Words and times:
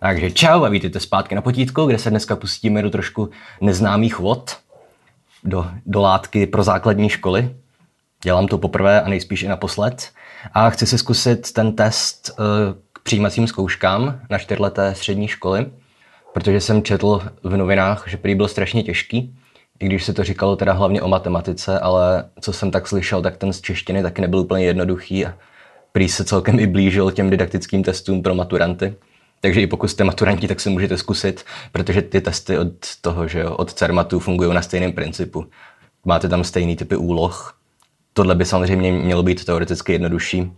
Takže 0.00 0.30
čau 0.30 0.64
a 0.64 0.68
vítejte 0.68 1.00
zpátky 1.00 1.34
na 1.34 1.42
potítku, 1.42 1.86
kde 1.86 1.98
se 1.98 2.10
dneska 2.10 2.36
pustíme 2.36 2.82
do 2.82 2.90
trošku 2.90 3.30
neznámých 3.60 4.18
vod, 4.18 4.56
do, 5.44 5.66
do 5.86 6.00
látky 6.00 6.46
pro 6.46 6.62
základní 6.62 7.08
školy. 7.08 7.56
Dělám 8.22 8.46
to 8.46 8.58
poprvé 8.58 9.02
a 9.02 9.08
nejspíš 9.08 9.42
i 9.42 9.48
naposled. 9.48 10.10
A 10.52 10.70
chci 10.70 10.86
si 10.86 10.98
zkusit 10.98 11.52
ten 11.52 11.76
test 11.76 12.30
uh, 12.38 12.44
k 12.92 12.98
přijímacím 13.02 13.46
zkouškám 13.46 14.20
na 14.30 14.38
čtyřleté 14.38 14.94
střední 14.94 15.28
školy, 15.28 15.66
protože 16.32 16.60
jsem 16.60 16.82
četl 16.82 17.22
v 17.42 17.56
novinách, 17.56 18.04
že 18.08 18.16
prý 18.16 18.34
byl 18.34 18.48
strašně 18.48 18.82
těžký, 18.82 19.36
i 19.80 19.86
když 19.86 20.04
se 20.04 20.12
to 20.12 20.24
říkalo 20.24 20.56
teda 20.56 20.72
hlavně 20.72 21.02
o 21.02 21.08
matematice, 21.08 21.78
ale 21.78 22.24
co 22.40 22.52
jsem 22.52 22.70
tak 22.70 22.88
slyšel, 22.88 23.22
tak 23.22 23.36
ten 23.36 23.52
z 23.52 23.60
češtiny 23.60 24.02
taky 24.02 24.22
nebyl 24.22 24.38
úplně 24.38 24.64
jednoduchý 24.64 25.26
a 25.26 25.34
prý 25.92 26.08
se 26.08 26.24
celkem 26.24 26.60
i 26.60 26.66
blížil 26.66 27.10
těm 27.10 27.30
didaktickým 27.30 27.82
testům 27.82 28.22
pro 28.22 28.34
maturanty. 28.34 28.94
Takže 29.40 29.60
i 29.60 29.66
pokud 29.66 29.88
jste 29.88 30.04
maturanti, 30.04 30.48
tak 30.48 30.60
se 30.60 30.70
můžete 30.70 30.98
zkusit, 30.98 31.44
protože 31.72 32.02
ty 32.02 32.20
testy 32.20 32.58
od 32.58 32.72
toho, 33.00 33.28
že 33.28 33.40
jo, 33.40 33.54
od 33.56 33.72
CERMATu 33.72 34.18
fungují 34.18 34.54
na 34.54 34.62
stejném 34.62 34.92
principu. 34.92 35.46
Máte 36.04 36.28
tam 36.28 36.44
stejný 36.44 36.76
typy 36.76 36.96
úloh. 36.96 37.56
Tohle 38.12 38.34
by 38.34 38.44
samozřejmě 38.44 38.92
mělo 38.92 39.22
být 39.22 39.44
teoreticky 39.44 39.92
jednodušší, 39.92 40.52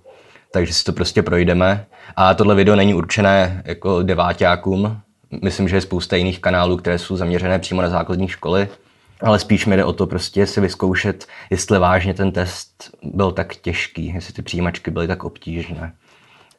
takže 0.52 0.74
si 0.74 0.84
to 0.84 0.92
prostě 0.92 1.22
projdeme. 1.22 1.86
A 2.16 2.34
tohle 2.34 2.54
video 2.54 2.76
není 2.76 2.94
určené 2.94 3.62
jako 3.64 4.02
deváťákům. 4.02 5.00
Myslím, 5.42 5.68
že 5.68 5.76
je 5.76 5.80
spousta 5.80 6.16
jiných 6.16 6.40
kanálů, 6.40 6.76
které 6.76 6.98
jsou 6.98 7.16
zaměřené 7.16 7.58
přímo 7.58 7.82
na 7.82 7.88
základní 7.88 8.28
školy, 8.28 8.68
ale 9.20 9.38
spíš 9.38 9.66
mi 9.66 9.76
jde 9.76 9.84
o 9.84 9.92
to 9.92 10.06
prostě 10.06 10.46
si 10.46 10.60
vyzkoušet, 10.60 11.26
jestli 11.50 11.78
vážně 11.78 12.14
ten 12.14 12.32
test 12.32 12.90
byl 13.02 13.32
tak 13.32 13.56
těžký, 13.56 14.12
jestli 14.14 14.34
ty 14.34 14.42
přijímačky 14.42 14.90
byly 14.90 15.06
tak 15.08 15.24
obtížné. 15.24 15.92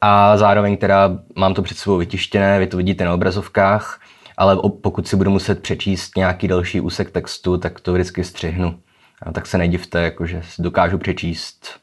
A 0.00 0.36
zároveň 0.36 0.76
teda 0.76 1.18
mám 1.36 1.54
to 1.54 1.62
před 1.62 1.78
sebou 1.78 1.96
vytištěné, 1.96 2.58
vy 2.58 2.66
to 2.66 2.76
vidíte 2.76 3.04
na 3.04 3.14
obrazovkách, 3.14 4.00
ale 4.36 4.56
pokud 4.82 5.08
si 5.08 5.16
budu 5.16 5.30
muset 5.30 5.62
přečíst 5.62 6.16
nějaký 6.16 6.48
další 6.48 6.80
úsek 6.80 7.10
textu, 7.10 7.58
tak 7.58 7.80
to 7.80 7.92
vždycky 7.92 8.24
střihnu. 8.24 8.78
A 9.22 9.32
tak 9.32 9.46
se 9.46 9.58
nedivte, 9.58 10.02
jakože 10.02 10.42
dokážu 10.58 10.98
přečíst 10.98 11.80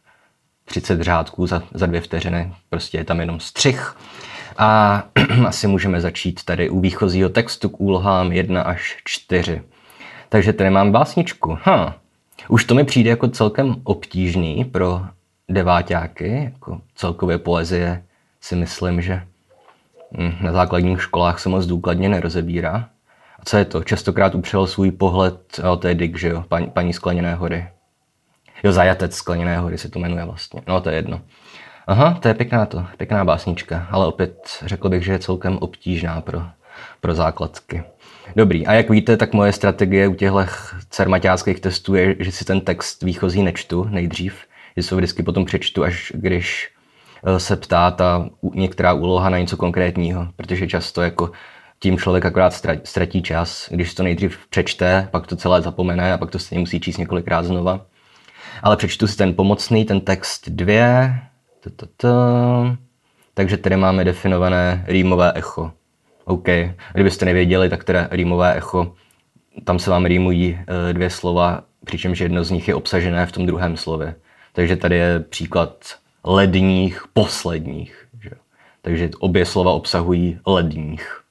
30 0.65 1.01
řádků 1.01 1.47
za, 1.47 1.63
za 1.73 1.85
dvě 1.85 2.01
vteřiny, 2.01 2.53
prostě 2.69 2.97
je 2.97 3.03
tam 3.03 3.19
jenom 3.19 3.39
střih. 3.39 3.95
A 4.57 5.03
asi 5.47 5.67
můžeme 5.67 6.01
začít 6.01 6.43
tady 6.43 6.69
u 6.69 6.79
výchozího 6.79 7.29
textu 7.29 7.69
k 7.69 7.81
úlohám 7.81 8.31
1 8.31 8.61
až 8.61 8.97
4. 9.05 9.61
Takže 10.29 10.53
tady 10.53 10.69
mám 10.69 10.91
básničku. 10.91 11.49
Huh. 11.49 11.91
Už 12.47 12.65
to 12.65 12.75
mi 12.75 12.83
přijde 12.83 13.09
jako 13.09 13.27
celkem 13.27 13.75
obtížný 13.83 14.65
pro 14.65 15.01
deváťáky, 15.51 16.41
jako 16.43 16.81
celkově 16.95 17.37
poezie 17.37 18.03
si 18.41 18.55
myslím, 18.55 19.01
že 19.01 19.23
hm, 20.17 20.33
na 20.41 20.51
základních 20.51 21.01
školách 21.01 21.39
se 21.39 21.49
moc 21.49 21.65
důkladně 21.65 22.09
nerozebírá. 22.09 22.89
A 23.39 23.45
co 23.45 23.57
je 23.57 23.65
to? 23.65 23.83
Častokrát 23.83 24.35
upřel 24.35 24.67
svůj 24.67 24.91
pohled, 24.91 25.59
o 25.71 25.77
to 25.77 25.87
je 25.87 25.95
Dick, 25.95 26.17
že 26.17 26.29
jo, 26.29 26.43
paní, 26.47 26.67
paní 26.67 26.93
Skleněné 26.93 27.35
hory. 27.35 27.67
Jo, 28.63 28.71
Zajatec 28.71 29.15
Skleněné 29.15 29.57
hory 29.57 29.77
se 29.77 29.89
to 29.89 29.99
jmenuje 29.99 30.25
vlastně. 30.25 30.61
No, 30.67 30.81
to 30.81 30.89
je 30.89 30.95
jedno. 30.95 31.21
Aha, 31.87 32.17
to 32.21 32.27
je 32.27 32.33
pěkná 32.33 32.65
to, 32.65 32.85
pěkná 32.97 33.25
básnička, 33.25 33.87
ale 33.91 34.07
opět 34.07 34.47
řekl 34.65 34.89
bych, 34.89 35.03
že 35.05 35.11
je 35.11 35.19
celkem 35.19 35.57
obtížná 35.57 36.21
pro, 36.21 36.43
pro 37.01 37.13
základky. 37.13 37.83
Dobrý, 38.35 38.67
a 38.67 38.73
jak 38.73 38.89
víte, 38.89 39.17
tak 39.17 39.33
moje 39.33 39.53
strategie 39.53 40.07
u 40.07 40.13
těchto 40.13 40.45
cermaťáckých 40.89 41.59
testů 41.59 41.95
je, 41.95 42.15
že 42.19 42.31
si 42.31 42.45
ten 42.45 42.61
text 42.61 43.03
výchozí 43.03 43.43
nečtu 43.43 43.83
nejdřív, 43.89 44.45
že 44.77 44.83
se 44.83 44.95
vždycky 44.95 45.23
potom 45.23 45.45
přečtu, 45.45 45.83
až 45.83 46.11
když 46.15 46.69
eh, 47.25 47.39
se 47.39 47.55
ptá 47.55 47.91
ta 47.91 48.29
některá 48.53 48.93
úloha 48.93 49.29
na 49.29 49.37
něco 49.37 49.57
konkrétního, 49.57 50.27
protože 50.35 50.67
často 50.67 51.01
jako 51.01 51.31
tím 51.79 51.97
člověk 51.97 52.25
akorát 52.25 52.53
ztratí 52.83 53.21
čas, 53.21 53.67
když 53.71 53.93
to 53.93 54.03
nejdřív 54.03 54.39
přečte, 54.49 55.07
pak 55.11 55.27
to 55.27 55.35
celé 55.35 55.61
zapomene 55.61 56.13
a 56.13 56.17
pak 56.17 56.31
to 56.31 56.39
stejně 56.39 56.59
musí 56.59 56.79
číst 56.79 56.97
několikrát 56.97 57.45
znova. 57.45 57.85
Ale 58.63 58.77
přečtu 58.77 59.07
si 59.07 59.17
ten 59.17 59.33
pomocný, 59.33 59.85
ten 59.85 60.01
text 60.01 60.49
dvě, 60.49 61.19
takže 63.33 63.57
tady 63.57 63.75
máme 63.75 64.03
definované 64.03 64.85
rýmové 64.87 65.33
echo. 65.35 65.71
OK, 66.25 66.47
kdybyste 66.93 67.25
nevěděli, 67.25 67.69
tak 67.69 67.83
teda 67.83 68.07
rýmové 68.11 68.55
echo, 68.55 68.93
tam 69.63 69.79
se 69.79 69.89
vám 69.89 70.05
rýmují 70.05 70.59
eh, 70.59 70.93
dvě 70.93 71.09
slova, 71.09 71.63
přičemž 71.85 72.19
jedno 72.19 72.43
z 72.43 72.51
nich 72.51 72.67
je 72.67 72.75
obsažené 72.75 73.25
v 73.25 73.31
tom 73.31 73.45
druhém 73.45 73.77
slově. 73.77 74.15
Takže 74.53 74.75
tady 74.75 74.95
je 74.95 75.19
příklad 75.19 75.85
ledních 76.23 77.03
posledních. 77.13 78.07
Že? 78.23 78.29
Takže 78.81 79.09
obě 79.19 79.45
slova 79.45 79.71
obsahují 79.71 80.39
ledních. 80.45 81.21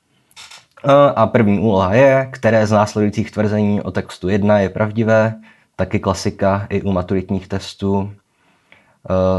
A 1.17 1.27
první 1.27 1.59
úloha 1.59 1.95
je, 1.95 2.29
které 2.33 2.67
z 2.67 2.71
následujících 2.71 3.31
tvrzení 3.31 3.83
o 3.83 3.91
textu 3.91 4.29
1 4.29 4.59
je 4.59 4.69
pravdivé, 4.69 5.35
taky 5.77 5.99
klasika 5.99 6.67
i 6.71 6.83
u 6.83 6.93
maturitních 6.93 7.49
testů. 7.49 8.13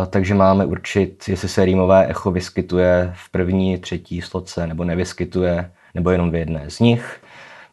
Takže 0.10 0.34
máme 0.34 0.66
určit, 0.66 1.24
jestli 1.28 1.50
se 1.50 1.66
rýmové 1.66 2.08
echo 2.08 2.32
vyskytuje 2.32 3.14
v 3.16 3.32
první, 3.32 3.78
třetí 3.78 4.22
sloce, 4.22 4.68
nebo 4.68 4.84
nevyskytuje, 4.84 5.72
nebo 5.96 6.10
jenom 6.10 6.32
v 6.32 6.36
jedné 6.36 6.70
z 6.70 6.80
nich. 6.80 7.22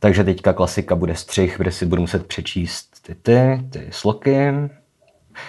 Takže 0.00 0.25
teďka 0.25 0.52
klasika 0.52 0.94
bude 0.94 1.14
střih, 1.14 1.56
kde 1.58 1.72
si 1.72 1.86
budu 1.86 2.00
muset 2.00 2.26
přečíst 2.26 3.02
ty, 3.06 3.14
ty, 3.14 3.62
ty 3.70 3.86
sloky. 3.90 4.52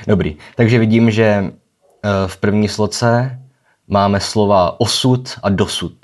Dobrý, 0.08 0.38
takže 0.56 0.80
vidím, 0.80 1.12
že 1.12 1.24
eh, 1.24 2.10
v 2.28 2.38
první 2.38 2.68
sloce 2.68 3.40
máme 3.88 4.20
slova 4.20 4.80
osud 4.80 5.30
a 5.44 5.50
dosud. 5.50 5.98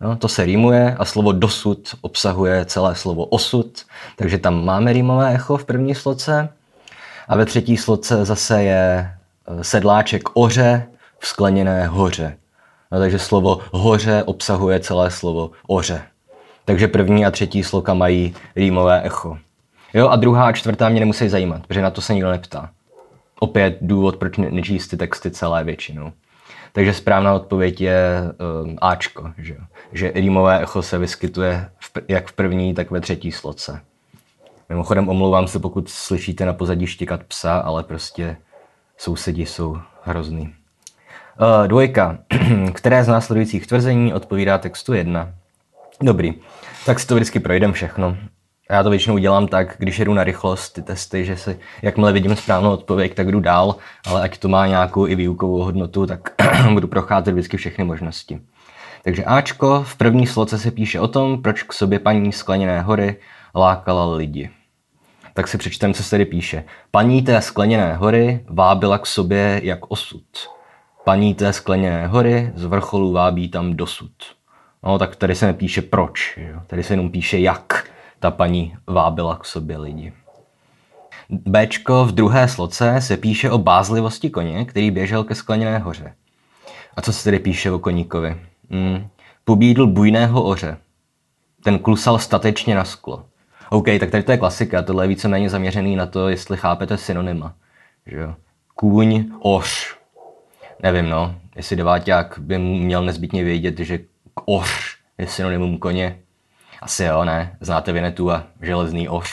No, 0.00 0.16
to 0.16 0.28
se 0.28 0.44
rýmuje 0.44 0.96
a 0.98 1.04
slovo 1.04 1.32
dosud 1.32 1.94
obsahuje 2.00 2.64
celé 2.64 2.94
slovo 2.94 3.24
osud, 3.24 3.82
takže 4.16 4.38
tam 4.38 4.64
máme 4.64 4.92
rýmové 4.92 5.34
echo 5.34 5.56
v 5.56 5.64
první 5.64 5.94
sloce. 5.94 6.48
A 7.28 7.36
ve 7.36 7.46
třetí 7.46 7.76
sloce 7.76 8.24
zase 8.24 8.62
je 8.62 9.10
eh, 9.46 9.64
sedláček 9.64 10.28
oře 10.34 10.86
v 11.18 11.26
skleněné 11.26 11.86
hoře. 11.86 12.36
No, 12.92 12.98
takže 12.98 13.18
slovo 13.18 13.60
hoře 13.72 14.22
obsahuje 14.22 14.80
celé 14.80 15.10
slovo 15.10 15.50
oře. 15.66 16.02
Takže 16.64 16.88
první 16.88 17.26
a 17.26 17.30
třetí 17.30 17.62
sloka 17.62 17.94
mají 17.94 18.34
rýmové 18.56 19.02
echo. 19.02 19.38
Jo, 19.94 20.08
a 20.08 20.16
druhá 20.16 20.46
a 20.46 20.52
čtvrtá 20.52 20.88
mě 20.88 21.00
nemusí 21.00 21.28
zajímat, 21.28 21.66
protože 21.66 21.82
na 21.82 21.90
to 21.90 22.00
se 22.00 22.14
nikdo 22.14 22.30
neptá 22.30 22.70
opět 23.44 23.78
důvod, 23.80 24.16
proč 24.16 24.36
nečíst 24.36 24.88
ty 24.88 24.96
texty 24.96 25.30
celé 25.30 25.64
většinou. 25.64 26.12
Takže 26.72 26.94
správná 26.94 27.34
odpověď 27.34 27.80
je 27.80 28.22
um, 28.64 28.76
Ačko, 28.80 29.32
že, 29.38 29.56
že 29.92 30.12
rýmové 30.14 30.62
echo 30.62 30.82
se 30.82 30.98
vyskytuje 30.98 31.70
v, 31.78 31.92
jak 32.08 32.28
v 32.28 32.32
první, 32.32 32.74
tak 32.74 32.90
ve 32.90 33.00
třetí 33.00 33.32
sloce. 33.32 33.80
Mimochodem 34.68 35.08
omlouvám 35.08 35.48
se, 35.48 35.58
pokud 35.58 35.88
slyšíte 35.88 36.46
na 36.46 36.52
pozadí 36.52 36.86
štěkat 36.86 37.22
psa, 37.24 37.58
ale 37.58 37.82
prostě 37.82 38.36
sousedi 38.98 39.46
jsou 39.46 39.76
hrozný. 40.02 40.54
Uh, 41.40 41.66
dvojka. 41.66 42.18
Které 42.72 43.04
z 43.04 43.08
následujících 43.08 43.66
tvrzení 43.66 44.14
odpovídá 44.14 44.58
textu 44.58 44.92
jedna? 44.92 45.32
Dobrý. 46.02 46.34
Tak 46.86 47.00
si 47.00 47.06
to 47.06 47.14
vždycky 47.14 47.40
projdem 47.40 47.72
všechno. 47.72 48.16
Já 48.70 48.82
to 48.82 48.90
většinou 48.90 49.18
dělám 49.18 49.48
tak, 49.48 49.74
když 49.78 49.98
jedu 49.98 50.14
na 50.14 50.24
rychlost 50.24 50.72
ty 50.72 50.82
testy, 50.82 51.24
že 51.24 51.36
si 51.36 51.58
jakmile 51.82 52.12
vidím 52.12 52.36
správnou 52.36 52.72
odpověď, 52.72 53.14
tak 53.14 53.30
jdu 53.30 53.40
dál, 53.40 53.76
ale 54.06 54.22
ať 54.22 54.38
to 54.38 54.48
má 54.48 54.66
nějakou 54.66 55.06
i 55.06 55.14
výukovou 55.14 55.62
hodnotu, 55.62 56.06
tak 56.06 56.34
budu 56.72 56.88
procházet 56.88 57.34
vždycky 57.34 57.56
všechny 57.56 57.84
možnosti. 57.84 58.40
Takže 59.02 59.24
Ačko 59.24 59.82
v 59.82 59.96
první 59.96 60.26
sloce 60.26 60.58
se 60.58 60.70
píše 60.70 61.00
o 61.00 61.08
tom, 61.08 61.42
proč 61.42 61.62
k 61.62 61.72
sobě 61.72 61.98
paní 61.98 62.32
skleněné 62.32 62.80
hory 62.80 63.16
lákala 63.54 64.14
lidi. 64.14 64.50
Tak 65.34 65.48
si 65.48 65.58
přečtem, 65.58 65.94
co 65.94 66.02
se 66.02 66.10
tady 66.10 66.24
píše. 66.24 66.64
Paní 66.90 67.22
té 67.22 67.40
skleněné 67.40 67.94
hory 67.94 68.44
vábila 68.46 68.98
k 68.98 69.06
sobě 69.06 69.60
jak 69.64 69.90
osud. 69.90 70.24
Paní 71.04 71.34
té 71.34 71.52
skleněné 71.52 72.06
hory 72.06 72.52
z 72.54 72.64
vrcholu 72.64 73.12
vábí 73.12 73.48
tam 73.48 73.74
dosud. 73.74 74.12
No 74.84 74.98
tak 74.98 75.16
tady 75.16 75.34
se 75.34 75.46
nepíše 75.46 75.82
proč, 75.82 76.38
jo? 76.52 76.60
tady 76.66 76.82
se 76.82 76.92
jenom 76.92 77.10
píše 77.10 77.38
jak 77.38 77.84
ta 78.24 78.30
paní 78.30 78.76
vábila 78.86 79.36
k 79.36 79.44
sobě 79.44 79.78
lidi. 79.78 80.12
Bčko 81.30 82.04
v 82.04 82.12
druhé 82.12 82.48
sloce 82.48 83.00
se 83.00 83.16
píše 83.16 83.50
o 83.50 83.58
bázlivosti 83.58 84.30
koně, 84.30 84.64
který 84.64 84.90
běžel 84.90 85.24
ke 85.24 85.34
skleněné 85.34 85.78
hoře. 85.78 86.14
A 86.96 87.02
co 87.02 87.12
se 87.12 87.24
tedy 87.24 87.38
píše 87.38 87.70
o 87.70 87.78
koníkovi? 87.78 88.36
Hmm. 88.70 89.08
Pobídl 89.44 89.86
bujného 89.86 90.42
oře. 90.42 90.76
Ten 91.64 91.78
klusal 91.78 92.18
statečně 92.18 92.74
na 92.74 92.84
sklo. 92.84 93.24
OK, 93.70 93.86
tak 94.00 94.10
tady 94.10 94.22
to 94.22 94.32
je 94.32 94.38
klasika, 94.38 94.82
tohle 94.82 95.04
je 95.04 95.08
víceméně 95.08 95.50
zaměřený 95.50 95.96
na 95.96 96.06
to, 96.06 96.28
jestli 96.28 96.56
chápete 96.56 96.96
synonyma. 96.96 97.54
Že? 98.06 98.28
Kůň, 98.74 99.24
oř. 99.40 99.96
Nevím, 100.82 101.10
no, 101.10 101.34
jestli 101.56 101.76
deváťák 101.76 102.38
by 102.38 102.58
měl 102.58 103.04
nezbytně 103.04 103.44
vědět, 103.44 103.78
že 103.78 103.98
oř 104.44 104.98
je 105.18 105.26
synonymum 105.26 105.78
koně, 105.78 106.18
asi 106.84 107.04
jo, 107.04 107.24
ne? 107.24 107.56
Znáte 107.60 107.92
Vinetu 107.92 108.32
a 108.32 108.44
železný 108.62 109.08
oř. 109.08 109.30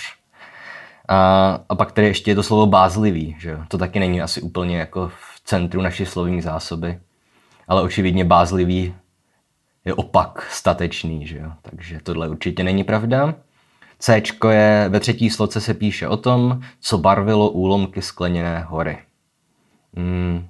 A, 1.07 1.59
a 1.69 1.75
pak 1.75 1.91
tady 1.91 2.07
ještě 2.07 2.31
je 2.31 2.35
to 2.35 2.43
slovo 2.43 2.65
bázlivý, 2.65 3.35
že 3.39 3.49
jo? 3.49 3.59
To 3.67 3.77
taky 3.77 3.99
není 3.99 4.21
asi 4.21 4.41
úplně 4.41 4.77
jako 4.77 5.07
v 5.07 5.41
centru 5.43 5.81
naší 5.81 6.05
slovní 6.05 6.41
zásoby. 6.41 6.99
Ale 7.67 7.81
očividně 7.81 8.25
bázlivý 8.25 8.95
je 9.85 9.93
opak 9.93 10.47
statečný, 10.51 11.27
že 11.27 11.37
jo? 11.37 11.51
takže 11.61 11.99
tohle 12.03 12.29
určitě 12.29 12.63
není 12.63 12.83
pravda. 12.83 13.33
C 13.99 14.21
je, 14.51 14.85
ve 14.89 14.99
třetí 14.99 15.29
sloce 15.29 15.61
se 15.61 15.73
píše 15.73 16.07
o 16.07 16.17
tom, 16.17 16.61
co 16.79 16.97
barvilo 16.97 17.49
úlomky 17.49 18.01
skleněné 18.01 18.65
hory. 18.67 18.97
Hmm, 19.97 20.47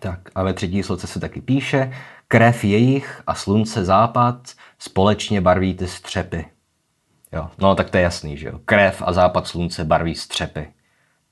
tak 0.00 0.18
a 0.34 0.42
ve 0.42 0.52
třetí 0.54 0.82
sloce 0.82 1.06
se 1.06 1.20
taky 1.20 1.40
píše, 1.40 1.92
krev 2.28 2.64
jejich 2.64 3.22
a 3.26 3.34
slunce 3.34 3.84
západ 3.84 4.52
společně 4.82 5.40
barví 5.40 5.74
ty 5.74 5.86
střepy. 5.86 6.46
Jo, 7.32 7.50
no 7.58 7.74
tak 7.74 7.90
to 7.90 7.96
je 7.96 8.02
jasný, 8.02 8.36
že 8.36 8.48
jo. 8.48 8.60
Krev 8.64 9.02
a 9.06 9.12
západ 9.12 9.46
slunce 9.46 9.84
barví 9.84 10.14
střepy 10.14 10.68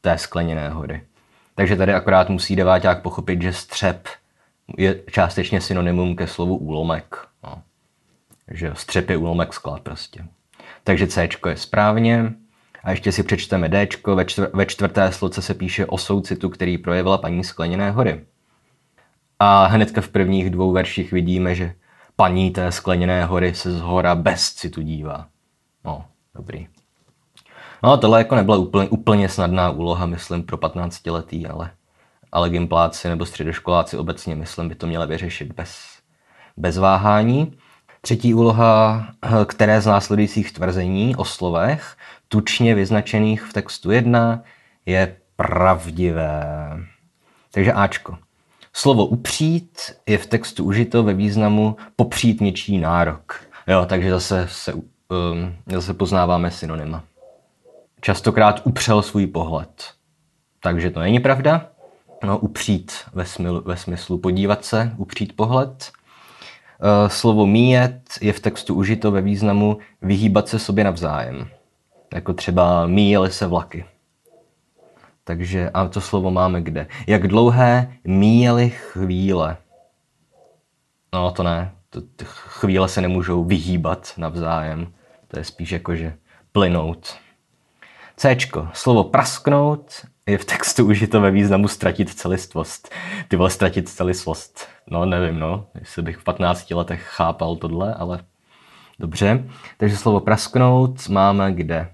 té 0.00 0.18
skleněné 0.18 0.68
hory. 0.68 1.02
Takže 1.54 1.76
tady 1.76 1.94
akorát 1.94 2.28
musí 2.28 2.56
deváťák 2.56 3.02
pochopit, 3.02 3.42
že 3.42 3.52
střep 3.52 4.08
je 4.76 5.02
částečně 5.10 5.60
synonymum 5.60 6.16
ke 6.16 6.26
slovu 6.26 6.56
úlomek. 6.56 7.16
No. 7.44 7.62
Že 8.50 8.72
střep 8.74 9.10
je 9.10 9.16
úlomek 9.16 9.52
skla 9.52 9.78
prostě. 9.82 10.24
Takže 10.84 11.06
C 11.06 11.28
je 11.48 11.56
správně. 11.56 12.32
A 12.84 12.90
ještě 12.90 13.12
si 13.12 13.22
přečteme 13.22 13.68
D. 13.68 13.88
Ve, 14.14 14.24
čtvr- 14.24 14.50
ve 14.52 14.66
čtvrté 14.66 15.12
sloce 15.12 15.42
se 15.42 15.54
píše 15.54 15.86
o 15.86 15.98
soucitu, 15.98 16.48
který 16.48 16.78
projevila 16.78 17.18
paní 17.18 17.44
Skleněné 17.44 17.90
hory. 17.90 18.24
A 19.38 19.66
hnedka 19.66 20.00
v 20.00 20.08
prvních 20.08 20.50
dvou 20.50 20.72
verších 20.72 21.12
vidíme, 21.12 21.54
že 21.54 21.74
paní 22.20 22.50
té 22.50 22.72
Skleněné 22.72 23.24
hory 23.24 23.54
se 23.54 23.72
z 23.72 23.80
hora 23.80 24.14
bez 24.14 24.52
citu 24.52 24.82
dívá. 24.82 25.26
No, 25.84 26.04
dobrý. 26.34 26.68
No, 27.82 27.96
tohle 27.96 28.18
jako 28.18 28.34
nebyla 28.34 28.56
úplně, 28.56 28.88
úplně 28.88 29.28
snadná 29.28 29.70
úloha, 29.70 30.06
myslím, 30.06 30.42
pro 30.42 30.56
15 30.56 31.06
letý, 31.06 31.46
ale, 31.46 31.70
ale 32.32 32.50
gimpláci 32.50 33.08
nebo 33.08 33.26
středoškoláci 33.26 33.96
obecně, 33.96 34.36
myslím, 34.36 34.68
by 34.68 34.74
to 34.74 34.86
měli 34.86 35.06
vyřešit 35.06 35.52
bez, 35.52 35.78
bez 36.56 36.78
váhání. 36.78 37.56
Třetí 38.00 38.34
úloha, 38.34 39.06
které 39.46 39.80
z 39.80 39.86
následujících 39.86 40.52
tvrzení 40.52 41.16
o 41.16 41.24
slovech, 41.24 41.96
tučně 42.28 42.74
vyznačených 42.74 43.42
v 43.42 43.52
textu 43.52 43.90
1, 43.90 44.42
je 44.86 45.16
pravdivé. 45.36 46.46
Takže 47.50 47.72
Ačko. 47.72 48.18
Slovo 48.72 49.06
upřít 49.06 49.78
je 50.08 50.18
v 50.18 50.26
textu 50.26 50.64
užito 50.64 51.02
ve 51.02 51.14
významu 51.14 51.76
popřít 51.96 52.40
něčí 52.40 52.78
nárok. 52.78 53.40
Jo, 53.66 53.86
takže 53.88 54.10
zase, 54.10 54.46
se, 54.50 54.72
um, 54.74 54.82
zase 55.66 55.94
poznáváme 55.94 56.50
synonyma. 56.50 57.04
Častokrát 58.00 58.60
upřel 58.64 59.02
svůj 59.02 59.26
pohled. 59.26 59.84
Takže 60.62 60.90
to 60.90 61.00
není 61.00 61.20
pravda. 61.20 61.66
No, 62.24 62.38
upřít 62.38 62.92
ve, 63.12 63.24
smyslu, 63.24 63.62
ve 63.64 63.76
smyslu 63.76 64.18
podívat 64.18 64.64
se, 64.64 64.92
upřít 64.96 65.36
pohled. 65.36 65.90
Eh, 66.82 67.08
slovo 67.08 67.46
míjet 67.46 68.02
je 68.20 68.32
v 68.32 68.40
textu 68.40 68.74
užito 68.74 69.10
ve 69.10 69.20
významu 69.20 69.78
vyhýbat 70.02 70.48
se 70.48 70.58
sobě 70.58 70.84
navzájem. 70.84 71.48
Jako 72.14 72.32
třeba 72.32 72.86
míjely 72.86 73.30
se 73.30 73.46
vlaky. 73.46 73.84
Takže 75.30 75.70
a 75.70 75.88
to 75.88 76.00
slovo 76.00 76.30
máme 76.30 76.62
kde? 76.62 76.86
Jak 77.06 77.28
dlouhé 77.28 77.92
míjely 78.04 78.70
chvíle? 78.70 79.56
No 81.12 81.30
to 81.30 81.42
ne. 81.42 81.72
To, 81.90 82.00
ty 82.00 82.24
chvíle 82.28 82.88
se 82.88 83.00
nemůžou 83.00 83.44
vyhýbat 83.44 84.12
navzájem. 84.16 84.92
To 85.28 85.38
je 85.38 85.44
spíš 85.44 85.70
jako, 85.70 85.96
že 85.96 86.16
plynout. 86.52 87.14
C. 88.16 88.36
Slovo 88.72 89.04
prasknout 89.04 90.06
je 90.26 90.38
v 90.38 90.44
textu 90.44 90.86
užito 90.86 91.20
ve 91.20 91.30
významu 91.30 91.68
ztratit 91.68 92.14
celistvost. 92.14 92.94
Ty 93.28 93.36
vole, 93.36 93.50
ztratit 93.50 93.88
celistvost. 93.88 94.68
No, 94.86 95.06
nevím, 95.06 95.38
no, 95.38 95.66
jestli 95.74 96.02
bych 96.02 96.18
v 96.18 96.24
15 96.24 96.70
letech 96.70 97.02
chápal 97.02 97.56
tohle, 97.56 97.94
ale 97.94 98.24
dobře. 98.98 99.44
Takže 99.76 99.96
slovo 99.96 100.20
prasknout 100.20 101.08
máme 101.08 101.52
kde? 101.52 101.88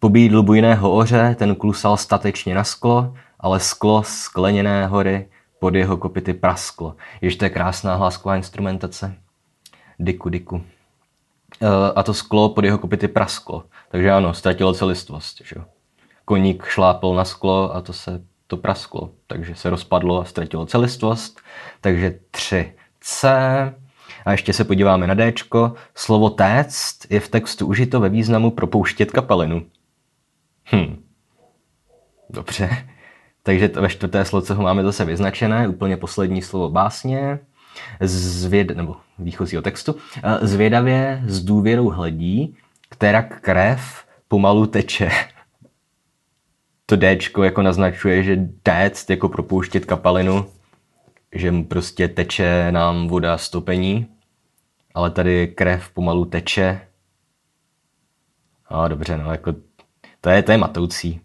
Pobídl 0.00 0.42
bujného 0.42 0.96
oře, 0.96 1.34
ten 1.38 1.54
klusal 1.54 1.96
statečně 1.96 2.54
na 2.54 2.64
sklo, 2.64 3.14
ale 3.40 3.60
sklo 3.60 4.02
skleněné 4.02 4.86
hory 4.86 5.28
pod 5.58 5.74
jeho 5.74 5.96
kopity 5.96 6.34
prasklo. 6.34 6.96
Jež 7.20 7.36
to 7.36 7.44
je 7.44 7.50
krásná 7.50 7.94
hlásková 7.94 8.36
instrumentace. 8.36 9.14
Diku, 9.98 10.28
diku. 10.28 10.62
E, 11.60 11.92
a 11.94 12.02
to 12.02 12.14
sklo 12.14 12.48
pod 12.48 12.64
jeho 12.64 12.78
kopity 12.78 13.08
prasklo. 13.08 13.64
Takže 13.88 14.12
ano, 14.12 14.34
ztratilo 14.34 14.74
celistvost. 14.74 15.42
Že? 15.44 15.60
koník 16.28 16.64
šlápl 16.64 17.14
na 17.14 17.24
sklo 17.24 17.76
a 17.76 17.80
to 17.80 17.92
se 17.92 18.20
to 18.46 18.56
prasklo, 18.56 19.10
takže 19.26 19.54
se 19.54 19.70
rozpadlo 19.70 20.20
a 20.20 20.24
ztratilo 20.24 20.66
celistvost. 20.66 21.40
Takže 21.80 22.18
3C. 22.32 23.28
A 24.24 24.32
ještě 24.32 24.52
se 24.52 24.64
podíváme 24.64 25.06
na 25.06 25.14
D. 25.14 25.32
Slovo 25.94 26.30
téct 26.30 27.10
je 27.10 27.20
v 27.20 27.28
textu 27.28 27.66
užito 27.66 28.00
ve 28.00 28.08
významu 28.08 28.50
propouštět 28.50 29.10
kapelinu. 29.10 29.66
Hm. 30.72 31.02
Dobře. 32.30 32.70
Takže 33.42 33.68
ve 33.68 33.88
čtvrté 33.88 34.24
sloce 34.24 34.54
ho 34.54 34.62
máme 34.62 34.82
zase 34.82 35.04
vyznačené, 35.04 35.68
úplně 35.68 35.96
poslední 35.96 36.42
slovo 36.42 36.70
básně. 36.70 37.38
Zvěd, 38.00 38.70
nebo 38.70 38.96
výchozího 39.18 39.62
textu. 39.62 39.96
Zvědavě 40.42 41.22
s 41.26 41.44
důvěrou 41.44 41.88
hledí, 41.88 42.56
která 42.88 43.22
krev 43.22 44.04
pomalu 44.28 44.66
teče 44.66 45.10
to 46.88 46.96
D 46.96 47.18
jako 47.42 47.62
naznačuje, 47.62 48.22
že 48.22 48.48
déct 48.64 49.10
jako 49.10 49.28
propouštět 49.28 49.84
kapalinu, 49.84 50.46
že 51.32 51.52
prostě 51.68 52.08
teče 52.08 52.72
nám 52.72 53.08
voda 53.08 53.38
stopení, 53.38 54.06
ale 54.94 55.10
tady 55.10 55.48
krev 55.48 55.90
pomalu 55.90 56.24
teče. 56.24 56.80
A 58.66 58.88
dobře, 58.88 59.18
no, 59.18 59.32
jako 59.32 59.54
to 60.20 60.30
je, 60.30 60.42
to 60.42 60.52
je 60.52 60.58
matoucí. 60.58 61.20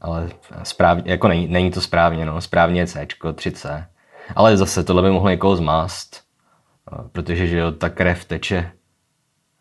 Ale 0.00 0.30
správně, 0.62 1.02
jako 1.06 1.28
není, 1.28 1.48
není 1.48 1.70
to 1.70 1.80
správně, 1.80 2.26
no, 2.26 2.40
správně 2.40 2.80
je 2.80 2.86
C, 2.86 3.04
3C. 3.04 3.84
Ale 4.34 4.56
zase 4.56 4.84
tohle 4.84 5.02
by 5.02 5.10
mohlo 5.10 5.28
někoho 5.28 5.56
zmást, 5.56 6.24
protože 7.12 7.46
že 7.46 7.58
jo, 7.58 7.72
ta 7.72 7.88
krev 7.88 8.24
teče 8.24 8.72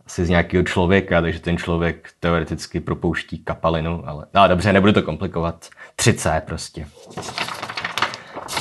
asi 0.06 0.26
z 0.26 0.30
nějakého 0.30 0.64
člověka, 0.64 1.22
takže 1.22 1.40
ten 1.40 1.58
člověk 1.58 2.10
teoreticky 2.20 2.80
propouští 2.80 3.38
kapalinu, 3.38 4.04
ale 4.08 4.26
no, 4.34 4.48
dobře, 4.48 4.74
nebudu 4.74 4.94
to 4.94 5.02
komplikovat. 5.02 5.70
3C 5.98 6.42
prostě. 6.42 6.88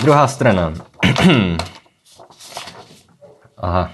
Druhá 0.03 0.27
strana. 0.27 0.73
Aha. 3.57 3.91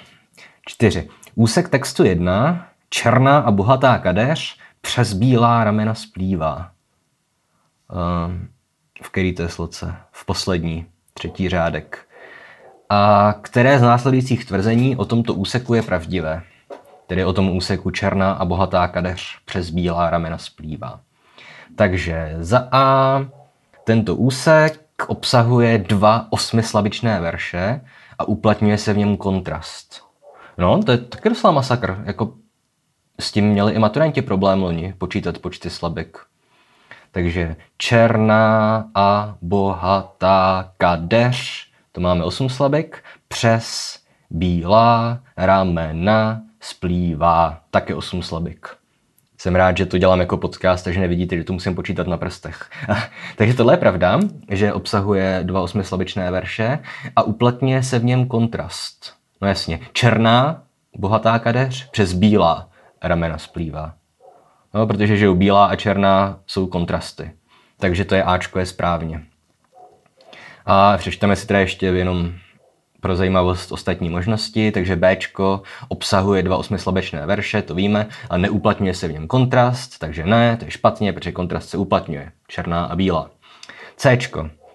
Čtyři. 0.67 1.09
Úsek 1.35 1.69
textu 1.69 2.05
jedna. 2.05 2.67
Černá 2.91 3.39
a 3.39 3.51
bohatá 3.51 3.99
kadeř 3.99 4.58
přes 4.81 5.13
bílá 5.13 5.65
ramena 5.65 5.94
splývá. 5.94 6.70
Um, 8.27 8.49
v 9.03 9.10
který 9.10 9.34
to 9.34 9.43
je 9.43 9.49
sloce? 9.49 9.96
V 10.13 10.27
poslední, 10.27 10.87
třetí 11.15 11.49
řádek. 11.49 12.08
A 12.89 13.34
které 13.43 13.79
z 13.79 13.82
následujících 13.82 14.44
tvrzení 14.44 14.96
o 14.96 15.05
tomto 15.05 15.34
úseku 15.34 15.75
je 15.75 15.82
pravdivé? 15.82 16.43
tedy 17.10 17.25
o 17.25 17.32
tom 17.32 17.51
úseku 17.56 17.91
černá 17.91 18.32
a 18.32 18.44
bohatá 18.44 18.89
kadeř 18.89 19.39
přes 19.44 19.70
bílá 19.70 20.10
ramena 20.10 20.39
splývá. 20.39 21.01
Takže 21.77 22.37
za 22.39 22.69
A 22.72 23.27
tento 23.84 24.17
úsek 24.17 24.81
obsahuje 25.06 25.79
dva 25.79 26.27
osmislabičné 26.31 27.20
verše 27.20 27.81
a 28.19 28.25
uplatňuje 28.25 28.79
se 28.79 28.93
v 28.93 28.99
něm 28.99 29.17
kontrast. 29.17 30.05
No, 30.58 30.82
to 30.82 30.93
je 30.93 30.99
taky 30.99 31.29
docela 31.29 31.53
masakr. 31.53 32.03
Jako 32.05 32.34
s 33.20 33.32
tím 33.32 33.48
měli 33.48 33.72
i 33.72 33.79
maturanti 33.79 34.22
problém 34.22 34.62
loni 34.62 34.94
počítat 34.98 35.39
počty 35.39 35.70
slabik. 35.70 36.19
Takže 37.12 37.56
černá 37.79 38.84
a 38.94 39.36
bohatá 39.43 40.72
kadeř, 40.79 41.67
to 41.93 42.00
máme 42.00 42.24
8 42.24 42.48
slabik, 42.48 43.03
přes 43.29 43.98
bílá 44.31 45.20
ramena 45.36 46.41
splývá 46.60 47.60
také 47.70 47.94
8 47.94 48.22
slabik. 48.22 48.69
Jsem 49.39 49.55
rád, 49.55 49.77
že 49.77 49.86
to 49.86 49.98
dělám 49.98 50.20
jako 50.20 50.36
podcast, 50.36 50.84
takže 50.84 51.00
nevidíte, 51.00 51.36
že 51.36 51.44
to 51.44 51.53
musím 51.53 51.74
počítat 51.74 52.06
na 52.06 52.17
prstech. 52.17 52.70
takže 53.36 53.55
tohle 53.55 53.72
je 53.74 53.79
pravda, 53.79 54.20
že 54.50 54.72
obsahuje 54.72 55.41
dva 55.43 55.60
osmislabičné 55.60 56.31
verše 56.31 56.79
a 57.17 57.22
uplatňuje 57.22 57.82
se 57.82 57.98
v 57.98 58.05
něm 58.05 58.27
kontrast. 58.27 59.15
No 59.41 59.48
jasně, 59.48 59.81
černá, 59.93 60.62
bohatá 60.96 61.39
kadeř, 61.39 61.91
přes 61.91 62.12
bílá 62.12 62.69
ramena 63.03 63.39
splývá. 63.39 63.95
No, 64.75 64.87
protože 64.87 65.17
že 65.17 65.31
bílá 65.31 65.67
a 65.67 65.77
černá 65.77 66.41
jsou 66.47 66.67
kontrasty. 66.67 67.31
Takže 67.77 68.05
to 68.05 68.15
je 68.15 68.23
Ačko 68.23 68.59
je 68.59 68.67
správně. 68.67 69.23
A 70.67 70.97
přečteme 70.97 71.37
si 71.37 71.47
teda 71.47 71.61
ještě 71.61 71.87
jenom 71.87 72.33
pro 73.01 73.17
zajímavost 73.17 73.73
ostatní 73.73 74.11
možnosti, 74.11 74.73
takže 74.73 74.97
B 74.97 75.17
obsahuje 75.89 76.43
dva 76.43 76.57
osmislabečné 76.57 77.27
verše, 77.27 77.63
to 77.63 77.75
víme, 77.75 78.07
a 78.31 78.37
neuplatňuje 78.37 78.95
se 78.95 79.09
v 79.09 79.13
něm 79.13 79.27
kontrast, 79.27 79.99
takže 79.99 80.27
ne, 80.27 80.57
to 80.57 80.65
je 80.65 80.71
špatně, 80.71 81.13
protože 81.13 81.33
kontrast 81.33 81.69
se 81.69 81.77
uplatňuje, 81.77 82.33
černá 82.49 82.85
a 82.85 82.97
bílá. 82.97 83.31
C. 83.97 84.19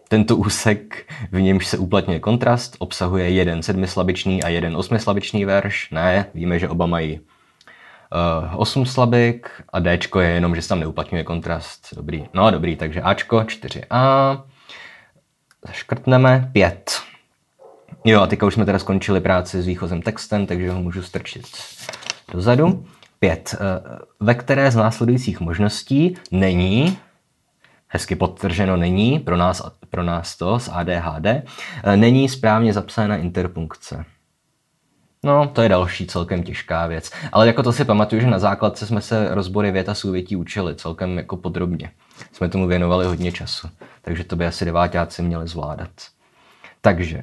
Tento 0.08 0.38
úsek, 0.38 1.14
v 1.32 1.42
němž 1.42 1.68
se 1.68 1.78
uplatňuje 1.78 2.20
kontrast, 2.20 2.76
obsahuje 2.80 3.30
jeden 3.30 3.64
sedmislabičný 3.64 4.44
a 4.44 4.50
jeden 4.50 4.78
osmislabičný 4.78 5.46
verš. 5.46 5.92
Ne, 5.92 6.26
víme, 6.34 6.60
že 6.60 6.70
oba 6.70 6.86
mají 6.86 7.20
uh, 8.12 8.60
osm 8.60 8.86
slabik 8.86 9.50
a 9.74 9.80
D 9.80 10.00
je 10.20 10.30
jenom, 10.30 10.56
že 10.56 10.62
se 10.62 10.70
tam 10.70 10.80
neuplatňuje 10.80 11.24
kontrast. 11.24 11.88
Dobrý. 11.96 12.26
No 12.34 12.52
dobrý, 12.52 12.76
takže 12.76 13.02
Ačko 13.02 13.38
4A. 13.38 14.44
Zaškrtneme 15.68 16.50
5. 16.54 17.02
Jo, 18.06 18.22
a 18.22 18.28
teďka 18.28 18.46
už 18.46 18.54
jsme 18.54 18.66
teda 18.66 18.80
skončili 18.80 19.22
práci 19.22 19.62
s 19.62 19.68
výchozím 19.68 20.02
textem, 20.02 20.46
takže 20.46 20.72
ho 20.72 20.82
můžu 20.82 21.04
strčit 21.04 21.48
dozadu. 22.32 22.86
5. 23.20 23.56
Eh, 23.56 24.00
ve 24.20 24.36
které 24.36 24.72
z 24.72 24.76
následujících 24.76 25.40
možností 25.40 26.18
není 26.32 26.98
hezky 27.88 28.16
podtrženo 28.16 28.78
není, 28.78 29.20
pro 29.20 29.38
nás, 29.38 29.62
pro 29.90 30.04
nás 30.04 30.38
to 30.38 30.60
z 30.60 30.70
ADHD, 30.74 31.26
eh, 31.26 31.98
není 31.98 32.30
správně 32.30 32.74
zapsána 32.74 33.18
interpunkce. 33.18 34.06
No, 35.26 35.48
to 35.48 35.62
je 35.62 35.70
další 35.70 36.08
celkem 36.08 36.44
těžká 36.44 36.88
věc. 36.88 37.12
Ale 37.32 37.48
jako 37.48 37.64
to 37.64 37.74
si 37.74 37.86
pamatuju, 37.86 38.22
že 38.22 38.28
na 38.28 38.40
základce 38.40 38.88
jsme 38.88 39.02
se 39.02 39.36
rozbory 39.36 39.72
věta 39.72 39.94
souvětí 39.94 40.36
učili 40.36 40.76
celkem 40.76 41.18
jako 41.18 41.38
podrobně. 41.38 41.92
Jsme 42.32 42.50
tomu 42.50 42.68
věnovali 42.68 43.06
hodně 43.06 43.32
času, 43.32 43.70
takže 44.02 44.24
to 44.24 44.36
by 44.36 44.46
asi 44.46 44.66
devátáci 44.66 45.22
měli 45.22 45.48
zvládat. 45.48 45.90
Takže, 46.82 47.22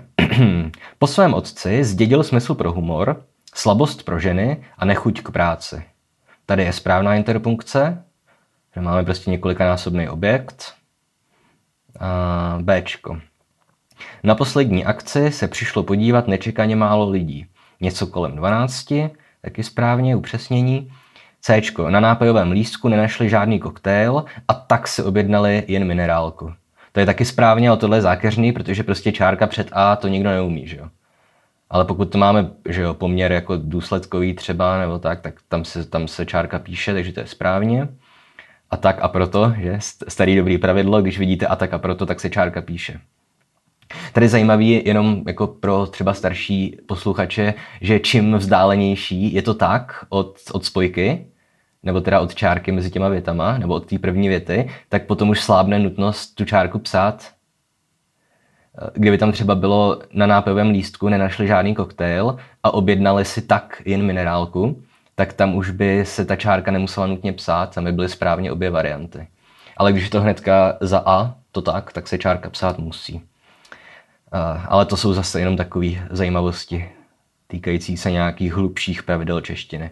po 0.98 1.06
svém 1.06 1.34
otci 1.34 1.84
zdědil 1.84 2.22
smysl 2.22 2.54
pro 2.54 2.72
humor, 2.72 3.24
slabost 3.54 4.02
pro 4.02 4.18
ženy 4.18 4.64
a 4.78 4.84
nechuť 4.84 5.22
k 5.22 5.30
práci. 5.30 5.82
Tady 6.46 6.62
je 6.62 6.72
správná 6.72 7.14
interpunkce, 7.14 8.04
že 8.74 8.80
máme 8.80 9.04
prostě 9.04 9.30
několikanásobný 9.30 10.08
objekt. 10.08 10.72
A 12.00 12.58
Bčko. 12.62 13.20
Na 14.22 14.34
poslední 14.34 14.84
akci 14.84 15.30
se 15.30 15.48
přišlo 15.48 15.82
podívat 15.82 16.28
nečekaně 16.28 16.76
málo 16.76 17.10
lidí. 17.10 17.46
Něco 17.82 18.06
kolem 18.06 18.36
12, 18.36 18.92
taky 19.42 19.62
správně, 19.62 20.16
upřesnění. 20.16 20.92
C. 21.40 21.60
Na 21.88 22.00
nápojovém 22.00 22.52
lístku 22.52 22.88
nenašli 22.88 23.28
žádný 23.28 23.60
koktejl 23.60 24.24
a 24.48 24.54
tak 24.54 24.88
si 24.88 25.02
objednali 25.02 25.64
jen 25.68 25.84
minerálku. 25.84 26.52
To 26.92 27.00
je 27.00 27.06
taky 27.06 27.24
správně, 27.24 27.68
ale 27.68 27.78
tohle 27.78 27.96
je 27.96 28.02
zákeřný, 28.02 28.52
protože 28.52 28.82
prostě 28.82 29.12
čárka 29.12 29.46
před 29.46 29.68
A 29.72 29.96
to 29.96 30.08
nikdo 30.08 30.30
neumí, 30.30 30.66
že 30.66 30.76
jo. 30.76 30.88
Ale 31.70 31.84
pokud 31.84 32.04
to 32.04 32.18
máme 32.18 32.50
že 32.68 32.82
jo, 32.82 32.94
poměr 32.94 33.32
jako 33.32 33.56
důsledkový 33.56 34.34
třeba 34.34 34.78
nebo 34.78 34.98
tak, 34.98 35.20
tak 35.20 35.34
tam 35.48 35.64
se, 35.64 35.86
tam 35.86 36.08
se 36.08 36.26
čárka 36.26 36.58
píše, 36.58 36.94
takže 36.94 37.12
to 37.12 37.20
je 37.20 37.26
správně. 37.26 37.88
A 38.70 38.76
tak 38.76 38.98
a 39.02 39.08
proto, 39.08 39.54
že 39.58 39.78
starý 40.08 40.36
dobrý 40.36 40.58
pravidlo, 40.58 41.02
když 41.02 41.18
vidíte 41.18 41.46
a 41.46 41.56
tak 41.56 41.74
a 41.74 41.78
proto, 41.78 42.06
tak 42.06 42.20
se 42.20 42.30
čárka 42.30 42.62
píše. 42.62 43.00
Tady 44.12 44.28
zajímavý 44.28 44.82
jenom 44.84 45.22
jako 45.26 45.46
pro 45.46 45.86
třeba 45.86 46.14
starší 46.14 46.76
posluchače, 46.86 47.54
že 47.80 48.00
čím 48.00 48.34
vzdálenější 48.34 49.34
je 49.34 49.42
to 49.42 49.54
tak 49.54 50.06
od, 50.08 50.38
od 50.52 50.64
spojky, 50.64 51.26
nebo 51.82 52.00
teda 52.00 52.20
od 52.20 52.34
čárky 52.34 52.72
mezi 52.72 52.90
těma 52.90 53.08
větama, 53.08 53.58
nebo 53.58 53.74
od 53.74 53.86
té 53.86 53.98
první 53.98 54.28
věty, 54.28 54.70
tak 54.88 55.06
potom 55.06 55.28
už 55.28 55.40
slábne 55.40 55.78
nutnost 55.78 56.34
tu 56.34 56.44
čárku 56.44 56.78
psát. 56.78 57.30
Kdyby 58.94 59.18
tam 59.18 59.32
třeba 59.32 59.54
bylo 59.54 60.02
na 60.12 60.26
nápojovém 60.26 60.70
lístku 60.70 61.08
nenašli 61.08 61.46
žádný 61.46 61.74
koktejl 61.74 62.36
a 62.62 62.74
objednali 62.74 63.24
si 63.24 63.42
tak 63.42 63.82
jen 63.84 64.02
minerálku, 64.02 64.82
tak 65.14 65.32
tam 65.32 65.54
už 65.54 65.70
by 65.70 66.04
se 66.06 66.24
ta 66.24 66.36
čárka 66.36 66.70
nemusela 66.70 67.06
nutně 67.06 67.32
psát, 67.32 67.74
tam 67.74 67.84
by 67.84 67.92
byly 67.92 68.08
správně 68.08 68.52
obě 68.52 68.70
varianty. 68.70 69.26
Ale 69.76 69.92
když 69.92 70.04
je 70.04 70.10
to 70.10 70.20
hnedka 70.20 70.76
za 70.80 71.02
A, 71.06 71.34
to 71.52 71.62
tak, 71.62 71.92
tak 71.92 72.08
se 72.08 72.18
čárka 72.18 72.50
psát 72.50 72.78
musí. 72.78 73.22
Ale 74.68 74.86
to 74.86 74.96
jsou 74.96 75.12
zase 75.12 75.40
jenom 75.40 75.56
takové 75.56 75.88
zajímavosti 76.10 76.88
týkající 77.46 77.96
se 77.96 78.10
nějakých 78.10 78.54
hlubších 78.54 79.02
pravidel 79.02 79.40
češtiny. 79.40 79.90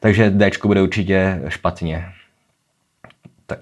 Takže 0.00 0.30
D 0.30 0.50
bude 0.64 0.82
určitě 0.82 1.42
špatně. 1.48 2.08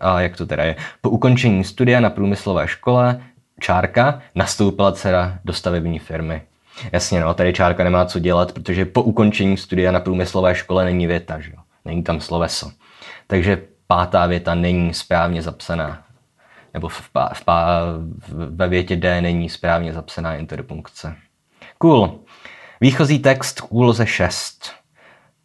A 0.00 0.20
jak 0.20 0.36
to 0.36 0.46
teda 0.46 0.64
je? 0.64 0.76
Po 1.00 1.10
ukončení 1.10 1.64
studia 1.64 2.00
na 2.00 2.10
průmyslové 2.10 2.68
škole 2.68 3.20
čárka 3.60 4.22
nastoupila 4.34 4.92
dcera 4.92 5.38
do 5.44 5.52
stavební 5.52 5.98
firmy. 5.98 6.42
Jasně, 6.92 7.20
no, 7.20 7.34
tady 7.34 7.52
čárka 7.52 7.84
nemá 7.84 8.06
co 8.06 8.18
dělat, 8.18 8.52
protože 8.52 8.84
po 8.84 9.02
ukončení 9.02 9.56
studia 9.56 9.92
na 9.92 10.00
průmyslové 10.00 10.54
škole 10.54 10.84
není 10.84 11.06
věta, 11.06 11.40
že 11.40 11.50
jo? 11.50 11.58
Není 11.84 12.02
tam 12.02 12.20
sloveso. 12.20 12.72
Takže 13.26 13.62
pátá 13.86 14.26
věta 14.26 14.54
není 14.54 14.94
správně 14.94 15.42
zapsaná. 15.42 16.03
Nebo 16.74 16.88
v 16.88 17.10
pá, 17.10 17.30
v 17.34 17.44
pá, 17.44 17.66
ve 18.28 18.68
větě 18.68 18.96
D 18.96 19.20
není 19.20 19.48
správně 19.48 19.92
zapsaná 19.92 20.36
interpunkce. 20.36 21.16
Cool. 21.78 22.20
Výchozí 22.80 23.18
text 23.18 23.60
k 23.60 23.72
úloze 23.72 24.06
6. 24.06 24.72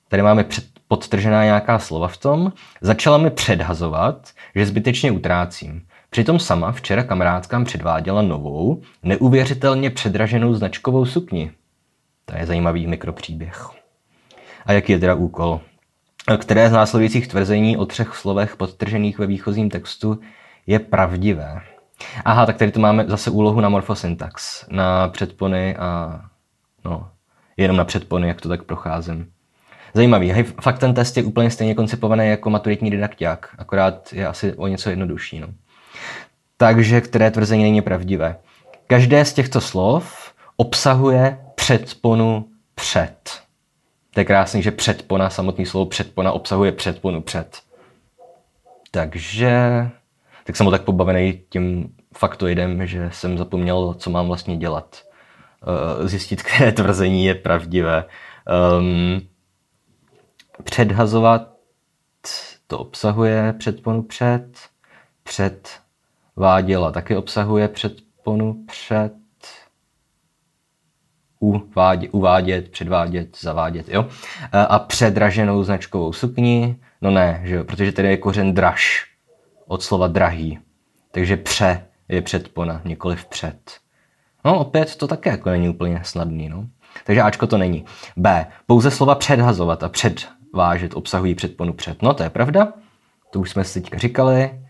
Tady 0.08 0.24
máme 0.24 0.44
před, 0.44 0.66
podtržená 0.88 1.44
nějaká 1.44 1.80
slova 1.80 2.08
v 2.08 2.18
tom. 2.18 2.54
Začala 2.82 3.18
mi 3.18 3.30
předhazovat, 3.30 4.30
že 4.56 4.66
zbytečně 4.66 5.12
utrácím. 5.12 5.86
Přitom 6.10 6.40
sama 6.40 6.72
včera 6.72 7.04
kamarádkám 7.04 7.66
předváděla 7.66 8.22
novou, 8.22 8.82
neuvěřitelně 9.04 9.90
předraženou 9.90 10.54
značkovou 10.54 11.06
sukni. 11.06 11.52
To 12.26 12.38
je 12.38 12.46
zajímavý 12.46 12.88
mikropříběh. 12.88 13.70
A 14.66 14.74
jaký 14.74 14.92
je 14.92 15.00
teda 15.00 15.16
úkol? 15.16 15.62
Které 16.38 16.70
z 16.70 16.72
následujících 16.72 17.28
tvrzení 17.28 17.78
o 17.78 17.86
třech 17.86 18.16
slovech 18.16 18.56
podtržených 18.56 19.20
ve 19.20 19.28
výchozím 19.28 19.70
textu 19.70 20.20
je 20.70 20.80
pravdivé? 20.80 21.62
Aha, 22.26 22.46
tak 22.46 22.58
tady 22.58 22.72
tu 22.72 22.80
máme 22.80 23.06
zase 23.08 23.30
úlohu 23.30 23.62
na 23.62 23.70
morfosyntax, 23.70 24.66
na 24.70 25.08
předpony 25.08 25.76
a 25.76 26.22
no, 26.86 27.10
jenom 27.58 27.78
na 27.78 27.86
předpony, 27.86 28.28
jak 28.28 28.42
to 28.42 28.50
tak 28.50 28.64
procházím. 28.64 29.32
Zajímavý. 29.94 30.32
Hej, 30.32 30.44
fakt 30.44 30.80
ten 30.80 30.94
test 30.94 31.18
je 31.18 31.24
úplně 31.24 31.52
stejně 31.52 31.76
koncipovaný 31.76 32.28
jako 32.28 32.50
maturitní 32.50 32.92
didakták, 32.92 33.56
akorát 33.58 34.14
je 34.14 34.28
asi 34.28 34.54
o 34.54 34.68
něco 34.68 34.90
jednodušší. 34.90 35.40
No 35.40 35.48
takže 36.60 37.02
které 37.02 37.32
tvrzení 37.32 37.64
není 37.64 37.82
pravdivé. 37.82 38.36
Každé 38.88 39.26
z 39.26 39.34
těchto 39.34 39.62
slov 39.62 40.34
obsahuje 40.58 41.40
předponu 41.56 42.46
před. 42.76 43.14
To 44.14 44.20
je 44.20 44.26
krásný, 44.26 44.64
že 44.64 44.72
předpona, 44.72 45.30
samotný 45.30 45.66
slovo 45.66 45.86
předpona 45.86 46.32
obsahuje 46.32 46.72
předponu 46.72 47.22
před. 47.22 47.58
Takže, 48.92 49.90
tak 50.50 50.56
jsem 50.56 50.66
byl 50.66 50.72
tak 50.72 50.82
pobavený 50.82 51.42
tím 51.50 51.96
faktoidem, 52.18 52.88
že 52.88 53.10
jsem 53.14 53.38
zapomněl, 53.38 53.94
co 53.94 54.10
mám 54.10 54.28
vlastně 54.28 54.58
dělat. 54.58 55.02
Eh, 56.04 56.08
zjistit, 56.08 56.44
které 56.44 56.72
tvrzení 56.72 57.26
je 57.26 57.36
pravdivé. 57.36 58.06
Um, 58.80 59.22
předhazovat 60.64 61.54
to 62.68 62.80
obsahuje 62.80 63.54
předponu 63.58 64.04
před, 64.04 64.58
před 65.24 65.70
váděla 66.36 66.92
taky 66.92 67.16
obsahuje 67.16 67.68
předponu 67.68 68.66
před 68.68 69.14
uvádě, 71.40 72.10
uvádět, 72.10 72.72
předvádět, 72.72 73.38
zavádět, 73.42 73.90
jo. 73.90 74.06
A 74.52 74.80
předraženou 74.80 75.64
značkovou 75.64 76.14
sukni, 76.14 76.80
no 77.02 77.12
ne, 77.12 77.42
že 77.44 77.56
jo, 77.56 77.64
protože 77.64 77.92
tady 77.92 78.08
je 78.08 78.18
kořen 78.18 78.54
draž, 78.54 79.10
od 79.70 79.84
slova 79.84 80.08
drahý. 80.08 80.60
Takže 81.12 81.38
pře 81.38 81.86
je 82.10 82.22
předpona, 82.22 82.82
nikoli 82.86 83.18
před. 83.30 83.80
No 84.46 84.60
opět 84.60 84.96
to 84.96 85.08
také 85.08 85.30
jako 85.30 85.50
není 85.50 85.70
úplně 85.70 86.02
snadný, 86.04 86.50
no. 86.50 86.66
Takže 87.06 87.22
Ačko 87.22 87.48
to 87.48 87.58
není. 87.58 87.86
B. 88.18 88.48
Pouze 88.66 88.92
slova 88.92 89.16
předhazovat 89.16 89.84
a 89.84 89.90
předvážet 89.90 90.94
obsahují 90.94 91.36
předponu 91.36 91.74
před. 91.74 92.02
No 92.02 92.14
to 92.14 92.24
je 92.24 92.30
pravda, 92.30 92.74
to 93.32 93.40
už 93.40 93.50
jsme 93.50 93.64
si 93.64 93.82
teďka 93.82 93.98
říkali. 93.98 94.62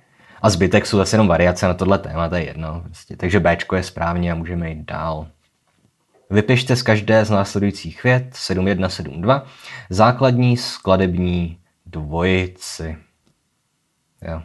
A 0.42 0.50
zbytek 0.50 0.86
jsou 0.86 0.98
zase 0.98 1.16
jenom 1.16 1.28
variace 1.28 1.68
na 1.68 1.74
tohle 1.74 2.00
téma, 2.00 2.30
to 2.30 2.36
je 2.36 2.46
jedno. 2.46 2.82
Prostě. 2.86 3.16
Takže 3.16 3.40
B 3.40 3.58
je 3.76 3.84
správně 3.84 4.32
a 4.32 4.36
můžeme 4.36 4.70
jít 4.70 4.86
dál. 4.86 5.28
Vypište 6.30 6.76
z 6.76 6.84
každé 6.84 7.26
z 7.26 7.30
následujících 7.30 8.04
vět 8.04 8.30
7172 8.34 9.46
základní 9.90 10.58
skladební 10.58 11.60
dvojici. 11.86 12.98
Jo. 14.22 14.42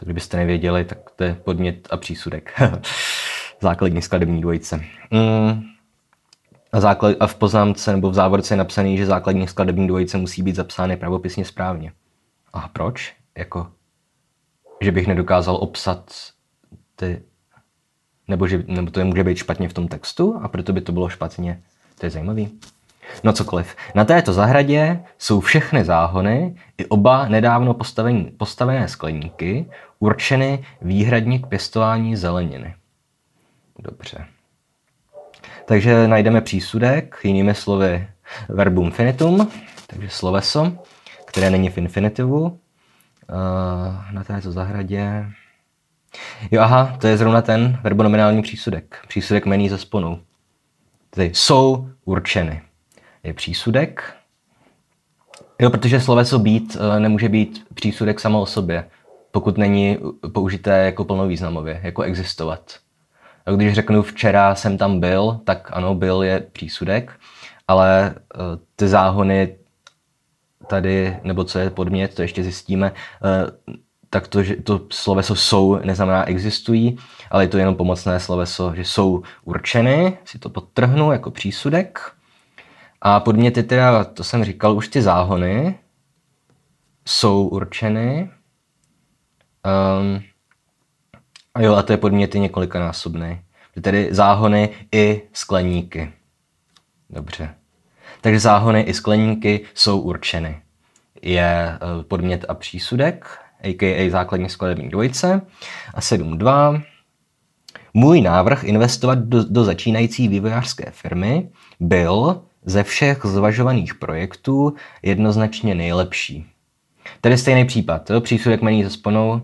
To 0.00 0.04
kdybyste 0.04 0.36
nevěděli, 0.36 0.84
tak 0.84 1.10
to 1.16 1.24
je 1.24 1.34
podmět 1.34 1.88
a 1.90 1.96
přísudek. 1.96 2.60
základní 3.60 4.02
skladební 4.02 4.40
dvojice. 4.40 4.84
Mm. 5.10 5.62
A, 6.72 6.80
základ, 6.80 7.16
a 7.20 7.26
v 7.26 7.34
poznámce 7.34 7.92
nebo 7.92 8.10
v 8.10 8.14
závorce 8.14 8.54
je 8.54 8.58
napsaný, 8.58 8.96
že 8.96 9.06
základní 9.06 9.48
skladební 9.48 9.86
dvojice 9.86 10.18
musí 10.18 10.42
být 10.42 10.56
zapsány 10.56 10.96
pravopisně 10.96 11.44
správně. 11.44 11.92
A 12.52 12.68
proč? 12.68 13.14
Jako 13.38 13.66
že 14.80 14.92
bych 14.92 15.06
nedokázal 15.06 15.56
obsat 15.56 16.12
ty, 16.96 17.22
nebo, 18.28 18.48
že, 18.48 18.64
nebo 18.66 18.90
to 18.90 19.00
je 19.00 19.04
může 19.04 19.24
být 19.24 19.36
špatně 19.36 19.68
v 19.68 19.72
tom 19.72 19.88
textu 19.88 20.40
a 20.42 20.48
proto 20.48 20.72
by 20.72 20.80
to 20.80 20.92
bylo 20.92 21.08
špatně. 21.08 21.62
To 21.98 22.06
je 22.06 22.10
zajímavý. 22.10 22.58
No 23.24 23.32
cokoliv. 23.32 23.76
Na 23.94 24.04
této 24.04 24.32
zahradě 24.32 25.00
jsou 25.18 25.40
všechny 25.40 25.84
záhony 25.84 26.56
i 26.78 26.86
oba 26.86 27.28
nedávno 27.28 27.76
postavené 28.36 28.88
skleníky 28.88 29.66
určeny 30.00 30.64
výhradně 30.82 31.38
k 31.38 31.46
pěstování 31.46 32.16
zeleniny. 32.16 32.74
Dobře. 33.78 34.26
Takže 35.64 36.08
najdeme 36.08 36.40
přísudek, 36.40 37.16
jinými 37.24 37.54
slovy 37.54 38.08
verbum 38.48 38.90
finitum, 38.90 39.50
takže 39.86 40.08
sloveso, 40.08 40.72
které 41.24 41.50
není 41.50 41.70
v 41.70 41.78
infinitivu. 41.78 42.42
Uh, 42.42 44.12
na 44.12 44.24
této 44.24 44.52
zahradě. 44.52 45.26
Jo, 46.50 46.60
aha, 46.60 46.96
to 47.00 47.06
je 47.06 47.16
zrovna 47.16 47.42
ten 47.42 47.78
verbonominální 47.82 48.42
přísudek. 48.42 49.04
Přísudek 49.08 49.46
mení 49.46 49.68
ze 49.68 49.78
sponu. 49.78 50.22
Tedy 51.10 51.30
jsou 51.34 51.88
určeny. 52.04 52.62
Je 53.22 53.34
přísudek. 53.34 54.14
Jo, 55.58 55.70
protože 55.70 56.00
sloveso 56.00 56.38
být 56.38 56.76
uh, 56.76 56.98
nemůže 56.98 57.28
být 57.28 57.66
přísudek 57.74 58.20
samo 58.20 58.40
o 58.40 58.46
sobě, 58.46 58.90
pokud 59.30 59.58
není 59.58 59.98
použité 60.32 60.84
jako 60.84 61.04
plnovýznamově, 61.04 61.80
jako 61.82 62.02
existovat. 62.02 62.76
Když 63.56 63.74
řeknu 63.74 64.02
včera 64.02 64.54
jsem 64.54 64.78
tam 64.78 65.00
byl, 65.00 65.40
tak 65.44 65.70
ano, 65.72 65.94
byl 65.94 66.22
je 66.22 66.40
přísudek, 66.52 67.12
ale 67.68 68.14
eh, 68.14 68.38
ty 68.76 68.88
záhony 68.88 69.56
tady, 70.66 71.16
nebo 71.22 71.44
co 71.44 71.58
je 71.58 71.70
podmět, 71.70 72.14
to 72.14 72.22
ještě 72.22 72.42
zjistíme, 72.42 72.92
eh, 73.24 73.76
tak 74.10 74.28
to, 74.28 74.42
že 74.42 74.56
to 74.56 74.80
sloveso 74.92 75.34
jsou 75.34 75.78
neznamená 75.84 76.28
existují, 76.28 76.98
ale 77.30 77.44
je 77.44 77.48
to 77.48 77.58
jenom 77.58 77.74
pomocné 77.74 78.20
sloveso, 78.20 78.72
že 78.74 78.84
jsou 78.84 79.22
určeny, 79.44 80.18
si 80.24 80.38
to 80.38 80.48
podtrhnu 80.48 81.12
jako 81.12 81.30
přísudek. 81.30 82.12
A 83.00 83.20
podměty 83.20 83.62
teda, 83.62 84.04
to 84.04 84.24
jsem 84.24 84.44
říkal, 84.44 84.76
už 84.76 84.88
ty 84.88 85.02
záhony 85.02 85.78
jsou 87.06 87.48
určeny. 87.48 88.30
Um, 89.64 90.22
a 91.54 91.62
jo, 91.62 91.74
a 91.74 91.82
to 91.82 91.92
je 91.92 91.96
podměty 91.96 92.40
několikanásobný. 92.40 93.40
Tedy 93.82 94.08
záhony 94.10 94.68
i 94.92 95.22
skleníky. 95.32 96.12
Dobře. 97.10 97.54
Takže 98.20 98.40
záhony 98.40 98.80
i 98.80 98.94
skleníky 98.94 99.60
jsou 99.74 100.00
určeny. 100.00 100.62
Je 101.22 101.42
eh, 101.42 101.78
podmět 102.02 102.44
a 102.48 102.54
přísudek, 102.54 103.38
a.k.a. 103.62 104.10
základní 104.10 104.48
skladební 104.48 104.88
dvojice. 104.88 105.42
A 105.94 106.00
7.2. 106.00 106.82
Můj 107.94 108.20
návrh 108.20 108.64
investovat 108.64 109.18
do, 109.18 109.44
do 109.44 109.64
začínající 109.64 110.28
vývojářské 110.28 110.90
firmy 110.90 111.48
byl 111.80 112.42
ze 112.64 112.82
všech 112.82 113.20
zvažovaných 113.24 113.94
projektů 113.94 114.74
jednoznačně 115.02 115.74
nejlepší. 115.74 116.49
Tedy 117.20 117.38
stejný 117.38 117.64
případ. 117.64 118.10
Jo? 118.10 118.20
Přísudek 118.20 118.62
mení 118.62 118.84
ze 118.84 118.90
sponou, 118.90 119.42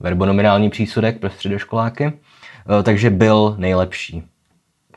verbonominální 0.00 0.70
přísudek 0.70 1.18
pro 1.18 1.30
středoškoláky, 1.30 2.12
eh, 2.80 2.82
takže 2.82 3.10
byl 3.10 3.54
nejlepší. 3.58 4.22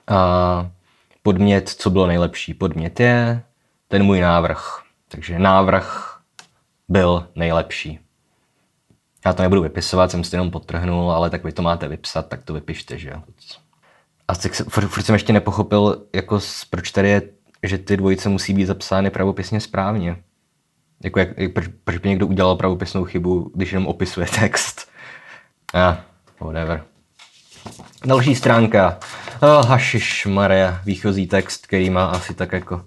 A 0.08 0.70
podmět, 1.24 1.70
co 1.70 1.90
bylo 1.90 2.08
nejlepší? 2.08 2.54
Podmět 2.54 3.00
je 3.00 3.44
ten 3.88 4.04
můj 4.04 4.22
návrh. 4.22 4.82
Takže 5.08 5.40
návrh 5.40 6.18
byl 6.90 7.28
nejlepší. 7.36 8.00
Já 9.26 9.34
to 9.34 9.42
nebudu 9.42 9.62
vypisovat, 9.62 10.12
jsem 10.12 10.24
si 10.24 10.36
jenom 10.36 10.52
potrhnul, 10.52 11.12
ale 11.12 11.30
tak 11.30 11.44
vy 11.44 11.52
to 11.52 11.62
máte 11.62 11.88
vypsat, 11.88 12.28
tak 12.28 12.44
to 12.44 12.54
vypište, 12.54 12.98
že 12.98 13.10
jo. 13.10 13.24
A 14.28 14.36
tak 14.36 14.54
furt, 14.54 14.88
furt 14.88 15.04
jsem 15.04 15.16
ještě 15.16 15.34
nepochopil, 15.34 16.06
jako 16.16 16.40
proč 16.70 16.92
tady 16.92 17.10
je, 17.10 17.22
že 17.64 17.78
ty 17.78 17.98
dvojice 17.98 18.30
musí 18.30 18.54
být 18.54 18.66
zapsány 18.66 19.10
pravopisně 19.10 19.60
správně. 19.60 20.24
Jako 21.04 21.20
jak, 21.20 21.38
jak, 21.38 21.54
proč, 21.54 21.68
proč 21.84 21.98
by 21.98 22.10
někdo 22.10 22.28
udělal 22.28 22.56
pravopisnou 22.56 23.04
chybu, 23.06 23.52
když 23.56 23.72
jenom 23.72 23.88
opisuje 23.88 24.28
text. 24.40 24.92
Ah, 25.74 25.96
whatever. 26.40 26.84
Další 28.06 28.36
stránka. 28.36 29.00
Oh, 29.42 29.68
hašiš 29.68 30.26
Maria, 30.26 30.82
výchozí 30.86 31.28
text, 31.28 31.68
který 31.68 31.90
má 31.90 32.06
asi 32.06 32.34
tak 32.34 32.52
jako 32.52 32.86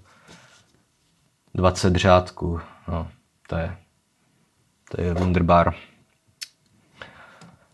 20 1.53 1.95
řádků. 1.95 2.59
No, 2.87 3.07
to 3.47 3.55
je, 3.55 3.77
to 4.91 5.01
je 5.01 5.13
wunderbar. 5.13 5.73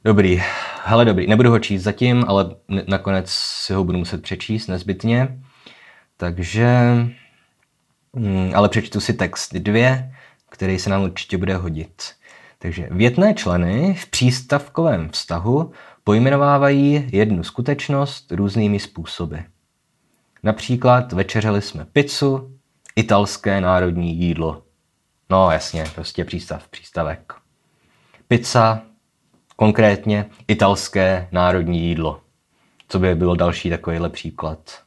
Dobrý, 0.04 0.44
hele 0.84 1.06
dobrý, 1.06 1.28
nebudu 1.28 1.50
ho 1.50 1.60
číst 1.60 1.82
zatím, 1.82 2.26
ale 2.28 2.56
nakonec 2.88 3.30
si 3.30 3.74
ho 3.74 3.84
budu 3.84 3.98
muset 3.98 4.22
přečíst 4.22 4.68
nezbytně. 4.68 5.40
Takže, 6.18 6.96
hm, 8.16 8.52
ale 8.56 8.70
přečtu 8.70 9.00
si 9.00 9.14
text 9.14 9.54
dvě, 9.54 10.12
který 10.52 10.80
se 10.80 10.90
nám 10.90 11.04
určitě 11.04 11.38
bude 11.38 11.56
hodit. 11.56 12.04
Takže 12.60 12.88
větné 12.92 13.34
členy 13.34 13.94
v 13.94 14.08
přístavkovém 14.08 15.10
vztahu 15.10 15.72
pojmenovávají 16.04 17.10
jednu 17.12 17.44
skutečnost 17.44 18.32
různými 18.32 18.80
způsoby. 18.80 19.38
Například 20.44 21.14
večeřeli 21.14 21.62
jsme 21.62 21.86
pizzu, 21.86 22.52
italské 22.96 23.62
národní 23.62 24.18
jídlo. 24.18 24.64
No 25.30 25.52
jasně, 25.52 25.86
prostě 25.96 26.26
přístav, 26.26 26.68
přístavek. 26.68 27.34
Pizza, 28.28 28.82
konkrétně 29.56 30.26
italské 30.48 31.28
národní 31.32 31.80
jídlo. 31.80 32.22
Co 32.88 33.00
by 33.00 33.16
bylo 33.16 33.36
další 33.36 33.70
takovýhle 33.70 34.10
příklad? 34.10 34.80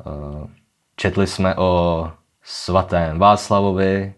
Eh, 0.00 0.48
četli 0.96 1.26
jsme 1.26 1.56
o 1.56 2.10
svatém 2.42 3.18
Václavovi, 3.18 4.14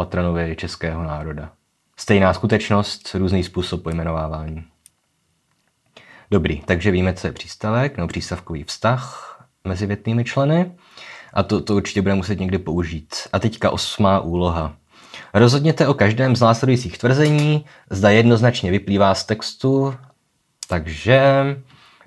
patronovi 0.00 0.56
českého 0.56 1.02
národa. 1.02 1.52
Stejná 1.96 2.34
skutečnost, 2.34 3.14
různý 3.14 3.44
způsob 3.44 3.82
pojmenovávání. 3.82 4.64
Dobrý, 6.30 6.60
takže 6.60 6.90
víme, 6.90 7.12
co 7.12 7.26
je 7.26 7.32
přístavek, 7.32 7.98
no 7.98 8.06
přístavkový 8.06 8.64
vztah 8.64 9.36
mezi 9.64 9.86
větnými 9.86 10.24
členy 10.24 10.72
a 11.34 11.42
to, 11.42 11.60
to 11.60 11.76
určitě 11.76 12.02
bude 12.02 12.14
muset 12.14 12.40
někdy 12.40 12.58
použít. 12.58 13.14
A 13.32 13.38
teďka 13.38 13.70
osmá 13.70 14.20
úloha. 14.20 14.74
Rozhodněte 15.34 15.88
o 15.88 15.94
každém 15.94 16.36
z 16.36 16.40
následujících 16.40 16.98
tvrzení, 16.98 17.64
zda 17.90 18.10
jednoznačně 18.10 18.70
vyplývá 18.70 19.14
z 19.14 19.24
textu, 19.24 19.94
takže... 20.68 21.44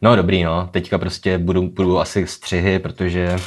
No 0.02 0.16
dobrý, 0.16 0.44
no, 0.44 0.70
teďka 0.72 0.98
prostě 0.98 1.38
budu, 1.38 1.62
budu 1.62 2.00
asi 2.00 2.28
střihy, 2.28 2.80
protože, 2.80 3.38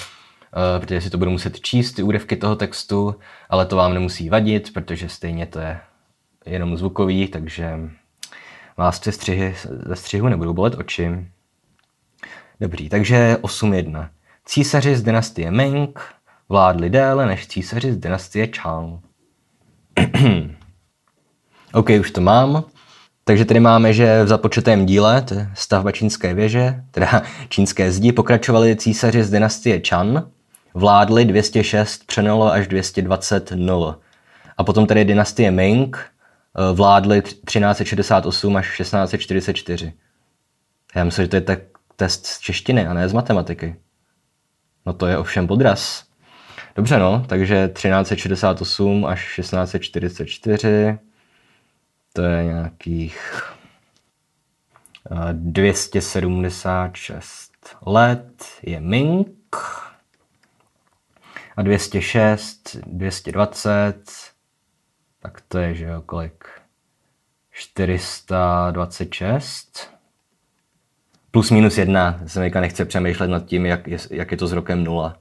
protože 0.79 1.01
si 1.01 1.11
to 1.11 1.19
budu 1.19 1.31
muset 1.31 1.61
číst, 1.61 1.93
ty 1.93 2.03
úryvky 2.03 2.37
toho 2.37 2.57
textu, 2.57 3.15
ale 3.51 3.67
to 3.67 3.77
vám 3.77 3.95
nemusí 3.95 4.29
vadit, 4.29 4.73
protože 4.73 5.09
stejně 5.09 5.47
to 5.47 5.59
je 5.59 5.81
jenom 6.47 6.77
zvukový, 6.77 7.29
takže 7.29 7.79
vás 8.77 9.01
ty 9.01 9.13
střihy, 9.13 9.55
ze 9.87 9.97
střihu 9.97 10.29
nebudou 10.29 10.53
bolet 10.53 10.75
oči. 10.75 11.27
Dobrý, 12.61 12.89
takže 12.89 13.37
8.1. 13.41 14.09
Císaři 14.45 14.97
z 14.97 15.03
dynastie 15.03 15.51
Ming 15.51 16.01
vládli 16.49 16.91
déle 16.91 17.27
než 17.27 17.47
císaři 17.47 17.93
z 17.93 17.97
dynastie 17.97 18.49
Chang. 18.57 19.01
OK, 21.73 21.89
už 22.01 22.11
to 22.11 22.21
mám. 22.21 22.65
Takže 23.25 23.45
tady 23.45 23.61
máme, 23.61 23.93
že 23.93 24.25
v 24.25 24.29
započetém 24.29 24.87
díle, 24.87 25.25
stavba 25.55 25.93
čínské 25.93 26.35
věže, 26.35 26.85
teda 26.91 27.23
čínské 27.49 27.93
zdi, 27.93 28.13
pokračovali 28.13 28.77
císaři 28.77 29.23
z 29.23 29.31
dynastie 29.31 29.83
Chan, 29.89 30.31
vládli 30.77 31.25
206 31.25 32.07
přenolo 32.07 32.53
až 32.53 32.69
220 32.69 33.53
0. 33.55 33.99
A 34.57 34.65
potom 34.65 34.87
tady 34.87 35.05
dynastie 35.05 35.51
Ming, 35.51 35.97
Eh, 36.59 36.73
vládli 36.73 37.23
1368 37.23 38.57
až 38.57 38.77
1644. 38.77 39.93
Já 40.95 41.05
myslím, 41.05 41.25
že 41.25 41.29
to 41.29 41.37
je 41.37 41.43
tak 41.43 41.59
test 41.97 42.27
z 42.27 42.41
češtiny 42.41 42.87
a 42.87 42.95
ne 42.95 43.09
z 43.09 43.13
matematiky. 43.13 43.77
No 44.87 44.93
to 44.93 45.07
je 45.07 45.19
ovšem 45.19 45.47
podraz. 45.47 46.05
Dobře 46.77 46.99
no, 46.99 47.25
takže 47.29 47.69
1368 47.69 49.07
až 49.07 49.37
1644, 49.37 50.99
to 52.13 52.23
je 52.23 52.45
nějakých 52.45 53.43
276 55.33 57.53
eh, 57.65 57.69
let 57.87 58.45
je 58.63 58.81
Ming 58.81 59.29
a 61.57 61.63
206, 61.63 62.77
220, 62.87 64.03
tak 65.23 65.41
to 65.49 65.59
je, 65.59 65.75
že 65.75 65.85
jo, 65.85 66.03
kolik? 66.07 66.45
426 67.51 69.97
plus 71.37 71.51
minus 71.51 71.79
jedna. 71.79 72.21
Mi 72.41 72.51
nechce 72.51 72.85
přemýšlet 72.85 73.29
nad 73.29 73.45
tím, 73.45 73.67
jak 73.67 73.89
je, 73.89 73.99
jak 74.11 74.31
je 74.31 74.37
to 74.37 74.47
s 74.47 74.53
rokem 74.53 74.85
nula. 74.85 75.17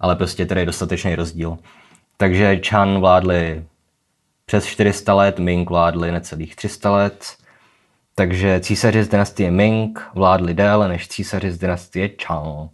Ale 0.00 0.16
prostě 0.16 0.46
tady 0.46 0.60
je 0.60 0.66
dostatečný 0.66 1.14
rozdíl. 1.14 1.58
Takže 2.16 2.60
Chan 2.68 3.00
vládli 3.00 3.64
přes 4.46 4.66
400 4.66 5.14
let, 5.14 5.38
Ming 5.38 5.70
vládli 5.70 6.12
necelých 6.12 6.56
300 6.56 6.90
let. 6.90 7.36
Takže 8.14 8.60
císaři 8.60 9.04
z 9.04 9.08
dynastie 9.08 9.50
Ming 9.50 10.10
vládli 10.14 10.54
déle 10.54 10.88
než 10.88 11.08
císaři 11.08 11.52
z 11.52 11.58
dynastie 11.58 12.10
Chang. 12.26 12.70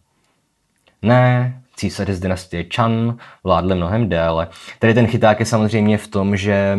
Ne, 1.02 1.59
císaři 1.80 2.14
z 2.14 2.20
dynastie 2.20 2.64
Chan 2.74 3.16
vládli 3.44 3.74
mnohem 3.74 4.08
déle. 4.08 4.48
Tady 4.78 4.94
ten 4.94 5.06
chyták 5.06 5.40
je 5.40 5.46
samozřejmě 5.46 5.98
v 5.98 6.08
tom, 6.08 6.36
že 6.36 6.78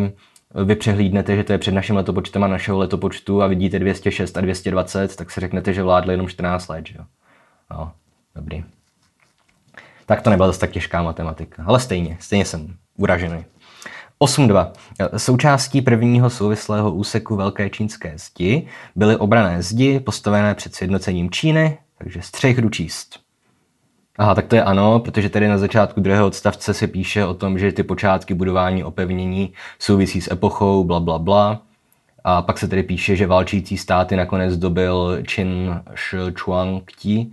vy 0.64 0.76
přehlídnete, 0.76 1.36
že 1.36 1.44
to 1.44 1.52
je 1.52 1.58
před 1.58 1.74
naším 1.74 1.96
letopočtem 1.96 2.44
a 2.44 2.46
našeho 2.46 2.78
letopočtu 2.78 3.42
a 3.42 3.46
vidíte 3.46 3.78
206 3.78 4.36
a 4.36 4.40
220, 4.40 5.16
tak 5.16 5.30
si 5.30 5.40
řeknete, 5.40 5.72
že 5.72 5.82
vládli 5.82 6.12
jenom 6.12 6.28
14 6.28 6.68
let, 6.68 6.86
že 6.86 6.94
jo? 6.98 7.04
No, 7.70 7.92
dobrý. 8.34 8.64
Tak 10.06 10.22
to 10.22 10.30
nebyla 10.30 10.48
zase 10.48 10.60
tak 10.60 10.70
těžká 10.70 11.02
matematika, 11.02 11.64
ale 11.66 11.80
stejně, 11.80 12.16
stejně 12.20 12.44
jsem 12.44 12.76
uražený. 12.96 13.44
8.2. 14.20 14.70
Součástí 15.16 15.82
prvního 15.82 16.30
souvislého 16.30 16.92
úseku 16.92 17.36
Velké 17.36 17.70
čínské 17.70 18.14
zdi 18.18 18.68
byly 18.96 19.16
obrané 19.16 19.62
zdi 19.62 20.00
postavené 20.00 20.54
před 20.54 20.74
sjednocením 20.74 21.30
Číny, 21.30 21.78
takže 21.98 22.22
střech 22.22 22.60
jdu. 22.60 22.70
Aha, 24.18 24.34
tak 24.34 24.46
to 24.46 24.56
je 24.56 24.64
ano, 24.64 25.00
protože 25.00 25.28
tady 25.28 25.48
na 25.48 25.58
začátku 25.58 26.00
druhého 26.00 26.26
odstavce 26.26 26.74
se 26.74 26.86
píše 26.86 27.24
o 27.24 27.34
tom, 27.34 27.58
že 27.58 27.72
ty 27.72 27.82
počátky 27.82 28.34
budování 28.34 28.84
opevnění 28.84 29.52
souvisí 29.78 30.20
s 30.20 30.30
epochou, 30.30 30.84
bla, 30.84 31.00
bla, 31.00 31.18
bla. 31.18 31.62
A 32.24 32.42
pak 32.42 32.58
se 32.58 32.68
tedy 32.68 32.82
píše, 32.82 33.16
že 33.16 33.26
válčící 33.26 33.78
státy 33.78 34.16
nakonec 34.16 34.56
dobil 34.56 35.18
Qin 35.22 35.82
Shi 35.94 36.16
Chuang 36.40 36.92
Ti 36.92 37.32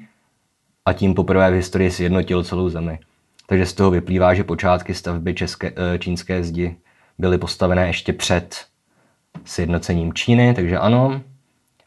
a 0.85 0.93
tím 0.93 1.13
poprvé 1.13 1.51
v 1.51 1.53
historii 1.53 1.91
sjednotil 1.91 2.43
celou 2.43 2.69
zemi. 2.69 2.99
Takže 3.47 3.65
z 3.65 3.73
toho 3.73 3.91
vyplývá, 3.91 4.33
že 4.33 4.43
počátky 4.43 4.93
stavby 4.93 5.33
české, 5.33 5.73
eh, 5.75 5.99
čínské 5.99 6.43
zdi 6.43 6.75
byly 7.17 7.37
postavené 7.37 7.87
ještě 7.87 8.13
před 8.13 8.65
sjednocením 9.45 10.13
Číny, 10.13 10.53
takže 10.53 10.77
ano. 10.77 11.21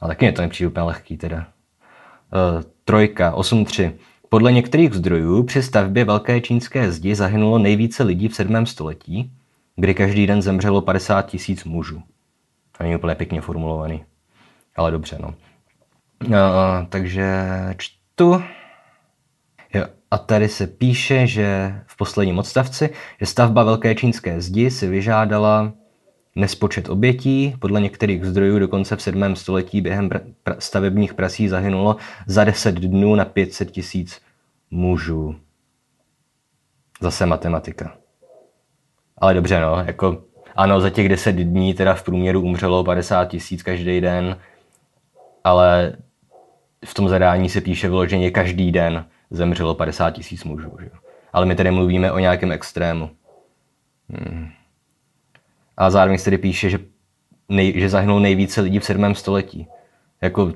Ale 0.01 0.09
taky 0.09 0.25
mě 0.25 0.33
to 0.33 0.43
nepřijde 0.43 0.69
úplně 0.69 0.87
lehký 0.87 1.17
teda. 1.17 1.37
Uh, 1.37 2.63
trojka, 2.85 3.35
8.3. 3.35 3.93
Podle 4.33 4.53
některých 4.53 4.95
zdrojů 4.95 5.43
při 5.43 5.63
stavbě 5.63 6.05
Velké 6.05 6.41
čínské 6.41 6.93
zdi 6.93 7.15
zahynulo 7.15 7.59
nejvíce 7.59 8.03
lidí 8.03 8.29
v 8.29 8.35
7. 8.35 8.67
století, 8.67 9.33
kdy 9.77 9.95
každý 9.95 10.27
den 10.27 10.43
zemřelo 10.43 10.83
50 10.83 11.23
tisíc 11.23 11.65
mužů. 11.65 12.03
To 12.79 12.83
není 12.83 12.97
úplně 12.97 13.15
pěkně 13.15 13.41
formulovaný. 13.41 14.05
Ale 14.77 14.91
dobře, 14.91 15.19
no. 15.21 15.35
Uh, 16.27 16.35
takže 16.89 17.45
čtu. 17.77 18.43
Jo, 19.75 19.85
a 20.11 20.19
tady 20.19 20.49
se 20.49 20.67
píše, 20.67 21.27
že 21.27 21.75
v 21.87 21.97
posledním 21.97 22.39
odstavci, 22.39 22.91
že 23.21 23.27
stavba 23.27 23.65
Velké 23.65 23.95
čínské 23.95 24.41
zdi 24.41 24.71
si 24.71 24.89
vyžádala 24.89 25.73
nespočet 26.37 26.89
obětí. 26.89 27.55
Podle 27.59 27.81
některých 27.81 28.25
zdrojů 28.25 28.59
dokonce 28.59 28.97
v 28.97 29.03
7. 29.03 29.37
století 29.37 29.81
během 29.81 30.11
stavebních 30.59 31.15
prací 31.15 31.49
zahynulo 31.49 31.97
za 32.27 32.45
10 32.45 32.75
dnů 32.75 33.15
na 33.15 33.25
500 33.25 33.71
tisíc 33.71 34.21
mužů. 34.71 35.37
Zase 37.01 37.27
matematika. 37.27 37.97
Ale 39.19 39.35
dobře, 39.35 39.61
no, 39.61 39.85
jako 39.87 40.23
ano, 40.57 40.81
za 40.81 40.91
těch 40.91 41.09
10 41.09 41.33
dní 41.33 41.75
teda 41.75 41.95
v 41.95 42.03
průměru 42.03 42.41
umřelo 42.41 42.85
50 42.85 43.25
tisíc 43.25 43.63
každý 43.63 44.01
den, 44.01 44.37
ale 45.45 45.97
v 46.85 46.95
tom 46.95 47.09
zadání 47.09 47.49
se 47.49 47.61
píše 47.61 47.89
vyloženě 47.89 48.31
každý 48.31 48.73
den 48.73 49.07
zemřelo 49.31 49.75
50 49.75 50.11
tisíc 50.11 50.45
mužů. 50.45 50.77
Že? 50.81 50.91
Ale 51.33 51.47
my 51.47 51.55
tady 51.55 51.71
mluvíme 51.71 52.13
o 52.13 52.19
nějakém 52.19 52.53
extrému. 52.53 53.11
Hmm. 54.11 54.51
A 55.77 55.91
zároveň 55.91 56.19
se 56.19 56.25
tady 56.25 56.39
píše, 56.39 56.71
že, 56.71 56.79
nej, 57.49 57.81
že 57.81 57.89
zahynulo 57.89 58.21
nejvíce 58.21 58.61
lidí 58.61 58.79
v 58.79 58.85
7. 58.85 59.15
století. 59.15 59.67
Jako, 60.23 60.53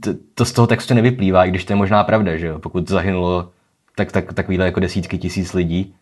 to, 0.00 0.10
to 0.34 0.44
z 0.44 0.52
toho 0.52 0.66
textu 0.66 0.94
nevyplývá, 0.94 1.44
i 1.44 1.50
když 1.50 1.64
to 1.64 1.72
je 1.72 1.76
možná 1.76 2.04
pravda, 2.04 2.36
že 2.36 2.46
jo? 2.46 2.58
Pokud 2.58 2.88
zahynulo 2.88 3.50
tak, 3.96 4.12
tak, 4.12 4.32
takovýhle 4.32 4.66
jako 4.66 4.80
desítky 4.80 5.18
tisíc 5.18 5.52
lidí, 5.52 5.94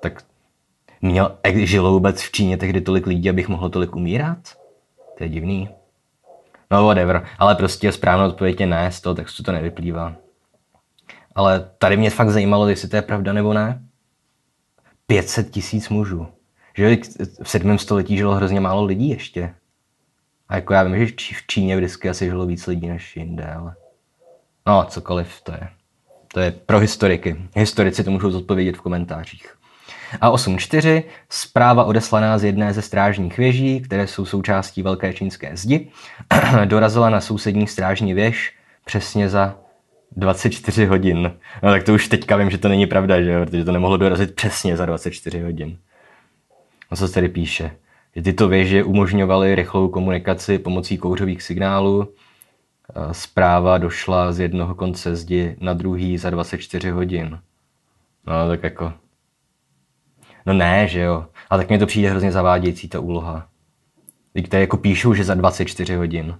tak 0.00 0.24
měl, 1.02 1.38
žilo 1.54 1.92
vůbec 1.92 2.22
v 2.22 2.32
Číně 2.32 2.56
tehdy 2.56 2.80
tolik 2.80 3.06
lidí, 3.06 3.30
abych 3.30 3.48
mohl 3.48 3.68
tolik 3.68 3.96
umírat? 3.96 4.38
To 5.18 5.24
je 5.24 5.28
divný. 5.28 5.68
No 6.70 6.86
whatever, 6.86 7.26
ale 7.38 7.54
prostě 7.54 7.92
správnou 7.92 8.28
odpověď 8.28 8.60
je 8.60 8.66
ne, 8.66 8.92
z 8.92 9.00
toho 9.00 9.14
textu 9.14 9.42
to 9.42 9.52
nevyplývá. 9.52 10.14
Ale 11.34 11.70
tady 11.78 11.96
mě 11.96 12.10
fakt 12.10 12.30
zajímalo, 12.30 12.68
jestli 12.68 12.88
to 12.88 12.96
je 12.96 13.02
pravda 13.02 13.32
nebo 13.32 13.52
ne. 13.52 13.82
500 15.06 15.50
tisíc 15.50 15.88
mužů. 15.88 16.26
Že 16.78 16.96
v 17.42 17.50
7. 17.50 17.78
století 17.78 18.16
žilo 18.16 18.34
hrozně 18.34 18.60
málo 18.60 18.84
lidí 18.84 19.08
ještě. 19.08 19.54
A 20.48 20.56
jako 20.56 20.74
já 20.74 20.82
vím, 20.82 21.06
že 21.06 21.12
v 21.16 21.46
Číně 21.46 21.76
vždycky 21.76 22.08
asi 22.08 22.24
žilo 22.24 22.46
víc 22.46 22.66
lidí 22.66 22.88
než 22.88 23.16
jinde, 23.16 23.46
ale... 23.46 23.74
No, 24.66 24.84
cokoliv 24.88 25.42
to 25.42 25.52
je. 25.52 25.68
To 26.32 26.40
je 26.40 26.50
pro 26.50 26.78
historiky. 26.78 27.36
Historici 27.56 28.04
to 28.04 28.10
můžou 28.10 28.30
zodpovědět 28.30 28.76
v 28.76 28.80
komentářích. 28.80 29.54
A 30.20 30.30
8.4. 30.30 31.02
Zpráva 31.28 31.84
odeslaná 31.84 32.38
z 32.38 32.44
jedné 32.44 32.72
ze 32.72 32.82
strážních 32.82 33.38
věží, 33.38 33.80
které 33.80 34.06
jsou 34.06 34.24
součástí 34.24 34.82
Velké 34.82 35.12
čínské 35.12 35.56
zdi, 35.56 35.90
dorazila 36.64 37.10
na 37.10 37.20
sousední 37.20 37.66
strážní 37.66 38.14
věž 38.14 38.54
přesně 38.84 39.28
za 39.28 39.58
24 40.16 40.86
hodin. 40.86 41.32
No 41.62 41.70
tak 41.70 41.82
to 41.82 41.94
už 41.94 42.08
teďka 42.08 42.36
vím, 42.36 42.50
že 42.50 42.58
to 42.58 42.68
není 42.68 42.86
pravda, 42.86 43.22
že 43.22 43.30
jo? 43.30 43.46
protože 43.46 43.64
to 43.64 43.72
nemohlo 43.72 43.96
dorazit 43.96 44.34
přesně 44.34 44.76
za 44.76 44.86
24 44.86 45.40
hodin. 45.40 45.78
No 46.90 46.96
co 46.96 47.08
se 47.08 47.14
tady 47.14 47.28
píše? 47.28 47.76
Že 48.16 48.22
tyto 48.22 48.48
věže 48.48 48.84
umožňovaly 48.84 49.54
rychlou 49.54 49.88
komunikaci 49.88 50.58
pomocí 50.58 50.98
kouřových 50.98 51.42
signálů. 51.42 52.14
Zpráva 53.12 53.78
došla 53.78 54.32
z 54.32 54.40
jednoho 54.40 54.74
konce 54.74 55.16
zdi 55.16 55.56
na 55.60 55.74
druhý 55.74 56.18
za 56.18 56.30
24 56.30 56.90
hodin. 56.90 57.38
No 58.26 58.48
tak 58.48 58.62
jako... 58.62 58.92
No 60.46 60.54
ne, 60.54 60.88
že 60.88 61.00
jo. 61.00 61.26
A 61.50 61.56
tak 61.56 61.70
mi 61.70 61.78
to 61.78 61.86
přijde 61.86 62.10
hrozně 62.10 62.32
zavádějící 62.32 62.88
ta 62.88 63.00
úloha. 63.00 63.48
Teď 64.32 64.54
jako 64.54 64.76
píšu, 64.76 65.14
že 65.14 65.24
za 65.24 65.34
24 65.34 65.94
hodin. 65.94 66.38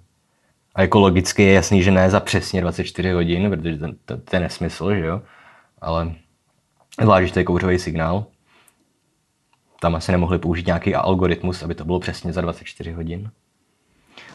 A 0.75 0.83
jako 0.83 0.99
logicky 0.99 1.43
je 1.43 1.53
jasný, 1.53 1.83
že 1.83 1.91
ne 1.91 2.11
za 2.11 2.21
přesně 2.21 2.61
24 2.61 3.13
hodin, 3.13 3.51
protože 3.51 3.79
to, 3.79 3.87
to, 4.05 4.17
to 4.17 4.37
je 4.37 4.41
nesmysl, 4.41 4.95
že 4.95 5.07
jo. 5.07 5.23
Ale 5.81 6.13
zvlášť, 7.03 7.27
že 7.27 7.33
to 7.33 7.39
je 7.39 7.45
kouřový 7.45 7.79
signál. 7.79 8.27
Tam 9.81 9.95
asi 9.95 10.13
nemohli 10.13 10.39
použít 10.39 10.67
nějaký 10.67 10.95
algoritmus, 10.95 11.63
aby 11.63 11.75
to 11.75 11.85
bylo 11.85 12.01
přesně 12.01 12.33
za 12.33 12.41
24 12.41 12.93
hodin. 12.93 13.31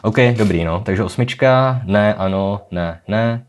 OK, 0.02 0.16
dobrý, 0.36 0.64
no. 0.64 0.80
Takže 0.80 1.04
osmička, 1.04 1.82
ne, 1.84 2.14
ano, 2.14 2.60
ne, 2.70 3.00
ne. 3.08 3.46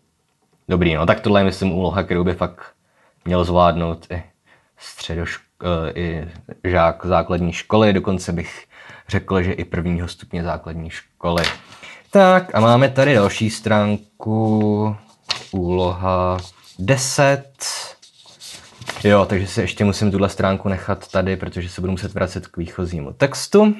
Dobrý, 0.69 0.95
no 0.95 1.07
tak 1.07 1.21
tohle 1.21 1.41
je 1.41 1.45
myslím 1.45 1.73
úloha, 1.73 2.03
kterou 2.03 2.25
by 2.25 2.35
fakt 2.35 2.61
měl 3.25 3.45
zvládnout 3.45 4.07
i 4.11 4.23
středošk- 4.81 5.41
eh, 5.63 5.93
i 6.01 6.29
žák 6.65 7.07
základní 7.07 7.53
školy, 7.53 7.93
dokonce 7.93 8.33
bych 8.33 8.67
řekl, 9.11 9.43
že 9.43 9.53
i 9.53 9.65
prvního 9.65 10.09
stupně 10.09 10.43
základní 10.43 10.91
školy. 10.91 11.45
Tak 12.11 12.55
a 12.55 12.61
máme 12.61 12.89
tady 12.89 13.15
další 13.15 13.51
stránku, 13.51 14.97
úloha 15.51 16.37
10. 16.79 17.45
Jo, 19.05 19.27
takže 19.29 19.47
si 19.47 19.61
ještě 19.61 19.85
musím 19.85 20.11
tuhle 20.11 20.29
stránku 20.29 20.69
nechat 20.69 21.11
tady, 21.11 21.37
protože 21.37 21.69
se 21.69 21.81
budu 21.81 21.91
muset 21.91 22.15
vracet 22.15 22.47
k 22.47 22.57
výchozímu 22.57 23.13
textu. 23.13 23.75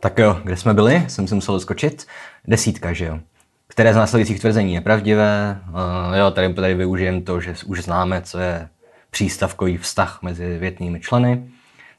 Tak 0.00 0.18
jo, 0.18 0.40
kde 0.44 0.56
jsme 0.56 0.74
byli? 0.74 1.04
Jsem 1.08 1.28
si 1.28 1.34
musel 1.34 1.60
skočit. 1.60 2.06
Desítka, 2.44 2.92
že 2.92 3.04
jo? 3.04 3.20
Které 3.68 3.92
z 3.92 3.96
následujících 3.96 4.40
tvrzení 4.40 4.74
je 4.74 4.80
pravdivé? 4.80 5.60
Uh, 5.68 6.16
jo, 6.16 6.30
tady, 6.30 6.54
tady 6.54 6.74
využijem 6.74 7.22
to, 7.22 7.40
že 7.40 7.54
už 7.66 7.82
známe, 7.82 8.22
co 8.22 8.38
je 8.38 8.68
přístavkový 9.10 9.76
vztah 9.76 10.18
mezi 10.22 10.58
větnými 10.58 11.00
členy. 11.00 11.50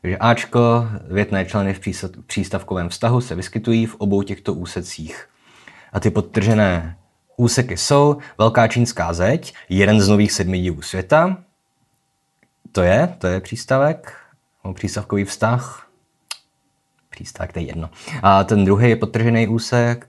Takže 0.08 0.17
Ačko, 0.17 0.88
větné 1.08 1.46
členy 1.46 1.74
v 1.74 1.80
přístavkovém 2.28 2.89
vztahu 2.89 3.22
se 3.22 3.36
vyskytují 3.36 3.86
v 3.86 3.96
obou 3.96 4.22
těchto 4.22 4.54
úsecích. 4.54 5.30
A 5.93 6.00
ty 6.00 6.10
podtržené 6.10 6.98
úseky 7.38 7.78
jsou 7.78 8.17
Velká 8.38 8.67
čínská 8.67 9.13
zeď, 9.13 9.54
jeden 9.70 10.02
z 10.02 10.08
nových 10.08 10.32
sedmi 10.32 10.62
divů 10.62 10.82
světa, 10.82 11.38
to 12.72 12.82
je, 12.82 13.15
to 13.17 13.28
je 13.28 13.39
přístavek, 13.39 14.13
přístavkový 14.74 15.26
vztah, 15.26 15.89
přístavek, 17.10 17.54
to 17.54 17.60
je 17.60 17.65
jedno. 17.65 17.89
A 18.24 18.43
ten 18.43 18.65
druhý 18.65 18.89
je 18.89 18.96
podtržený 18.96 19.48
úsek, 19.48 20.08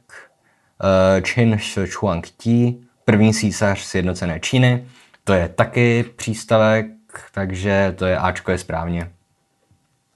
uh, 1.18 1.22
Qin 1.22 1.58
Shi 1.58 1.86
Chuang 1.86 2.28
Ti, 2.28 2.76
první 3.04 3.34
císař 3.34 3.80
sjednocené 3.80 4.40
Číny, 4.40 4.86
to 5.24 5.32
je 5.32 5.48
taky 5.48 6.04
přístavek, 6.16 6.86
takže 7.34 7.94
to 7.98 8.06
je 8.06 8.18
Ačko 8.18 8.50
je 8.50 8.58
správně. 8.58 9.10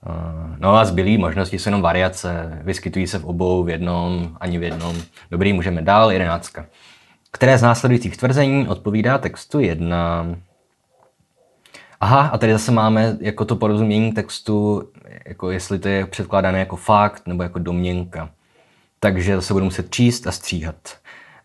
Uh, 0.07 0.57
no 0.59 0.77
a 0.77 0.85
zbylý 0.85 1.19
možnosti 1.19 1.59
jsou 1.59 1.69
jenom 1.69 1.83
variace, 1.83 2.59
vyskytují 2.63 3.07
se 3.07 3.19
v 3.19 3.25
obou, 3.25 3.65
v 3.65 3.69
jednom, 3.69 4.37
ani 4.41 4.59
v 4.59 4.63
jednom. 4.63 4.97
Dobrý, 5.31 5.53
můžeme 5.53 5.83
dál, 5.83 6.13
jedenáctka. 6.13 6.67
Které 7.33 7.59
z 7.59 7.63
následujících 7.63 8.17
tvrzení 8.17 8.69
odpovídá 8.69 9.19
textu 9.19 9.61
1? 9.61 10.27
Aha, 12.01 12.29
a 12.29 12.39
tady 12.39 12.53
zase 12.53 12.73
máme 12.73 13.17
jako 13.21 13.45
to 13.45 13.57
porozumění 13.57 14.13
textu, 14.13 14.89
jako 15.27 15.51
jestli 15.51 15.79
to 15.79 15.89
je 15.89 16.07
předkládané 16.07 16.59
jako 16.59 16.77
fakt 16.77 17.27
nebo 17.27 17.43
jako 17.43 17.59
domněnka. 17.59 18.31
Takže 19.01 19.37
zase 19.37 19.53
budu 19.53 19.65
muset 19.65 19.91
číst 19.91 20.27
a 20.27 20.33
stříhat. 20.33 20.97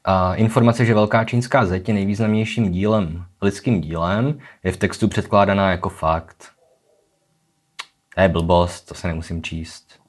A 0.05 0.35
informace, 0.35 0.85
že 0.85 0.93
Velká 0.93 1.23
čínská 1.23 1.65
zeď 1.65 1.87
je 1.87 1.93
nejvýznamnějším 1.93 2.71
dílem, 2.71 3.25
lidským 3.41 3.81
dílem, 3.81 4.39
je 4.63 4.71
v 4.71 4.77
textu 4.77 5.07
předkládaná 5.07 5.71
jako 5.71 5.89
fakt. 5.89 6.56
To 8.17 8.21
je 8.21 8.29
blbost, 8.29 8.81
to 8.81 8.93
se 8.93 9.07
nemusím 9.07 9.43
číst. 9.43 9.99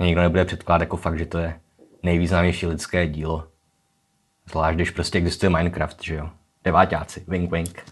Nikdo 0.00 0.20
nebude 0.20 0.44
předkládat 0.44 0.82
jako 0.82 0.96
fakt, 0.96 1.18
že 1.18 1.26
to 1.26 1.38
je 1.38 1.60
nejvýznamnější 2.02 2.66
lidské 2.66 3.06
dílo. 3.06 3.44
Zvlášť, 4.50 4.74
když 4.74 4.90
prostě 4.90 5.18
existuje 5.18 5.50
Minecraft, 5.50 6.02
že 6.02 6.14
jo. 6.14 6.30
Deváťáci, 6.64 7.24
wink 7.28 7.52
wink. 7.52 7.84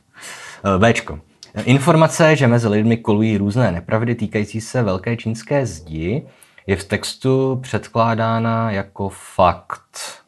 Bčko. 0.78 1.20
Informace, 1.64 2.36
že 2.36 2.46
mezi 2.46 2.68
lidmi 2.68 2.96
kolují 2.96 3.36
různé 3.36 3.72
nepravdy 3.72 4.14
týkající 4.14 4.60
se 4.60 4.82
velké 4.82 5.16
čínské 5.16 5.66
zdi, 5.66 6.26
je 6.66 6.76
v 6.76 6.84
textu 6.84 7.60
předkládána 7.62 8.70
jako 8.70 9.08
fakt. 9.08 10.24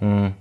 Hmm. 0.00 0.34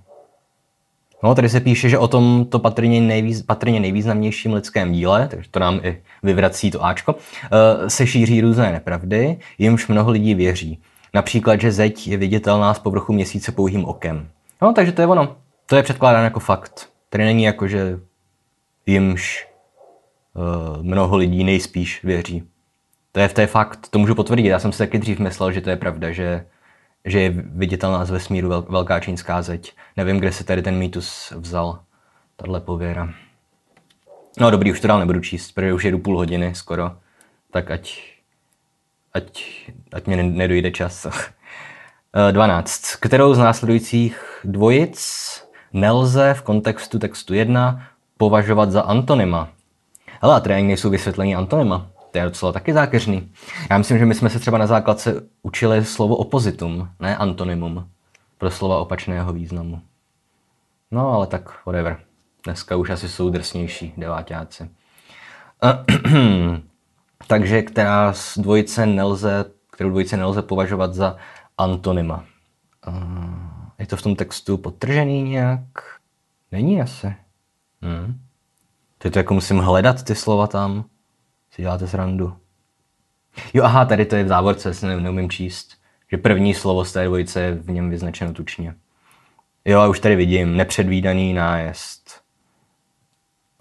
No, 1.23 1.35
tady 1.35 1.49
se 1.49 1.59
píše, 1.59 1.89
že 1.89 1.97
o 1.97 2.07
tom 2.07 2.45
to 2.45 2.59
patrně, 2.59 3.01
nejvýz, 3.01 3.41
patrně 3.41 3.79
nejvýznamnějším 3.79 4.53
lidském 4.53 4.91
díle, 4.91 5.27
takže 5.27 5.49
to 5.51 5.59
nám 5.59 5.79
i 5.83 6.01
vyvrací 6.23 6.71
to 6.71 6.85
Ačko, 6.85 7.15
eh, 7.45 7.89
se 7.89 8.07
šíří 8.07 8.41
různé 8.41 8.71
nepravdy, 8.71 9.37
jimž 9.57 9.87
mnoho 9.87 10.11
lidí 10.11 10.33
věří. 10.33 10.79
Například, 11.13 11.61
že 11.61 11.71
zeď 11.71 12.07
je 12.07 12.17
viditelná 12.17 12.73
z 12.73 12.79
povrchu 12.79 13.13
měsíce 13.13 13.51
pouhým 13.51 13.85
okem. 13.85 14.27
No, 14.61 14.73
takže 14.73 14.91
to 14.91 15.01
je 15.01 15.07
ono. 15.07 15.35
To 15.65 15.75
je 15.75 15.83
předkládáno 15.83 16.23
jako 16.23 16.39
fakt. 16.39 16.89
Tady 17.09 17.23
není 17.23 17.43
jako, 17.43 17.67
že 17.67 17.99
jimž 18.85 19.47
uh, 20.33 20.83
mnoho 20.83 21.17
lidí 21.17 21.43
nejspíš 21.43 22.03
věří. 22.03 22.43
To 23.11 23.19
je, 23.19 23.29
to 23.29 23.41
je 23.41 23.47
fakt, 23.47 23.87
to 23.89 23.99
můžu 23.99 24.15
potvrdit. 24.15 24.47
Já 24.47 24.59
jsem 24.59 24.71
si 24.71 24.77
taky 24.77 24.97
dřív 24.97 25.19
myslel, 25.19 25.51
že 25.51 25.61
to 25.61 25.69
je 25.69 25.75
pravda, 25.75 26.11
že, 26.11 26.45
že 27.05 27.21
je 27.21 27.29
viditelná 27.45 28.05
z 28.05 28.09
vesmíru 28.09 28.49
vel, 28.49 28.65
velká 28.69 28.99
čínská 28.99 29.41
zeď. 29.41 29.73
Nevím, 29.97 30.17
kde 30.17 30.31
se 30.31 30.43
tady 30.43 30.61
ten 30.61 30.75
mýtus 30.75 31.33
vzal, 31.37 31.79
tahle 32.35 32.61
pověra. 32.61 33.13
No 34.39 34.51
dobrý, 34.51 34.71
už 34.71 34.79
to 34.79 34.87
dál 34.87 34.99
nebudu 34.99 35.19
číst, 35.19 35.51
protože 35.51 35.73
už 35.73 35.83
jedu 35.83 35.99
půl 35.99 36.17
hodiny 36.17 36.55
skoro, 36.55 36.91
tak 37.51 37.71
ať, 37.71 38.01
ať, 39.13 39.45
ať 39.93 40.07
mě 40.07 40.23
nedojde 40.23 40.71
čas. 40.71 41.07
12. 42.31 42.83
Eh, 42.93 42.97
Kterou 43.07 43.33
z 43.33 43.37
následujících 43.37 44.41
dvojic 44.43 44.99
nelze 45.73 46.33
v 46.33 46.41
kontextu 46.41 46.99
textu 46.99 47.33
1 47.33 47.83
považovat 48.17 48.71
za 48.71 48.81
antonyma. 48.81 49.49
Hele, 50.21 50.41
a 50.41 50.61
nejsou 50.61 50.89
vysvětlení 50.89 51.35
antonyma. 51.35 51.87
To 52.11 52.17
je 52.17 52.23
docela 52.23 52.51
taky 52.51 52.73
zákeřný. 52.73 53.31
Já 53.69 53.77
myslím, 53.77 53.97
že 53.97 54.05
my 54.05 54.15
jsme 54.15 54.29
se 54.29 54.39
třeba 54.39 54.57
na 54.57 54.67
základce 54.67 55.23
učili 55.41 55.85
slovo 55.85 56.15
opozitum, 56.15 56.89
ne 56.99 57.17
antonymum, 57.17 57.89
pro 58.37 58.51
slova 58.51 58.77
opačného 58.77 59.33
významu. 59.33 59.81
No, 60.91 61.09
ale 61.13 61.27
tak 61.27 61.65
whatever. 61.65 61.99
Dneska 62.43 62.75
už 62.75 62.89
asi 62.89 63.09
jsou 63.09 63.29
drsnější 63.29 63.93
deváťáci. 63.97 64.69
Takže 67.27 67.61
která 67.61 68.13
z 68.13 68.37
dvojice 68.37 68.85
nelze, 68.85 69.45
kterou 69.71 69.89
dvojice 69.89 70.17
nelze 70.17 70.41
považovat 70.41 70.93
za 70.93 71.15
antonyma. 71.57 72.25
Je 73.79 73.87
to 73.87 73.97
v 73.97 74.01
tom 74.01 74.15
textu 74.15 74.57
potržený 74.57 75.23
nějak? 75.23 75.61
Není 76.51 76.81
asi. 76.81 77.15
Hmm. 77.81 78.19
Teď 78.97 79.13
to 79.13 79.19
jako 79.19 79.33
musím 79.33 79.57
hledat 79.59 80.03
ty 80.03 80.15
slova 80.15 80.47
tam. 80.47 80.85
Si 81.59 81.63
děláte 81.63 81.87
srandu. 81.87 82.33
Jo, 83.53 83.63
aha, 83.63 83.85
tady 83.85 84.05
to 84.05 84.15
je 84.15 84.23
v 84.23 84.27
závorce, 84.27 84.73
si 84.73 84.85
ne, 84.85 84.99
neumím 84.99 85.29
číst. 85.29 85.71
Že 86.11 86.17
první 86.17 86.53
slovo 86.53 86.85
z 86.85 86.93
té 86.93 87.05
dvojice 87.05 87.41
je 87.41 87.51
v 87.55 87.69
něm 87.69 87.89
vyznačeno 87.89 88.33
tučně. 88.33 88.75
Jo, 89.65 89.79
a 89.79 89.87
už 89.87 89.99
tady 89.99 90.15
vidím, 90.15 90.57
nepředvídaný 90.57 91.33
nájezd. 91.33 92.21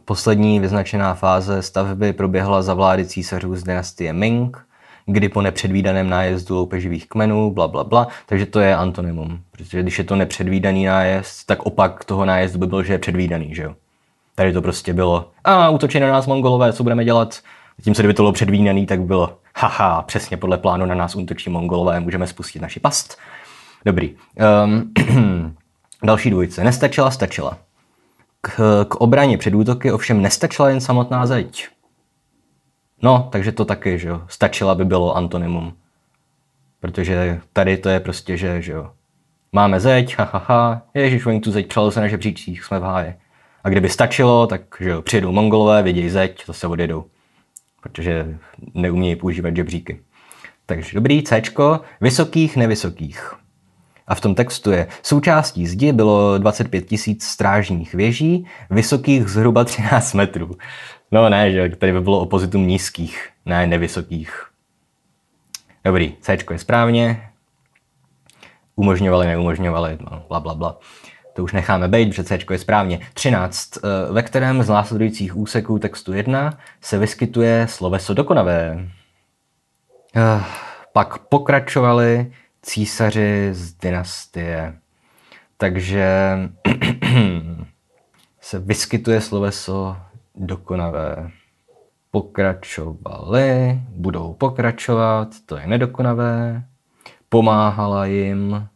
Poslední 0.04 0.60
vyznačená 0.60 1.14
fáze 1.14 1.62
stavby 1.62 2.12
proběhla 2.12 2.62
za 2.62 2.74
vlády 2.74 3.06
císařů 3.06 3.56
z 3.56 3.62
dynastie 3.62 4.12
Ming, 4.12 4.66
kdy 5.06 5.28
po 5.28 5.42
nepředvídaném 5.42 6.08
nájezdu 6.08 6.54
loupeživých 6.54 7.08
kmenů, 7.08 7.50
bla, 7.50 7.68
bla, 7.68 7.84
bla, 7.84 8.08
takže 8.26 8.46
to 8.46 8.60
je 8.60 8.76
antonymum. 8.76 9.40
Protože 9.50 9.82
když 9.82 9.98
je 9.98 10.04
to 10.04 10.16
nepředvídaný 10.16 10.84
nájezd, 10.84 11.46
tak 11.46 11.62
opak 11.62 12.04
toho 12.04 12.24
nájezdu 12.24 12.58
by 12.58 12.66
byl, 12.66 12.82
že 12.82 12.92
je 12.92 12.98
předvídaný, 12.98 13.54
že 13.54 13.62
jo. 13.62 13.74
Tady 14.34 14.52
to 14.52 14.62
prostě 14.62 14.92
bylo, 14.92 15.30
a 15.44 15.68
útočí 15.68 16.00
na 16.00 16.08
nás 16.08 16.26
mongolové, 16.26 16.72
co 16.72 16.82
budeme 16.82 17.04
dělat? 17.04 17.40
Tím, 17.84 17.94
co 17.94 18.02
kdyby 18.02 18.14
to 18.14 18.22
bylo 18.22 18.32
předvídaný, 18.32 18.86
tak 18.86 19.00
bylo, 19.00 19.38
haha, 19.56 20.02
přesně 20.02 20.36
podle 20.36 20.58
plánu 20.58 20.86
na 20.86 20.94
nás 20.94 21.16
útočí 21.16 21.50
mongolové, 21.50 22.00
můžeme 22.00 22.26
spustit 22.26 22.62
naši 22.62 22.80
past. 22.80 23.18
Dobrý. 23.84 24.16
Um, 24.64 24.92
další 26.04 26.30
dvojice. 26.30 26.64
Nestačila, 26.64 27.10
stačila. 27.10 27.58
K, 28.40 28.84
k 28.88 28.94
obraně 28.94 29.38
před 29.38 29.54
útoky 29.54 29.92
ovšem 29.92 30.22
nestačila 30.22 30.68
jen 30.68 30.80
samotná 30.80 31.26
zeď. 31.26 31.68
No, 33.02 33.28
takže 33.32 33.52
to 33.52 33.64
taky, 33.64 33.98
že 33.98 34.08
jo. 34.08 34.22
Stačila 34.28 34.74
by 34.74 34.84
bylo 34.84 35.16
antonymum. 35.16 35.72
Protože 36.80 37.40
tady 37.52 37.76
to 37.76 37.88
je 37.88 38.00
prostě, 38.00 38.36
že, 38.36 38.62
že 38.62 38.72
jo. 38.72 38.90
Máme 39.52 39.80
zeď, 39.80 40.18
ha, 40.18 40.24
ha, 40.32 40.44
ha. 40.46 40.82
Ježiš, 40.94 41.26
oni 41.26 41.40
tu 41.40 41.50
zeď 41.50 41.68
přelo 41.68 41.90
se 41.90 42.00
na 42.00 42.08
žebříčcích, 42.08 42.64
jsme 42.64 42.78
v 42.78 42.82
háji. 42.82 43.14
A 43.64 43.68
kdyby 43.68 43.88
stačilo, 43.88 44.46
tak 44.46 44.60
že 44.80 44.90
jo, 44.90 45.02
přijedou 45.02 45.32
mongolové, 45.32 45.82
vidějí 45.82 46.10
zeď, 46.10 46.46
to 46.46 46.52
se 46.52 46.66
odjedou. 46.66 47.04
Protože 47.92 48.38
neumějí 48.74 49.16
používat 49.16 49.56
žebříky. 49.56 50.00
Takže 50.66 50.94
dobrý, 50.94 51.22
C, 51.22 51.42
vysokých, 52.00 52.56
nevysokých. 52.56 53.34
A 54.06 54.14
v 54.14 54.20
tom 54.20 54.34
textu 54.34 54.70
je, 54.70 54.86
součástí 55.02 55.66
zdi 55.66 55.92
bylo 55.92 56.38
25 56.38 56.86
tisíc 56.86 57.24
strážních 57.24 57.94
věží, 57.94 58.46
vysokých 58.70 59.28
zhruba 59.28 59.64
13 59.64 60.14
metrů. 60.14 60.56
No 61.12 61.28
ne, 61.28 61.52
že 61.52 61.68
tady 61.76 61.92
by 61.92 62.00
bylo 62.00 62.20
opozitum 62.20 62.66
nízkých, 62.66 63.28
ne 63.46 63.66
nevysokých. 63.66 64.46
Dobrý, 65.84 66.14
C 66.20 66.36
je 66.50 66.58
správně. 66.58 67.30
Umožňovali, 68.76 69.26
neumožňovali, 69.26 69.98
no, 70.00 70.24
bla, 70.28 70.40
bla, 70.40 70.54
bla. 70.54 70.78
To 71.38 71.44
už 71.44 71.52
necháme 71.52 71.88
být, 71.88 72.08
protože 72.08 72.24
C 72.24 72.38
je 72.50 72.58
správně. 72.58 73.00
13. 73.14 73.76
Eh, 73.76 74.12
ve 74.12 74.22
kterém 74.22 74.62
z 74.62 74.68
následujících 74.68 75.36
úseků 75.36 75.78
textu 75.78 76.12
1 76.12 76.58
se 76.80 76.98
vyskytuje 76.98 77.66
sloveso 77.68 78.14
dokonavé. 78.14 78.88
Eh, 80.16 80.44
pak 80.92 81.18
pokračovali 81.18 82.32
císaři 82.62 83.48
z 83.52 83.72
dynastie. 83.72 84.74
Takže 85.56 86.38
se 88.40 88.58
vyskytuje 88.58 89.20
sloveso 89.20 89.96
dokonavé. 90.34 91.30
Pokračovali, 92.10 93.80
budou 93.88 94.34
pokračovat, 94.34 95.28
to 95.46 95.56
je 95.56 95.66
nedokonavé. 95.66 96.64
Pomáhala 97.28 98.06
jim, 98.06 98.68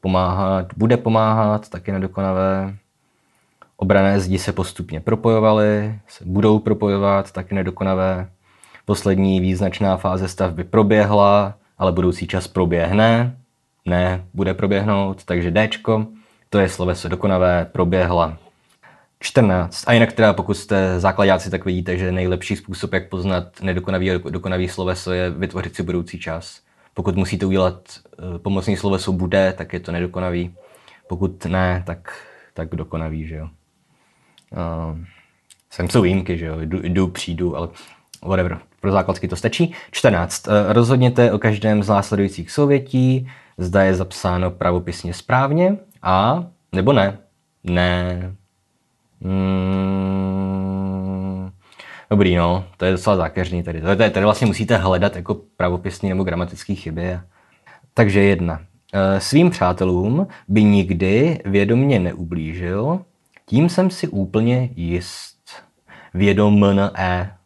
pomáhat, 0.00 0.66
bude 0.76 0.96
pomáhat, 0.96 1.68
taky 1.68 1.92
nedokonavé. 1.92 2.74
Obrané 3.76 4.20
zdi 4.20 4.38
se 4.38 4.52
postupně 4.52 5.00
propojovaly, 5.00 5.98
se 6.08 6.24
budou 6.24 6.58
propojovat, 6.58 7.32
taky 7.32 7.54
nedokonavé. 7.54 8.28
Poslední 8.84 9.40
význačná 9.40 9.96
fáze 9.96 10.28
stavby 10.28 10.64
proběhla, 10.64 11.54
ale 11.78 11.92
budoucí 11.92 12.26
čas 12.26 12.48
proběhne. 12.48 13.36
Ne, 13.86 14.24
bude 14.34 14.54
proběhnout, 14.54 15.24
takže 15.24 15.52
Dčko, 15.52 16.06
to 16.50 16.58
je 16.58 16.68
sloveso 16.68 17.08
dokonavé, 17.08 17.64
proběhla. 17.72 18.36
14. 19.20 19.84
A 19.86 19.92
jinak 19.92 20.12
teda, 20.12 20.32
pokud 20.32 20.54
jste 20.54 21.00
základáci, 21.00 21.50
tak 21.50 21.64
vidíte, 21.64 21.96
že 21.96 22.12
nejlepší 22.12 22.56
způsob, 22.56 22.92
jak 22.92 23.08
poznat 23.08 23.44
nedokonavý 23.62 24.10
a 24.10 24.18
dokonavý 24.30 24.68
sloveso, 24.68 25.12
je 25.12 25.30
vytvořit 25.30 25.76
si 25.76 25.82
budoucí 25.82 26.18
čas. 26.18 26.60
Pokud 27.00 27.16
musíte 27.16 27.46
udělat 27.46 27.88
eh, 27.98 28.38
pomocný 28.38 28.76
sloveso 28.76 29.12
bude, 29.12 29.54
tak 29.58 29.72
je 29.72 29.80
to 29.80 29.92
nedokonavý. 29.92 30.54
Pokud 31.08 31.44
ne, 31.44 31.82
tak, 31.86 32.26
tak 32.54 32.68
dokonavý, 32.68 33.26
že 33.26 33.34
jo. 33.36 33.48
Uh, 34.52 34.98
sem 35.70 35.88
jsou 35.88 36.02
výjimky, 36.02 36.38
že 36.38 36.46
jo, 36.46 36.60
jdu, 36.60 36.78
jdu, 36.82 37.08
přijdu, 37.08 37.56
ale 37.56 37.68
whatever, 38.22 38.58
pro 38.80 38.92
základky 38.92 39.28
to 39.28 39.36
stačí. 39.36 39.74
14. 39.90 40.48
Uh, 40.48 40.54
rozhodněte 40.68 41.32
o 41.32 41.38
každém 41.38 41.82
z 41.82 41.88
následujících 41.88 42.50
souvětí, 42.50 43.28
zda 43.58 43.82
je 43.82 43.94
zapsáno 43.94 44.50
pravopisně 44.50 45.14
správně 45.14 45.76
a 46.02 46.46
nebo 46.72 46.92
ne. 46.92 47.18
Ne. 47.64 48.34
Mm, 49.20 50.50
dobrý, 52.10 52.36
no, 52.36 52.64
to 52.76 52.84
je 52.84 52.92
docela 52.92 53.16
zákeřný 53.16 53.62
tady. 53.62 53.80
Tady, 53.80 54.10
tady 54.10 54.24
vlastně 54.24 54.46
musíte 54.46 54.76
hledat 54.76 55.16
jako 55.16 55.34
pravopisný 55.34 56.08
nebo 56.08 56.24
gramatický 56.24 56.76
chyby. 56.76 57.18
Takže 57.94 58.20
jedna. 58.20 58.60
Eh, 58.92 59.20
svým 59.20 59.50
přátelům 59.50 60.26
by 60.48 60.64
nikdy 60.64 61.40
vědomně 61.44 61.98
neublížil, 61.98 63.04
tím 63.46 63.68
jsem 63.68 63.90
si 63.90 64.08
úplně 64.08 64.70
jist. 64.76 65.40
Vědomn 66.14 66.80
e. 66.94 67.36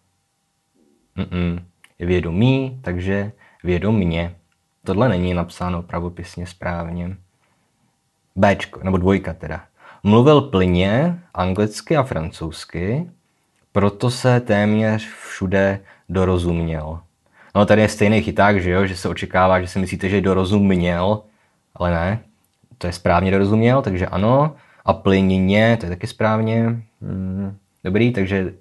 Mm-mm. 1.16 1.62
Je 1.98 2.07
vědomý, 2.07 2.81
takže 2.83 3.33
vědomně. 3.64 4.37
Tohle 4.85 5.09
není 5.09 5.35
napsáno 5.35 5.83
pravopisně 5.83 6.46
správně. 6.46 7.16
Bčko, 8.37 8.81
nebo 8.85 8.96
dvojka 8.96 9.35
teda. 9.35 9.64
Mluvil 10.03 10.40
plně 10.40 11.18
anglicky 11.35 11.96
a 11.96 12.03
francouzsky, 12.03 13.11
proto 13.74 14.10
se 14.10 14.40
téměř 14.40 15.08
všude 15.08 15.80
dorozuměl. 16.08 17.00
No 17.54 17.66
tady 17.66 17.82
je 17.82 17.88
stejný 17.88 18.22
chyták, 18.22 18.62
že 18.62 18.70
jo, 18.70 18.87
že 18.87 18.96
se 18.96 19.08
očekává, 19.08 19.60
že 19.60 19.66
si 19.68 19.78
myslíte, 19.78 20.08
že 20.08 20.20
dorozuměl, 20.20 21.22
ale 21.74 21.90
ne, 21.90 22.20
to 22.78 22.87
je 22.87 22.92
správně 22.92 23.30
dorozuměl, 23.30 23.82
takže 23.82 24.06
ano. 24.06 24.56
A 24.84 24.92
plynině, 24.92 25.76
to 25.80 25.87
je 25.87 25.90
taky 25.90 26.06
správně. 26.06 26.82
Hmm, 27.02 27.56
dobrý, 27.84 28.12
takže 28.12 28.54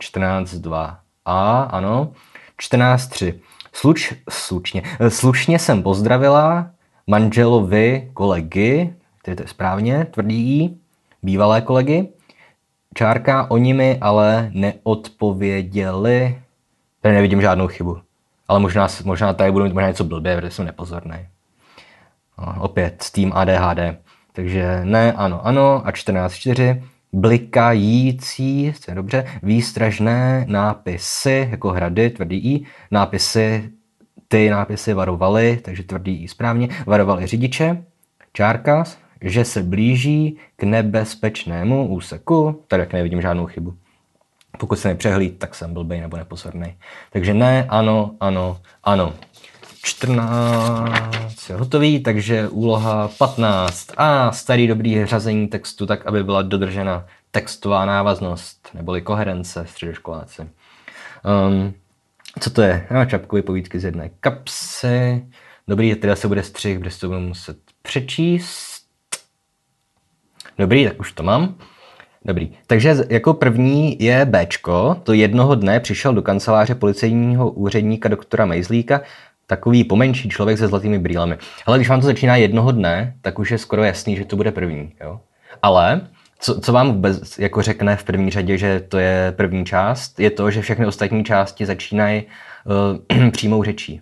14.2. 0.00 0.96
A, 1.24 1.62
ano. 1.62 2.12
14.3. 2.60 3.34
Sluč, 3.72 4.14
slučně, 4.30 4.82
slušně 5.08 5.58
jsem 5.58 5.82
pozdravila 5.82 6.70
manželovi 7.06 8.10
kolegy, 8.14 8.94
to 9.24 9.30
je 9.30 9.36
správně, 9.46 10.06
tvrdí 10.10 10.80
bývalé 11.22 11.60
kolegy. 11.60 12.08
Čárka, 12.94 13.50
oni 13.50 13.74
mi 13.74 13.98
ale 14.00 14.50
neodpověděli. 14.54 16.42
Tady 17.00 17.14
nevidím 17.14 17.42
žádnou 17.42 17.68
chybu. 17.68 17.98
Ale 18.48 18.60
možná, 18.60 18.88
možná 19.04 19.32
tady 19.32 19.52
budu 19.52 19.64
mít 19.64 19.74
možná 19.74 19.88
něco 19.88 20.04
blbě, 20.04 20.36
protože 20.36 20.50
jsem 20.50 20.66
nepozorný. 20.66 21.16
No, 22.38 22.54
opět 22.62 23.04
tým 23.12 23.32
ADHD. 23.34 23.96
Takže 24.32 24.80
ne, 24.84 25.12
ano, 25.12 25.46
ano 25.46 25.86
a 25.86 25.90
14.4. 25.90 26.82
Blikající, 27.12 28.74
to 28.84 28.90
je 28.90 28.94
dobře, 28.94 29.26
výstražné 29.42 30.44
nápisy, 30.48 31.48
jako 31.50 31.68
hrady, 31.68 32.10
tvrdý 32.10 32.54
I, 32.54 32.66
nápisy, 32.90 33.70
ty 34.28 34.50
nápisy 34.50 34.94
varovaly, 34.94 35.58
takže 35.62 35.82
tvrdý 35.82 36.22
I 36.22 36.28
správně, 36.28 36.68
varovali 36.86 37.26
řidiče, 37.26 37.84
čárka, 38.32 38.84
že 39.22 39.44
se 39.44 39.62
blíží 39.62 40.36
k 40.56 40.62
nebezpečnému 40.62 41.88
úseku, 41.88 42.62
tady 42.68 42.80
jak 42.80 42.92
nevidím 42.92 43.22
žádnou 43.22 43.46
chybu. 43.46 43.74
Pokud 44.58 44.78
se 44.78 44.88
nepřehlíd, 44.88 45.38
tak 45.38 45.54
jsem 45.54 45.74
blbej 45.74 46.00
nebo 46.00 46.16
nepozorný. 46.16 46.76
Takže 47.10 47.34
ne, 47.34 47.66
ano, 47.68 48.14
ano, 48.20 48.60
ano. 48.84 49.14
14 49.84 51.50
je 51.50 51.56
hotový, 51.56 52.00
takže 52.00 52.48
úloha 52.48 53.08
15. 53.18 53.88
A 53.96 54.32
starý 54.32 54.66
dobrý 54.66 55.06
řazení 55.06 55.48
textu 55.48 55.86
tak, 55.86 56.06
aby 56.06 56.24
byla 56.24 56.42
dodržena 56.42 57.06
textová 57.30 57.84
návaznost, 57.84 58.68
neboli 58.74 59.02
koherence 59.02 59.66
středoškoláci. 59.68 60.42
Um, 60.42 61.74
co 62.40 62.50
to 62.50 62.62
je? 62.62 62.86
No, 62.90 63.06
čapkové 63.06 63.42
povídky 63.42 63.80
z 63.80 63.84
jedné 63.84 64.10
kapsy. 64.20 65.26
Dobrý, 65.68 65.94
teda 65.94 66.16
se 66.16 66.28
bude 66.28 66.42
střih, 66.42 66.78
protože 66.78 66.98
to 66.98 67.08
budu 67.08 67.20
muset 67.20 67.58
přečíst. 67.82 68.71
Dobrý, 70.62 70.84
tak 70.84 71.00
už 71.00 71.12
to 71.12 71.22
mám. 71.22 71.54
Dobrý. 72.24 72.50
Takže 72.66 72.96
jako 73.08 73.34
první 73.34 73.96
je 74.02 74.24
Bčko. 74.24 74.96
To 75.02 75.12
jednoho 75.12 75.54
dne 75.54 75.80
přišel 75.80 76.14
do 76.14 76.22
kanceláře 76.22 76.74
policejního 76.74 77.50
úředníka 77.50 78.08
doktora 78.08 78.46
Mejzlíka 78.46 79.00
takový 79.46 79.84
pomenší 79.84 80.28
člověk 80.28 80.58
se 80.58 80.68
zlatými 80.68 80.98
brýlemi. 80.98 81.38
Ale 81.66 81.78
když 81.78 81.88
vám 81.88 82.00
to 82.00 82.06
začíná 82.06 82.36
jednoho 82.36 82.72
dne, 82.72 83.14
tak 83.22 83.38
už 83.38 83.50
je 83.50 83.58
skoro 83.58 83.84
jasný, 83.84 84.16
že 84.16 84.24
to 84.24 84.36
bude 84.36 84.52
první. 84.52 84.92
Jo? 85.00 85.20
Ale 85.62 86.00
co, 86.38 86.60
co 86.60 86.72
vám 86.72 86.92
vůbec 86.92 87.38
jako 87.38 87.62
řekne 87.62 87.96
v 87.96 88.04
první 88.04 88.30
řadě, 88.30 88.58
že 88.58 88.80
to 88.80 88.98
je 88.98 89.34
první 89.36 89.64
část, 89.64 90.20
je 90.20 90.30
to, 90.30 90.50
že 90.50 90.62
všechny 90.62 90.86
ostatní 90.86 91.24
části 91.24 91.66
začínají 91.66 92.22
uh, 93.12 93.30
přímou 93.30 93.62
řečí. 93.64 94.00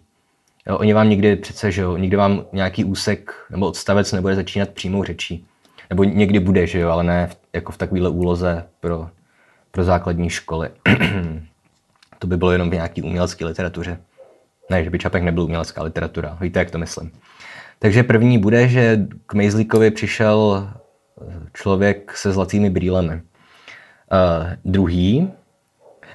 Jo, 0.66 0.79
oni 0.79 0.92
vám 0.92 1.09
nikdy 1.09 1.37
přece, 1.37 1.73
že 1.73 1.83
jo, 1.83 1.96
nikdy 1.96 2.16
vám 2.16 2.44
nějaký 2.53 2.85
úsek 2.85 3.33
nebo 3.51 3.66
odstavec 3.66 4.12
nebude 4.12 4.35
začínat 4.35 4.68
přímou 4.68 5.05
řečí. 5.05 5.46
Nebo 5.90 6.05
někdy 6.05 6.40
bude, 6.40 6.66
že 6.66 6.79
jo, 6.79 6.90
ale 6.90 7.05
ne 7.05 7.26
v, 7.26 7.37
jako 7.53 7.72
v 7.72 7.79
takovéhle 7.79 8.09
úloze 8.11 8.66
pro, 8.81 9.09
pro 9.70 9.85
základní 9.85 10.31
školy. 10.31 10.70
to 12.18 12.26
by 12.26 12.37
bylo 12.37 12.53
jenom 12.53 12.70
v 12.70 12.74
nějaký 12.74 13.03
umělecké 13.03 13.44
literatuře. 13.44 13.98
Ne, 14.70 14.85
že 14.85 14.90
by 14.90 14.98
Čapek 14.98 15.22
nebyl 15.22 15.42
umělecká 15.42 15.83
literatura. 15.83 16.38
Víte, 16.40 16.59
jak 16.59 16.70
to 16.70 16.79
myslím. 16.79 17.11
Takže 17.79 18.03
první 18.03 18.38
bude, 18.38 18.68
že 18.68 19.07
k 19.26 19.35
Mejzlíkovi 19.35 19.90
přišel 19.90 20.68
eh, 20.68 21.35
člověk 21.53 22.16
se 22.16 22.33
zlatými 22.33 22.70
brýlemi. 22.70 23.14
Uh, 23.14 24.50
druhý, 24.64 25.31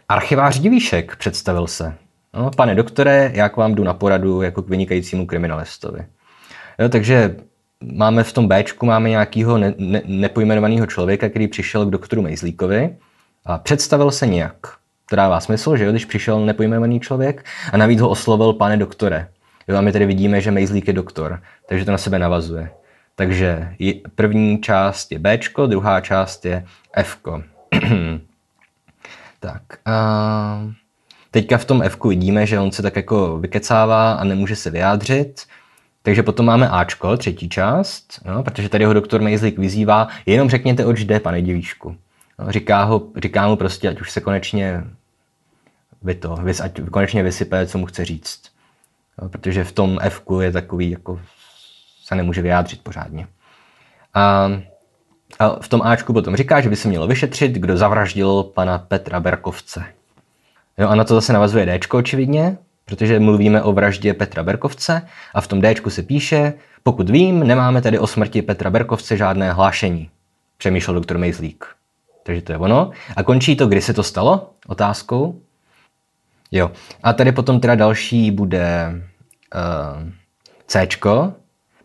archivář 0.10 0.60
Divíšek 0.60 1.16
představil 1.16 1.68
se. 1.68 1.94
No, 2.34 2.52
pane 2.52 2.76
doktore, 2.76 3.32
já 3.34 3.50
k 3.50 3.58
vám 3.58 3.76
jdu 3.76 3.84
na 3.84 3.94
poradu 3.94 4.42
jako 4.42 4.62
k 4.62 4.70
vynikajícímu 4.70 5.26
kriminalistovi. 5.26 6.06
Jo, 6.80 6.90
takže 6.90 7.36
máme 7.92 8.24
v 8.24 8.34
tom 8.34 8.48
Bčku 8.48 8.86
máme 8.86 9.10
nějakého 9.10 9.58
ne, 9.58 9.74
ne, 9.78 10.02
nepojmenovaného 10.06 10.86
člověka, 10.86 11.30
který 11.30 11.48
přišel 11.48 11.86
k 11.86 11.90
doktoru 11.90 12.22
Mejzlíkovi 12.22 12.96
a 13.46 13.58
představil 13.58 14.12
se 14.12 14.28
nějak. 14.28 14.58
To 15.10 15.16
dává 15.16 15.40
smysl, 15.40 15.78
že 15.78 15.86
jo, 15.86 15.92
když 15.92 16.06
přišel 16.06 16.46
nepojmenovaný 16.46 17.00
člověk 17.00 17.46
a 17.72 17.78
navíc 17.78 18.02
ho 18.02 18.10
oslovil 18.10 18.54
pane 18.54 18.78
doktore. 18.78 19.28
Jo, 19.68 19.78
a 19.78 19.82
my 19.82 19.92
tady 19.92 20.06
vidíme, 20.06 20.42
že 20.42 20.52
Mejzlík 20.52 20.88
je 20.88 20.94
doktor, 20.94 21.42
takže 21.70 21.86
to 21.86 21.92
na 21.92 21.98
sebe 21.98 22.20
navazuje. 22.20 22.70
Takže 23.16 23.76
první 24.16 24.62
část 24.62 25.12
je 25.12 25.20
B, 25.20 25.40
druhá 25.68 26.02
část 26.02 26.46
je 26.46 26.66
F. 26.94 27.18
tak 29.40 29.62
a 29.86 30.62
teďka 31.32 31.58
v 31.58 31.66
tom 31.66 31.84
F 31.84 32.04
vidíme, 32.04 32.46
že 32.46 32.60
on 32.60 32.72
se 32.72 32.82
tak 32.82 32.96
jako 32.96 33.40
vykecává 33.40 34.14
a 34.14 34.24
nemůže 34.24 34.56
se 34.56 34.70
vyjádřit. 34.70 35.42
Takže 36.06 36.24
potom 36.24 36.46
máme 36.46 36.70
Ačko, 36.70 37.18
třetí 37.18 37.50
část, 37.50 38.22
no, 38.26 38.44
protože 38.44 38.70
tady 38.70 38.86
ho 38.86 38.94
doktor 38.94 39.22
Mejzlík 39.22 39.58
vyzývá, 39.58 40.08
jenom 40.26 40.50
řekněte, 40.50 40.86
oč 40.86 41.04
jde, 41.04 41.20
pane 41.20 41.42
divíšku. 41.42 41.96
No, 42.40 42.52
říká, 42.52 42.84
ho, 42.84 43.02
říká 43.18 43.48
mu 43.48 43.56
prostě, 43.56 43.90
ať 43.90 44.02
už 44.02 44.12
se 44.12 44.22
konečně 44.22 44.84
vy 46.02 46.16
to, 46.16 46.38
ať 46.64 46.82
konečně 46.92 47.24
vysype, 47.24 47.68
co 47.68 47.78
mu 47.78 47.86
chce 47.86 48.06
říct. 48.06 48.42
No, 49.22 49.30
protože 49.30 49.64
v 49.64 49.72
tom 49.72 49.98
F 50.02 50.22
je 50.42 50.52
takový, 50.52 50.92
jako 50.92 51.20
se 52.04 52.16
nemůže 52.16 52.42
vyjádřit 52.42 52.82
pořádně. 52.84 53.28
A, 54.14 54.52
a 55.40 55.60
v 55.60 55.68
tom 55.68 55.82
Ačku 55.82 56.14
potom 56.14 56.36
říká, 56.36 56.62
že 56.62 56.70
by 56.70 56.76
se 56.76 56.88
mělo 56.88 57.08
vyšetřit, 57.08 57.52
kdo 57.52 57.78
zavraždil 57.78 58.44
pana 58.44 58.78
Petra 58.78 59.20
Berkovce. 59.20 59.86
Jo, 60.78 60.88
a 60.88 60.96
na 60.96 61.04
to 61.04 61.16
zase 61.16 61.34
navazuje 61.34 61.80
Dčko 61.80 61.98
očividně, 61.98 62.58
protože 62.86 63.20
mluvíme 63.20 63.62
o 63.62 63.72
vraždě 63.74 64.14
Petra 64.14 64.44
Berkovce 64.44 65.02
a 65.34 65.42
v 65.42 65.48
tom 65.48 65.62
Dčku 65.62 65.90
se 65.90 66.04
píše, 66.04 66.54
pokud 66.84 67.10
vím, 67.10 67.40
nemáme 67.40 67.82
tady 67.82 68.00
o 68.00 68.08
smrti 68.08 68.42
Petra 68.42 68.70
Berkovce 68.70 69.18
žádné 69.18 69.54
hlášení, 69.54 70.10
přemýšlel 70.58 70.94
doktor 70.94 71.18
Mejzlík. 71.18 71.66
Takže 72.24 72.42
to 72.42 72.52
je 72.52 72.58
ono. 72.58 72.92
A 73.16 73.24
končí 73.24 73.56
to, 73.56 73.68
kdy 73.68 73.82
se 73.82 73.94
to 73.94 74.04
stalo? 74.04 74.50
Otázkou. 74.68 75.42
Jo. 76.52 76.72
A 77.04 77.14
tady 77.14 77.32
potom 77.32 77.60
teda 77.60 77.76
další 77.76 78.32
bude 78.32 78.92
uh, 78.94 80.10
C. 80.68 80.88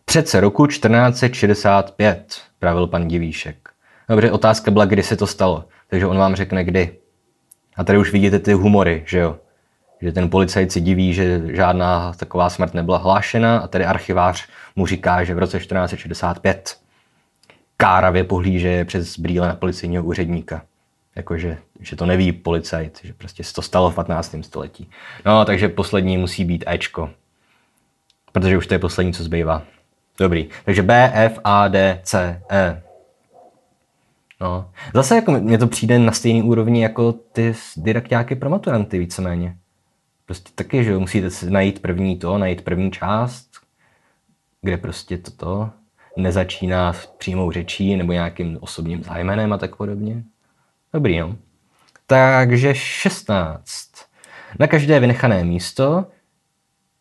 Přece 0.05 0.39
roku 0.39 0.67
1465, 0.67 2.41
pravil 2.59 2.87
pan 2.87 3.07
Divíšek. 3.07 3.69
Dobře, 4.09 4.31
otázka 4.31 4.71
byla, 4.71 4.85
kdy 4.85 5.03
se 5.03 5.17
to 5.17 5.27
stalo. 5.27 5.65
Takže 5.89 6.07
on 6.07 6.17
vám 6.17 6.35
řekne 6.35 6.63
kdy. 6.63 6.97
A 7.75 7.83
tady 7.83 7.97
už 7.97 8.11
vidíte 8.11 8.39
ty 8.39 8.53
humory, 8.53 9.03
že 9.07 9.19
jo? 9.19 9.37
Že 10.01 10.11
ten 10.11 10.29
policajt 10.29 10.71
si 10.71 10.81
diví, 10.81 11.13
že 11.13 11.41
žádná 11.55 12.13
taková 12.13 12.49
smrt 12.49 12.73
nebyla 12.73 12.97
hlášena 12.97 13.57
a 13.57 13.67
tedy 13.67 13.85
archivář 13.85 14.47
mu 14.75 14.85
říká, 14.85 15.23
že 15.23 15.35
v 15.35 15.39
roce 15.39 15.59
1465 15.59 16.77
káravě 17.77 18.23
pohlíže 18.23 18.85
přes 18.85 19.19
brýle 19.19 19.47
na 19.47 19.55
policejního 19.55 20.03
úředníka. 20.03 20.61
Jakože 21.15 21.57
že 21.81 21.95
to 21.95 22.05
neví 22.05 22.31
policajt, 22.31 22.99
že 23.03 23.13
prostě 23.13 23.43
se 23.43 23.53
to 23.53 23.61
stalo 23.61 23.91
v 23.91 23.95
15. 23.95 24.35
století. 24.41 24.89
No, 25.25 25.45
takže 25.45 25.69
poslední 25.69 26.17
musí 26.17 26.45
být 26.45 26.63
Ečko. 26.67 27.09
Protože 28.31 28.57
už 28.57 28.67
to 28.67 28.73
je 28.73 28.79
poslední, 28.79 29.13
co 29.13 29.23
zbývá. 29.23 29.61
Dobrý. 30.19 30.49
Takže 30.65 30.83
B, 30.83 31.11
F, 31.13 31.39
A, 31.43 31.67
D, 31.67 31.99
C, 32.03 32.41
E. 32.49 32.81
No. 34.41 34.69
Zase 34.93 35.15
jako 35.15 35.31
mně 35.31 35.57
to 35.57 35.67
přijde 35.67 35.99
na 35.99 36.11
stejný 36.11 36.43
úrovni 36.43 36.83
jako 36.83 37.11
ty 37.11 37.53
didaktáky 37.77 38.35
pro 38.35 38.49
maturanty 38.49 38.99
víceméně. 38.99 39.55
Prostě 40.31 40.51
taky, 40.55 40.83
že 40.83 40.97
musíte 40.97 41.29
si 41.29 41.49
najít 41.49 41.81
první 41.81 42.17
to, 42.19 42.37
najít 42.37 42.61
první 42.61 42.91
část, 42.91 43.49
kde 44.61 44.77
prostě 44.77 45.17
toto 45.17 45.69
nezačíná 46.17 46.93
s 46.93 47.05
přímou 47.05 47.51
řečí 47.51 47.95
nebo 47.95 48.11
nějakým 48.11 48.57
osobním 48.61 49.03
zájmenem 49.03 49.53
a 49.53 49.57
tak 49.57 49.75
podobně. 49.75 50.23
Dobrý, 50.93 51.19
no. 51.19 51.35
Takže 52.07 52.75
16. 52.75 53.89
Na 54.59 54.67
každé 54.67 54.99
vynechané 54.99 55.43
místo 55.43 56.05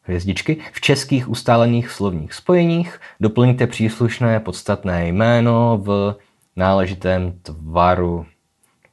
hvězdičky 0.03 0.57
v 0.73 0.81
českých 0.81 1.29
ustálených 1.29 1.91
slovních 1.91 2.35
spojeních 2.35 3.01
doplňte 3.21 3.67
příslušné 3.67 4.41
podstatné 4.41 5.09
jméno 5.09 5.81
v 5.83 6.17
náležitém 6.57 7.33
tvaru. 7.43 8.27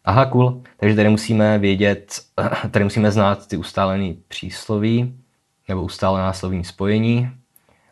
Aha, 0.07 0.25
cool. 0.25 0.61
Takže 0.77 0.95
tady 0.95 1.09
musíme 1.09 1.59
vědět, 1.59 2.21
tady 2.71 2.83
musíme 2.83 3.11
znát 3.11 3.47
ty 3.47 3.57
ustálené 3.57 4.13
přísloví 4.27 5.15
nebo 5.67 5.81
ustálená 5.83 6.33
slovní 6.33 6.63
spojení 6.63 7.31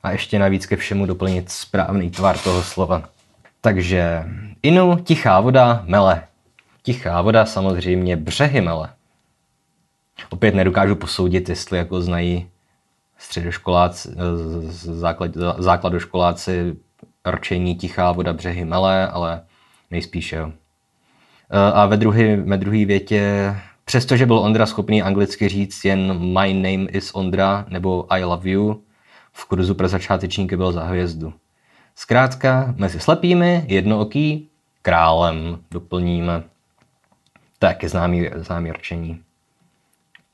a 0.03 0.11
ještě 0.11 0.39
navíc 0.39 0.65
ke 0.65 0.75
všemu 0.75 1.05
doplnit 1.05 1.51
správný 1.51 2.11
tvar 2.11 2.37
toho 2.37 2.63
slova. 2.63 3.09
Takže 3.61 4.23
inu, 4.63 4.97
tichá 5.03 5.39
voda, 5.39 5.83
mele. 5.85 6.23
Tichá 6.83 7.21
voda 7.21 7.45
samozřejmě 7.45 8.17
břehy 8.17 8.61
mele. 8.61 8.89
Opět 10.29 10.55
nedokážu 10.55 10.95
posoudit, 10.95 11.49
jestli 11.49 11.77
jako 11.77 12.01
znají 12.01 12.49
středoškoláci, 13.17 14.09
základ, 14.69 15.31
základoškoláci 15.57 16.75
rčení 17.27 17.75
tichá 17.75 18.11
voda 18.11 18.33
břehy 18.33 18.65
mele, 18.65 19.07
ale 19.07 19.41
nejspíše 19.91 20.35
jo. 20.35 20.51
A 21.49 21.85
ve 21.85 21.97
druhé 21.97 22.35
ve 22.35 22.57
druhý 22.57 22.85
větě, 22.85 23.55
přestože 23.85 24.25
byl 24.25 24.37
Ondra 24.37 24.65
schopný 24.65 25.01
anglicky 25.01 25.49
říct 25.49 25.85
jen 25.85 26.19
my 26.19 26.53
name 26.53 26.89
is 26.91 27.11
Ondra 27.13 27.65
nebo 27.69 28.05
I 28.13 28.23
love 28.23 28.49
you, 28.49 28.81
v 29.33 29.45
kurzu 29.45 29.75
pro 29.75 29.87
začátečníky 29.87 30.57
byl 30.57 30.71
za 30.71 30.83
hvězdu. 30.83 31.33
Zkrátka, 31.95 32.73
mezi 32.77 32.99
slepými, 32.99 33.65
jednooký, 33.67 34.49
králem 34.81 35.59
doplníme. 35.71 36.43
Tak 37.59 37.83
je 37.83 37.89
známý, 37.89 38.29
známý 38.35 38.71
rčení. 38.71 39.21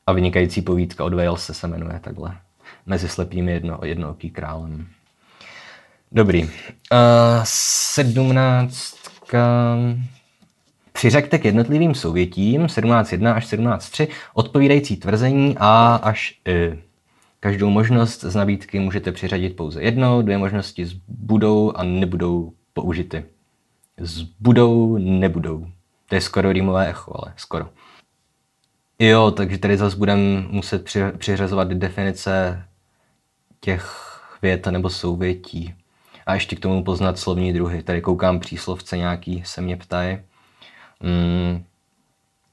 A 0.07 0.11
vynikající 0.11 0.61
povídka 0.61 1.03
od 1.03 1.13
Walese 1.13 1.53
se 1.53 1.67
jmenuje 1.67 1.99
takhle. 1.99 2.37
Mezi 2.85 3.09
slepými 3.09 3.51
jedno, 3.51 3.79
jednooký 3.83 4.29
králem. 4.29 4.87
Dobrý. 6.11 6.43
Uh, 6.43 6.49
sedmnáctka. 7.43 9.37
Přiřekte 11.01 11.39
k 11.39 11.45
jednotlivým 11.45 11.95
souvětím 11.95 12.65
17.1 12.65 13.33
až 13.33 13.53
17.3 13.53 14.07
odpovídající 14.33 14.97
tvrzení 14.97 15.55
A 15.59 15.95
až 16.03 16.39
I. 16.45 16.79
Každou 17.39 17.69
možnost 17.69 18.23
z 18.23 18.35
nabídky 18.35 18.79
můžete 18.79 19.11
přiřadit 19.11 19.55
pouze 19.55 19.81
jednou, 19.81 20.21
dvě 20.21 20.37
možnosti 20.37 20.85
budou 21.07 21.71
a 21.75 21.83
nebudou 21.83 22.53
použity. 22.73 23.25
Zbudou, 23.99 24.97
nebudou. 24.97 25.67
To 26.09 26.15
je 26.15 26.21
skoro 26.21 26.51
rýmové 26.51 26.89
echo, 26.89 27.13
ale 27.15 27.33
skoro. 27.37 27.69
Jo, 28.99 29.31
takže 29.31 29.57
tady 29.57 29.77
zase 29.77 29.97
budeme 29.97 30.41
muset 30.41 30.85
přiřazovat 31.17 31.67
definice 31.67 32.63
těch 33.59 33.95
vět 34.41 34.67
nebo 34.67 34.89
souvětí. 34.89 35.73
A 36.25 36.33
ještě 36.33 36.55
k 36.55 36.59
tomu 36.59 36.83
poznat 36.83 37.19
slovní 37.19 37.53
druhy. 37.53 37.83
Tady 37.83 38.01
koukám 38.01 38.39
příslovce 38.39 38.97
nějaký, 38.97 39.43
se 39.45 39.61
mě 39.61 39.77
ptají. 39.77 40.17
Hmm. 41.01 41.63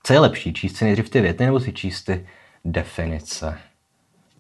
Co 0.03 0.13
je 0.13 0.19
lepší, 0.19 0.53
číst 0.53 0.77
si 0.77 0.85
nejdřív 0.85 1.11
ty 1.11 1.21
věty 1.21 1.45
nebo 1.45 1.61
si 1.61 1.73
číst 1.73 2.03
ty 2.03 2.27
definice? 2.65 3.59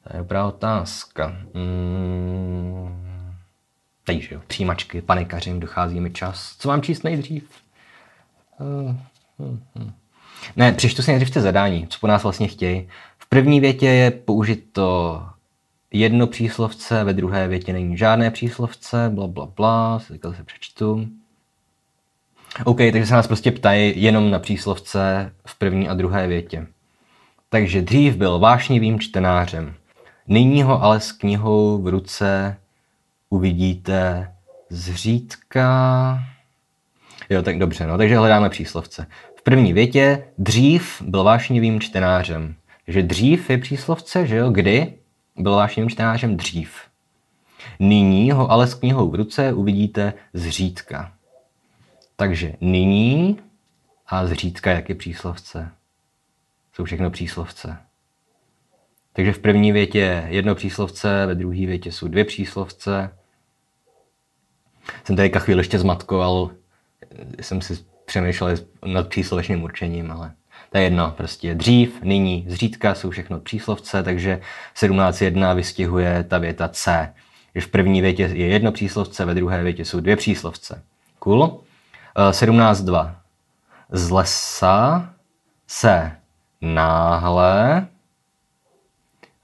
To 0.02 0.16
je 0.16 0.18
dobrá 0.18 0.46
otázka. 0.46 1.36
Hmm. 1.54 3.08
Takže 4.04 4.34
jo, 4.34 4.40
přijímačky, 4.46 5.02
panikařím, 5.02 5.60
dochází 5.60 6.00
mi 6.00 6.10
čas. 6.10 6.56
Co 6.58 6.68
mám 6.68 6.82
číst 6.82 7.02
nejdřív? 7.02 7.50
Uh, 8.58 8.96
uh. 9.38 9.90
Ne, 10.56 10.72
přečtu 10.72 11.02
si 11.02 11.10
nejdřív 11.10 11.34
ty 11.34 11.40
zadání, 11.40 11.86
co 11.86 11.98
po 12.00 12.06
nás 12.06 12.22
vlastně 12.22 12.48
chtějí. 12.48 12.88
V 13.18 13.28
první 13.28 13.60
větě 13.60 13.86
je 13.86 14.10
použít 14.10 14.68
to 14.72 15.22
jedno 15.90 16.26
příslovce, 16.26 17.04
ve 17.04 17.12
druhé 17.12 17.48
větě 17.48 17.72
není 17.72 17.96
žádné 17.96 18.30
příslovce, 18.30 19.10
bla, 19.14 19.26
bla, 19.26 19.46
bla, 19.46 19.98
si 19.98 20.20
se 20.36 20.44
přečtu. 20.44 21.08
OK, 22.64 22.76
takže 22.76 23.06
se 23.06 23.14
nás 23.14 23.26
prostě 23.26 23.52
ptají 23.52 24.02
jenom 24.02 24.30
na 24.30 24.38
příslovce 24.38 25.32
v 25.46 25.58
první 25.58 25.88
a 25.88 25.94
druhé 25.94 26.26
větě. 26.26 26.66
Takže 27.48 27.82
dřív 27.82 28.16
byl 28.16 28.38
vášnivým 28.38 29.00
čtenářem. 29.00 29.74
Nyní 30.28 30.62
ho 30.62 30.82
ale 30.82 31.00
s 31.00 31.12
knihou 31.12 31.82
v 31.82 31.88
ruce 31.88 32.56
uvidíte 33.30 34.32
zřídka. 34.70 36.18
Jo, 37.30 37.42
tak 37.42 37.58
dobře, 37.58 37.86
no, 37.86 37.98
takže 37.98 38.18
hledáme 38.18 38.48
příslovce. 38.48 39.06
V 39.36 39.42
první 39.42 39.72
větě 39.72 40.24
dřív 40.38 41.02
byl 41.02 41.24
vášnivým 41.24 41.80
čtenářem. 41.80 42.54
Takže 42.84 43.02
dřív 43.02 43.50
je 43.50 43.58
příslovce, 43.58 44.26
že 44.26 44.36
jo, 44.36 44.50
kdy 44.50 44.92
byl 45.36 45.52
vášnivým 45.52 45.90
čtenářem 45.90 46.36
dřív. 46.36 46.74
Nyní 47.78 48.30
ho 48.30 48.50
ale 48.50 48.66
s 48.66 48.74
knihou 48.74 49.10
v 49.10 49.14
ruce 49.14 49.52
uvidíte 49.52 50.12
zřídka. 50.34 51.12
Takže 52.20 52.52
nyní 52.60 53.38
a 54.06 54.26
zřídka 54.26 54.70
jak 54.70 54.88
je 54.88 54.94
příslovce. 54.94 55.70
Jsou 56.72 56.84
všechno 56.84 57.10
příslovce. 57.10 57.78
Takže 59.12 59.32
v 59.32 59.38
první 59.38 59.72
větě 59.72 59.98
je 59.98 60.26
jedno 60.28 60.54
příslovce, 60.54 61.26
ve 61.26 61.34
druhé 61.34 61.66
větě 61.66 61.92
jsou 61.92 62.08
dvě 62.08 62.24
příslovce. 62.24 63.10
Jsem 65.04 65.16
tady 65.16 65.30
chvíli 65.38 65.60
ještě 65.60 65.78
zmatkoval, 65.78 66.50
jsem 67.40 67.60
si 67.60 67.78
přemýšlel 68.04 68.56
nad 68.86 69.08
příslovečným 69.08 69.62
určením, 69.62 70.10
ale 70.10 70.32
to 70.72 70.78
je 70.78 70.84
jedno, 70.84 71.14
prostě 71.16 71.54
dřív, 71.54 72.02
nyní, 72.02 72.46
zřídka 72.48 72.94
jsou 72.94 73.10
všechno 73.10 73.40
příslovce, 73.40 74.02
takže 74.02 74.40
17.1 74.76 75.56
vystihuje 75.56 76.24
ta 76.24 76.38
věta 76.38 76.68
C. 76.68 77.14
Když 77.52 77.64
v 77.64 77.70
první 77.70 78.00
větě 78.00 78.22
je 78.22 78.46
jedno 78.46 78.72
příslovce, 78.72 79.24
ve 79.24 79.34
druhé 79.34 79.62
větě 79.62 79.84
jsou 79.84 80.00
dvě 80.00 80.16
příslovce. 80.16 80.82
Cool. 81.18 81.67
17.2. 82.18 83.14
Z 83.90 84.10
lesa 84.10 85.10
se 85.66 86.12
náhle 86.60 87.86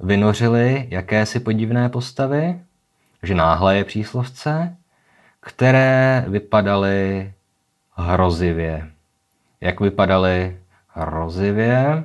vynořily 0.00 0.86
jakési 0.90 1.40
podivné 1.40 1.88
postavy, 1.88 2.60
že 3.22 3.34
náhle 3.34 3.76
je 3.76 3.84
příslovce, 3.84 4.76
které 5.40 6.24
vypadaly 6.28 7.32
hrozivě. 7.92 8.90
Jak 9.60 9.80
vypadaly 9.80 10.60
hrozivě? 10.88 12.04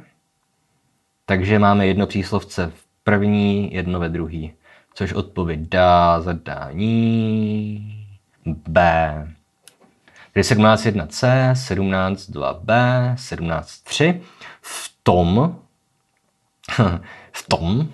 Takže 1.26 1.60
máme 1.60 1.88
jedno 1.88 2.08
příslovce 2.08 2.72
v 2.76 2.86
první, 3.04 3.74
jedno 3.74 4.00
ve 4.00 4.10
druhý, 4.10 4.54
což 4.94 5.14
odpověď 5.14 5.60
dá 5.60 6.22
zadání 6.22 7.96
B. 8.46 9.39
Tedy 10.34 10.44
17.1c, 10.44 11.52
17.2b, 11.54 13.16
17.3. 13.16 14.22
V 14.62 14.94
tom, 15.04 15.60
v 17.32 17.48
tom 17.48 17.90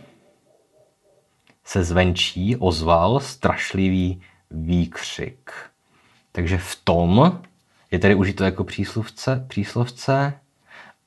se 1.65 1.83
zvenčí 1.83 2.55
ozval 2.55 3.19
strašlivý 3.19 4.21
výkřik. 4.51 5.51
Takže 6.31 6.57
v 6.57 6.75
tom 6.83 7.41
je 7.91 7.99
tedy 7.99 8.15
užito 8.15 8.43
jako 8.43 8.63
příslovce, 8.63 9.45
příslovce 9.47 10.33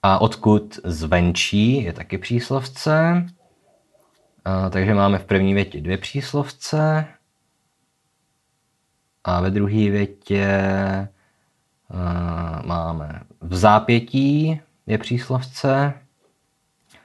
a 0.02 0.18
odkud 0.18 0.78
zvenčí 0.84 1.82
je 1.82 1.92
taky 1.92 2.18
příslovce. 2.18 3.26
A, 4.44 4.70
takže 4.70 4.94
máme 4.94 5.18
v 5.18 5.24
první 5.24 5.54
větě 5.54 5.80
dvě 5.80 5.98
příslovce 5.98 7.06
a 9.24 9.40
ve 9.40 9.50
druhé 9.50 9.90
větě 9.90 10.58
máme 12.64 13.20
v 13.40 13.56
zápětí 13.56 14.60
je 14.86 14.98
příslovce, 14.98 15.94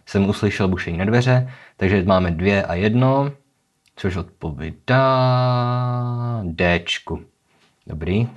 jsem 0.05 0.29
uslyšel 0.29 0.67
bušení 0.67 0.97
na 0.97 1.05
dveře, 1.05 1.51
takže 1.77 2.03
máme 2.03 2.31
dvě 2.31 2.63
a 2.63 2.73
jedno, 2.73 3.31
což 3.95 4.15
odpovídá 4.15 5.03
Dčku. 6.57 7.25
Dobrý. 7.87 8.29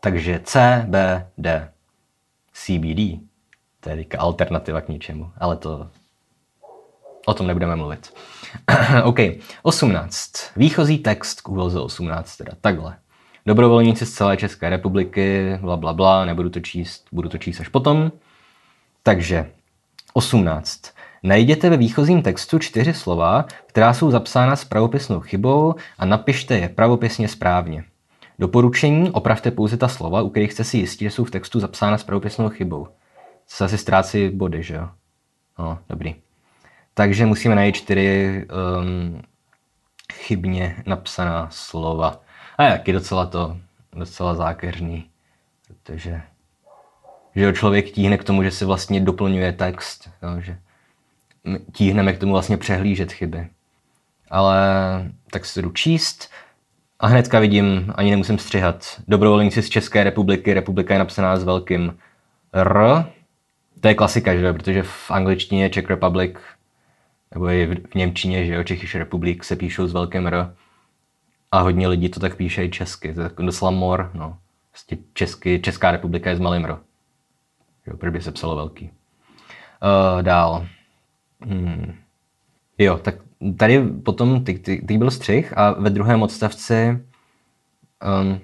Takže 0.00 0.40
C, 0.44 0.84
B, 0.88 1.26
D. 1.38 1.72
CBD. 2.52 3.20
To 3.80 3.90
je 3.90 4.04
alternativa 4.18 4.80
k 4.80 4.88
ničemu, 4.88 5.32
ale 5.38 5.56
to 5.56 5.90
o 7.26 7.34
tom 7.34 7.46
nebudeme 7.46 7.76
mluvit. 7.76 8.14
OK, 9.04 9.18
18. 9.62 10.32
Výchozí 10.56 10.98
text 10.98 11.40
k 11.40 11.48
úloze 11.48 11.80
18, 11.80 12.36
teda 12.36 12.52
takhle. 12.60 12.96
Dobrovolníci 13.46 14.06
z 14.06 14.12
celé 14.12 14.36
České 14.36 14.70
republiky, 14.70 15.58
bla, 15.60 15.76
bla, 15.76 15.92
bla, 15.92 16.24
nebudu 16.24 16.50
to 16.50 16.60
číst, 16.60 17.06
budu 17.12 17.28
to 17.28 17.38
číst 17.38 17.60
až 17.60 17.68
potom. 17.68 18.12
Takže 19.02 19.50
18. 20.12 20.82
Najděte 21.22 21.70
ve 21.70 21.76
výchozím 21.76 22.22
textu 22.22 22.58
čtyři 22.58 22.94
slova, 22.94 23.44
která 23.66 23.94
jsou 23.94 24.10
zapsána 24.10 24.56
s 24.56 24.64
pravopisnou 24.64 25.20
chybou 25.20 25.74
a 25.98 26.04
napište 26.04 26.58
je 26.58 26.68
pravopisně 26.68 27.28
správně. 27.28 27.84
Doporučení 28.38 29.10
opravte 29.10 29.50
pouze 29.50 29.76
ta 29.76 29.88
slova, 29.88 30.22
u 30.22 30.28
kterých 30.28 30.52
jste 30.52 30.64
si 30.64 30.78
jistí, 30.78 31.04
že 31.04 31.10
jsou 31.10 31.24
v 31.24 31.30
textu 31.30 31.60
zapsána 31.60 31.98
s 31.98 32.04
pravopisnou 32.04 32.48
chybou. 32.48 32.88
Se 33.46 33.64
asi 33.64 33.78
ztrácí 33.78 34.28
body, 34.28 34.62
že 34.62 34.74
jo? 34.74 34.88
No, 35.58 35.78
dobrý. 35.88 36.14
Takže 36.94 37.26
musíme 37.26 37.54
najít 37.54 37.74
čtyři 37.74 38.46
um, 38.80 39.22
chybně 40.12 40.82
napsaná 40.86 41.48
slova. 41.50 42.25
A 42.58 42.62
je 42.62 42.92
docela 42.92 43.26
to 43.26 43.56
docela 43.92 44.34
zákeřný, 44.34 45.10
protože 45.66 46.22
že 47.36 47.52
člověk 47.52 47.90
tíhne 47.90 48.18
k 48.18 48.24
tomu, 48.24 48.42
že 48.42 48.50
si 48.50 48.64
vlastně 48.64 49.00
doplňuje 49.00 49.52
text, 49.52 50.10
jo, 50.22 50.40
že 50.40 50.58
tíhneme 51.72 52.12
k 52.12 52.18
tomu 52.18 52.32
vlastně 52.32 52.56
přehlížet 52.56 53.12
chyby. 53.12 53.48
Ale 54.30 54.58
tak 55.30 55.44
si 55.44 55.62
jdu 55.62 55.70
číst 55.70 56.30
a 57.00 57.06
hnedka 57.06 57.38
vidím, 57.38 57.92
ani 57.94 58.10
nemusím 58.10 58.38
střihat. 58.38 59.00
Dobrovolníci 59.08 59.62
z 59.62 59.68
České 59.68 60.04
republiky, 60.04 60.54
republika 60.54 60.94
je 60.94 60.98
napsaná 60.98 61.36
s 61.36 61.44
velkým 61.44 61.98
R. 62.52 63.04
To 63.80 63.88
je 63.88 63.94
klasika, 63.94 64.36
že 64.36 64.52
protože 64.52 64.82
v 64.82 65.10
angličtině 65.10 65.70
Czech 65.70 65.88
Republic 65.88 66.36
nebo 67.34 67.48
i 67.48 67.66
v 67.66 67.94
Němčině, 67.94 68.46
že 68.46 68.54
jo, 68.54 68.64
Čechyš 68.64 68.94
republik 68.94 69.44
se 69.44 69.56
píšou 69.56 69.86
s 69.86 69.92
velkým 69.92 70.26
R. 70.26 70.54
A 71.52 71.60
hodně 71.60 71.88
lidí 71.88 72.08
to 72.08 72.20
tak 72.20 72.36
píše 72.36 72.64
i 72.64 72.70
česky, 72.70 73.14
to 73.14 73.20
je 73.20 73.30
docela 73.38 73.70
mor, 73.70 74.10
no. 74.14 74.38
Vlastně 74.72 74.98
česky, 75.14 75.60
Česká 75.60 75.90
republika 75.90 76.30
je 76.30 76.36
s 76.36 76.40
malým 76.40 76.64
R. 76.64 76.78
Jo, 77.86 78.10
by 78.10 78.20
se 78.20 78.32
psalo 78.32 78.56
velký. 78.56 78.84
Uh, 78.84 80.22
dál. 80.22 80.66
Hmm. 81.40 81.94
Jo, 82.78 82.98
tak 82.98 83.14
tady 83.56 83.82
potom, 83.82 84.44
ty 84.44 84.98
byl 84.98 85.10
střih 85.10 85.58
a 85.58 85.70
ve 85.70 85.90
druhém 85.90 86.22
odstavci 86.22 86.98
um, 88.22 88.40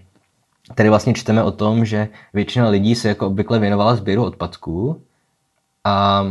tady 0.75 0.89
vlastně 0.89 1.15
čteme 1.15 1.43
o 1.43 1.53
tom, 1.53 1.85
že 1.85 2.09
většina 2.33 2.69
lidí 2.69 2.95
se 2.95 3.09
jako 3.09 3.27
obvykle 3.27 3.59
věnovala 3.59 3.97
sběru 3.97 4.25
odpadků 4.25 5.03
a, 5.85 6.25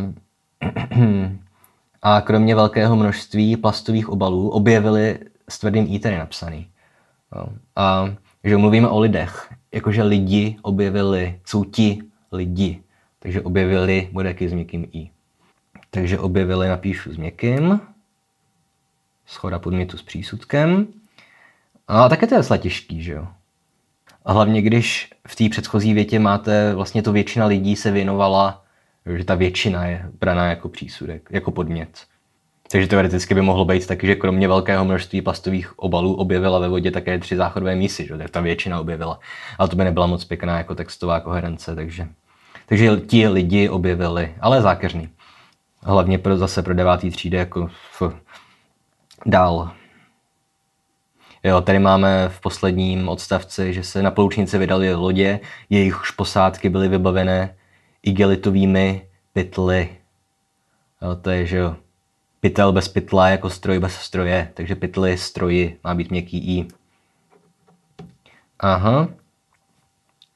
a 2.01 2.21
kromě 2.21 2.55
velkého 2.55 2.95
množství 2.95 3.57
plastových 3.57 4.09
obalů 4.09 4.49
objevili 4.49 5.19
s 5.49 5.59
tvrdým 5.59 5.87
i 5.89 5.99
tady 5.99 6.17
napsaný. 6.17 6.67
No. 7.35 7.45
A 7.75 8.15
že 8.43 8.57
mluvíme 8.57 8.87
o 8.87 8.99
lidech, 8.99 9.53
jakože 9.71 10.03
lidi 10.03 10.57
objevili, 10.61 11.39
jsou 11.45 11.63
ti 11.63 11.99
lidi, 12.31 12.83
takže 13.19 13.41
objevili 13.41 14.09
bude 14.11 14.35
s 14.39 14.53
měkkým 14.53 14.87
i. 14.91 15.09
Takže 15.89 16.19
objevili 16.19 16.67
napíšu 16.67 17.13
s 17.13 17.17
měkkým, 17.17 17.79
schoda 19.25 19.59
podmětu 19.59 19.97
s 19.97 20.01
přísudkem. 20.03 20.87
A 21.87 22.09
také 22.09 22.27
to 22.27 22.35
je 22.35 22.39
docela 22.39 22.57
těžký, 22.57 23.03
že 23.03 23.11
jo? 23.11 23.27
A 24.25 24.33
hlavně, 24.33 24.61
když 24.61 25.09
v 25.27 25.35
té 25.35 25.49
předchozí 25.49 25.93
větě 25.93 26.19
máte, 26.19 26.75
vlastně 26.75 27.01
to 27.01 27.11
většina 27.11 27.45
lidí 27.45 27.75
se 27.75 27.91
věnovala, 27.91 28.63
že 29.17 29.23
ta 29.23 29.35
většina 29.35 29.85
je 29.85 30.09
braná 30.19 30.45
jako 30.45 30.69
přísudek, 30.69 31.29
jako 31.31 31.51
podmět. 31.51 32.07
Takže 32.71 32.87
teoreticky 32.87 33.33
by 33.33 33.41
mohlo 33.41 33.65
být 33.65 33.87
taky, 33.87 34.07
že 34.07 34.15
kromě 34.15 34.47
velkého 34.47 34.85
množství 34.85 35.21
plastových 35.21 35.79
obalů 35.79 36.13
objevila 36.13 36.59
ve 36.59 36.67
vodě 36.67 36.91
také 36.91 37.19
tři 37.19 37.35
záchodové 37.35 37.75
mísy, 37.75 38.07
že 38.07 38.17
tak 38.17 38.29
ta 38.29 38.41
většina 38.41 38.79
objevila. 38.79 39.19
Ale 39.57 39.69
to 39.69 39.75
by 39.75 39.83
nebyla 39.83 40.07
moc 40.07 40.25
pěkná 40.25 40.57
jako 40.57 40.75
textová 40.75 41.19
koherence, 41.19 41.75
takže, 41.75 42.07
takže 42.65 42.97
ti 43.07 43.27
lidi 43.27 43.69
objevili, 43.69 44.35
ale 44.41 44.61
zákeřný. 44.61 45.09
Hlavně 45.81 46.17
pro, 46.17 46.37
zase 46.37 46.63
pro 46.63 46.73
devátý 46.73 47.09
třídy 47.11 47.37
jako 47.37 47.69
f, 47.91 48.13
dál. 49.25 49.71
Jo, 51.43 51.61
tady 51.61 51.79
máme 51.79 52.29
v 52.29 52.39
posledním 52.39 53.09
odstavci, 53.09 53.73
že 53.73 53.83
se 53.83 54.03
na 54.03 54.11
Ploučnici 54.11 54.57
vydali 54.57 54.95
lodě, 54.95 55.39
jejichž 55.69 56.11
posádky 56.11 56.69
byly 56.69 56.87
vybavené 56.87 57.55
igelitovými 58.03 59.07
pytly. 59.33 59.89
Jo, 61.01 61.15
to 61.15 61.29
je, 61.29 61.45
že 61.45 61.57
jo, 61.57 61.75
pytel 62.41 62.71
bez 62.71 62.87
pytla 62.87 63.29
jako 63.29 63.49
stroj 63.49 63.79
bez 63.79 63.93
stroje, 63.93 64.51
takže 64.53 64.75
pytly, 64.75 65.17
stroji, 65.17 65.77
má 65.83 65.95
být 65.95 66.11
měkký 66.11 66.57
i. 66.57 66.67
Aha. 68.59 69.07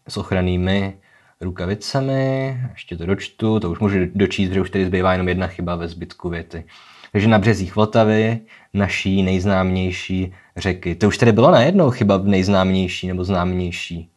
S 0.08 0.18
ochrannými 0.18 0.97
rukavicemi, 1.41 2.58
ještě 2.72 2.97
to 2.97 3.06
dočtu, 3.06 3.60
to 3.60 3.72
už 3.72 3.80
můžu 3.80 3.97
dočíst, 4.16 4.51
že 4.51 4.62
už 4.62 4.70
tady 4.70 4.86
zbývá 4.86 5.12
jenom 5.12 5.28
jedna 5.28 5.47
chyba 5.47 5.76
ve 5.76 5.88
zbytku 5.88 6.30
věty. 6.30 6.64
Takže 7.12 7.28
na 7.28 7.39
březích 7.39 7.76
Vltavy, 7.76 8.39
naší 8.74 9.24
nejznámější 9.24 10.34
řeky. 10.58 10.95
To 10.95 11.08
už 11.08 11.18
tady 11.18 11.32
bylo 11.32 11.51
najednou 11.51 11.89
chyba 11.89 12.18
nejznámější 12.18 13.08
nebo 13.08 13.24
známější. 13.24 14.10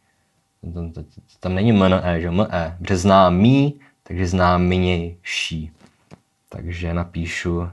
Tam 1.40 1.54
není 1.54 1.72
MNE, 1.72 2.20
že 2.20 2.30
ME. 2.30 2.76
Břez 2.80 3.00
známý, 3.00 3.80
takže 4.02 4.26
známější. 4.26 5.72
Takže 6.48 6.94
napíšu 6.94 7.68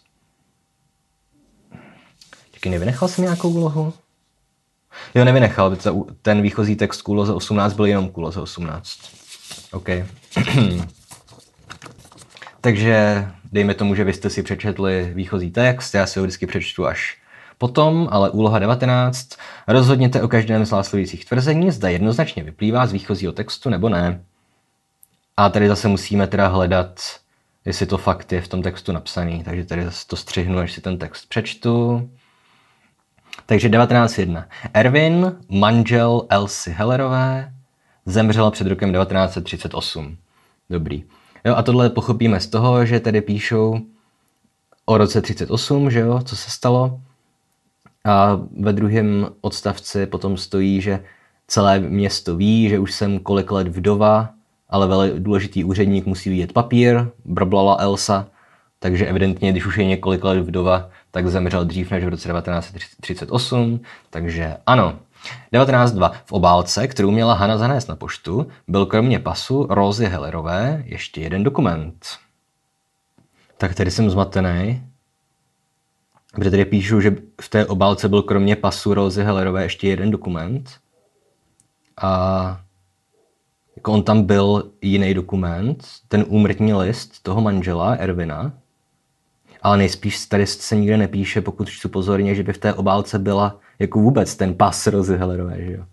Čekaj, 2.52 2.72
nevynechal 2.72 3.08
jsem 3.08 3.24
nějakou 3.24 3.50
úlohu? 3.50 3.94
Jo, 5.14 5.24
nevynechal, 5.24 5.76
ten 6.22 6.42
výchozí 6.42 6.76
text 6.76 7.02
k 7.02 7.08
úloze 7.08 7.32
18 7.32 7.72
byl 7.72 7.86
jenom 7.86 8.08
k 8.08 8.18
úloze 8.18 8.40
18. 8.40 9.00
OK. 9.72 9.88
Takže 12.60 13.28
dejme 13.52 13.74
tomu, 13.74 13.94
že 13.94 14.04
vy 14.04 14.12
jste 14.12 14.30
si 14.30 14.42
přečetli 14.42 15.12
výchozí 15.14 15.50
text, 15.50 15.94
já 15.94 16.06
si 16.06 16.18
ho 16.18 16.24
vždycky 16.24 16.46
přečtu 16.46 16.86
až 16.86 17.18
potom, 17.60 18.08
ale 18.10 18.30
úloha 18.30 18.58
19. 18.58 19.28
Rozhodněte 19.68 20.22
o 20.22 20.28
každém 20.28 20.64
z 20.64 20.70
následujících 20.70 21.24
tvrzení, 21.24 21.70
zda 21.70 21.88
jednoznačně 21.88 22.42
vyplývá 22.42 22.86
z 22.86 22.92
výchozího 22.92 23.32
textu 23.32 23.70
nebo 23.70 23.88
ne. 23.88 24.24
A 25.36 25.48
tady 25.48 25.68
zase 25.68 25.88
musíme 25.88 26.26
teda 26.26 26.48
hledat, 26.48 27.00
jestli 27.64 27.86
to 27.86 27.98
fakt 27.98 28.32
je 28.32 28.40
v 28.40 28.48
tom 28.48 28.62
textu 28.62 28.92
napsaný. 28.92 29.44
Takže 29.44 29.64
tady 29.64 29.84
zase 29.84 30.06
to 30.06 30.16
střihnu, 30.16 30.58
až 30.58 30.72
si 30.72 30.80
ten 30.80 30.98
text 30.98 31.28
přečtu. 31.28 32.10
Takže 33.46 33.68
1901. 33.68 34.46
Erwin, 34.74 35.36
manžel 35.48 36.26
Elsie 36.28 36.76
Hellerové, 36.76 37.52
zemřel 38.06 38.50
před 38.50 38.66
rokem 38.66 38.92
1938. 38.92 40.16
Dobrý. 40.70 41.04
Jo, 41.44 41.54
a 41.54 41.62
tohle 41.62 41.90
pochopíme 41.90 42.40
z 42.40 42.46
toho, 42.46 42.86
že 42.86 43.00
tady 43.00 43.20
píšou 43.20 43.80
o 44.84 44.98
roce 44.98 45.22
38, 45.22 45.90
že 45.90 46.00
jo, 46.00 46.20
co 46.24 46.36
se 46.36 46.50
stalo. 46.50 47.00
A 48.04 48.40
ve 48.60 48.72
druhém 48.72 49.26
odstavci 49.40 50.06
potom 50.06 50.36
stojí, 50.36 50.80
že 50.80 51.04
celé 51.46 51.80
město 51.80 52.36
ví, 52.36 52.68
že 52.68 52.78
už 52.78 52.94
jsem 52.94 53.18
kolik 53.18 53.50
let 53.50 53.68
vdova, 53.68 54.28
ale 54.68 54.86
velmi 54.86 55.20
důležitý 55.20 55.64
úředník 55.64 56.06
musí 56.06 56.30
vidět 56.30 56.52
papír, 56.52 57.06
brblala 57.24 57.76
Elsa, 57.80 58.26
takže 58.78 59.06
evidentně, 59.06 59.52
když 59.52 59.66
už 59.66 59.76
je 59.76 59.84
několik 59.84 60.24
let 60.24 60.38
vdova, 60.38 60.90
tak 61.10 61.28
zemřel 61.28 61.64
dřív 61.64 61.90
než 61.90 62.04
v 62.04 62.08
roce 62.08 62.28
1938, 62.28 63.80
takže 64.10 64.56
ano. 64.66 64.98
19.2. 65.52 66.10
V 66.24 66.32
obálce, 66.32 66.88
kterou 66.88 67.10
měla 67.10 67.34
Hana 67.34 67.58
zanést 67.58 67.88
na 67.88 67.96
poštu, 67.96 68.46
byl 68.68 68.86
kromě 68.86 69.18
pasu 69.18 69.66
Rózy 69.70 70.06
Hellerové 70.06 70.82
ještě 70.86 71.20
jeden 71.20 71.44
dokument. 71.44 72.06
Tak 73.58 73.74
tady 73.74 73.90
jsem 73.90 74.10
zmatený. 74.10 74.89
Protože 76.34 76.50
tady 76.50 76.64
píšu, 76.64 77.00
že 77.00 77.16
v 77.40 77.48
té 77.48 77.66
obálce 77.66 78.08
byl 78.08 78.22
kromě 78.22 78.56
pasu 78.56 78.94
Rózy 78.94 79.22
Hellerové 79.22 79.62
ještě 79.62 79.88
jeden 79.88 80.10
dokument. 80.10 80.70
A 82.02 82.60
jako 83.76 83.92
on 83.92 84.02
tam 84.02 84.22
byl 84.22 84.70
jiný 84.82 85.14
dokument, 85.14 85.88
ten 86.08 86.24
úmrtní 86.28 86.74
list 86.74 87.22
toho 87.22 87.40
manžela 87.40 87.94
Ervina, 87.94 88.52
ale 89.62 89.76
nejspíš 89.76 90.26
tady 90.26 90.46
se 90.46 90.76
nikde 90.76 90.96
nepíše, 90.96 91.40
pokud 91.40 91.68
čtu 91.68 91.88
pozorně, 91.88 92.34
že 92.34 92.42
by 92.42 92.52
v 92.52 92.58
té 92.58 92.74
obálce 92.74 93.18
byla 93.18 93.60
jako 93.78 93.98
vůbec 93.98 94.36
ten 94.36 94.54
pas 94.54 94.86
Rozy 94.86 95.16
Hellerové, 95.16 95.64
že 95.64 95.72
jo. 95.72 95.84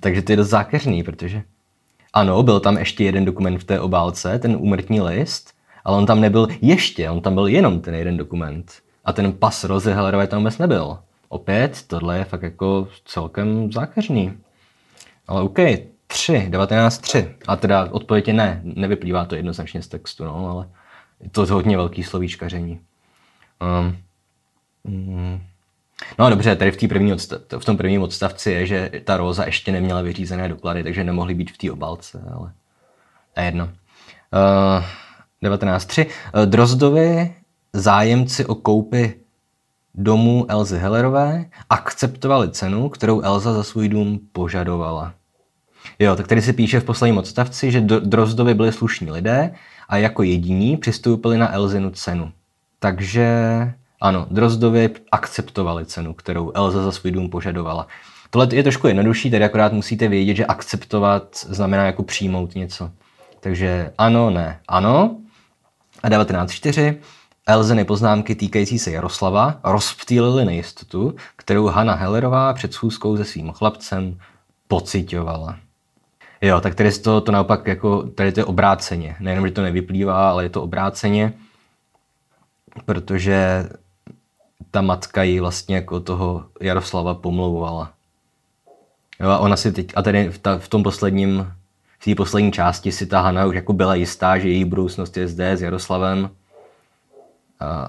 Takže 0.00 0.22
to 0.22 0.32
je 0.32 0.36
dost 0.36 0.48
zákeřný, 0.48 1.02
protože 1.02 1.42
ano, 2.12 2.42
byl 2.42 2.60
tam 2.60 2.78
ještě 2.78 3.04
jeden 3.04 3.24
dokument 3.24 3.58
v 3.58 3.64
té 3.64 3.80
obálce, 3.80 4.38
ten 4.38 4.56
úmrtní 4.60 5.00
list, 5.00 5.54
ale 5.84 5.96
on 5.96 6.06
tam 6.06 6.20
nebyl 6.20 6.48
ještě, 6.60 7.10
on 7.10 7.20
tam 7.20 7.34
byl 7.34 7.46
jenom 7.46 7.80
ten 7.80 7.94
jeden 7.94 8.16
dokument. 8.16 8.72
A 9.06 9.12
ten 9.12 9.32
pas 9.32 9.64
Rozy 9.64 9.92
Hellerové 9.92 10.26
tam 10.26 10.38
vůbec 10.38 10.58
nebyl. 10.58 10.98
Opět, 11.28 11.82
tohle 11.86 12.18
je 12.18 12.24
fakt 12.24 12.42
jako 12.42 12.88
celkem 13.04 13.72
zákeřný. 13.72 14.38
Ale 15.26 15.42
OK, 15.42 15.58
3, 16.06 16.46
19, 16.48 16.98
3. 16.98 17.34
A 17.46 17.56
teda 17.56 17.88
odpověď 17.90 18.28
je 18.28 18.34
ne, 18.34 18.60
nevyplývá 18.64 19.24
to 19.24 19.34
jednoznačně 19.34 19.82
z 19.82 19.88
textu, 19.88 20.24
no, 20.24 20.50
ale 20.50 20.68
je 21.20 21.30
to 21.30 21.46
hodně 21.46 21.76
velký 21.76 22.02
slovíčkaření. 22.02 22.80
Um, 23.80 23.96
mm, 24.84 25.40
no 26.18 26.30
dobře, 26.30 26.56
tady 26.56 26.70
v, 26.70 26.88
první 26.88 27.12
odstav, 27.12 27.40
v 27.58 27.64
tom 27.64 27.76
prvním 27.76 28.02
odstavci 28.02 28.50
je, 28.50 28.66
že 28.66 28.90
ta 29.04 29.16
Róza 29.16 29.44
ještě 29.44 29.72
neměla 29.72 30.02
vyřízené 30.02 30.48
doklady, 30.48 30.82
takže 30.82 31.04
nemohly 31.04 31.34
být 31.34 31.50
v 31.50 31.58
té 31.58 31.72
obálce, 31.72 32.24
ale 32.34 32.52
to 33.34 33.40
je 33.40 33.46
jedno. 33.46 33.64
Uh, 33.64 34.84
19.3. 35.42 36.06
Drozdovi 36.44 37.34
zájemci 37.76 38.46
o 38.46 38.54
koupi 38.54 39.14
domu 39.94 40.46
Elzy 40.48 40.78
Hellerové 40.78 41.44
akceptovali 41.70 42.50
cenu, 42.50 42.88
kterou 42.88 43.20
Elza 43.20 43.52
za 43.52 43.62
svůj 43.62 43.88
dům 43.88 44.20
požadovala. 44.32 45.14
Jo, 45.98 46.16
tak 46.16 46.28
tady 46.28 46.42
se 46.42 46.52
píše 46.52 46.80
v 46.80 46.84
posledním 46.84 47.18
odstavci, 47.18 47.70
že 47.70 47.80
Drozdovi 47.80 48.54
byli 48.54 48.72
slušní 48.72 49.10
lidé 49.10 49.54
a 49.88 49.96
jako 49.96 50.22
jediní 50.22 50.76
přistoupili 50.76 51.38
na 51.38 51.54
Elzinu 51.54 51.90
cenu. 51.90 52.32
Takže 52.78 53.28
ano, 54.00 54.26
Drozdovi 54.30 54.90
akceptovali 55.12 55.86
cenu, 55.86 56.14
kterou 56.14 56.52
Elza 56.54 56.82
za 56.82 56.92
svůj 56.92 57.10
dům 57.10 57.30
požadovala. 57.30 57.86
Tohle 58.30 58.48
je 58.52 58.62
trošku 58.62 58.86
jednodušší, 58.86 59.30
tady 59.30 59.44
akorát 59.44 59.72
musíte 59.72 60.08
vědět, 60.08 60.34
že 60.34 60.46
akceptovat 60.46 61.36
znamená 61.48 61.86
jako 61.86 62.02
přijmout 62.02 62.54
něco. 62.54 62.90
Takže 63.40 63.92
ano, 63.98 64.30
ne, 64.30 64.60
ano. 64.68 65.16
A 66.02 66.08
19.4. 66.08 66.96
Elzeny 67.48 67.84
poznámky 67.84 68.34
týkající 68.34 68.78
se 68.78 68.90
Jaroslava 68.90 69.60
rozptýlily 69.64 70.44
nejistotu, 70.44 71.16
kterou 71.36 71.66
Hanna 71.66 71.94
Hellerová 71.94 72.54
před 72.54 72.72
schůzkou 72.72 73.16
se 73.16 73.24
svým 73.24 73.52
chlapcem 73.52 74.18
pocitovala. 74.68 75.58
Jo, 76.40 76.60
tak 76.60 76.74
tady 76.74 76.92
to, 76.92 77.20
to 77.20 77.32
naopak 77.32 77.66
jako, 77.66 78.02
tady 78.02 78.32
to 78.32 78.40
je 78.40 78.44
obráceně. 78.44 79.16
Nejenom, 79.20 79.46
že 79.46 79.52
to 79.52 79.62
nevyplývá, 79.62 80.30
ale 80.30 80.44
je 80.44 80.50
to 80.50 80.62
obráceně, 80.62 81.32
protože 82.84 83.68
ta 84.70 84.82
matka 84.82 85.22
ji 85.22 85.40
vlastně 85.40 85.76
jako 85.76 86.00
toho 86.00 86.44
Jaroslava 86.60 87.14
pomlouvala. 87.14 87.92
Jo, 89.20 89.28
a 89.30 89.38
ona 89.38 89.56
si 89.56 89.72
teď, 89.72 89.92
a 89.96 90.02
tady 90.02 90.28
v, 90.28 90.38
ta, 90.38 90.58
v 90.58 90.68
tom 90.68 90.82
posledním, 90.82 91.52
v 91.98 92.04
té 92.04 92.14
poslední 92.14 92.52
části 92.52 92.92
si 92.92 93.06
ta 93.06 93.20
Hana 93.20 93.46
už 93.46 93.54
jako 93.54 93.72
byla 93.72 93.94
jistá, 93.94 94.38
že 94.38 94.48
její 94.48 94.64
budoucnost 94.64 95.16
je 95.16 95.28
zde 95.28 95.56
s 95.56 95.62
Jaroslavem, 95.62 96.30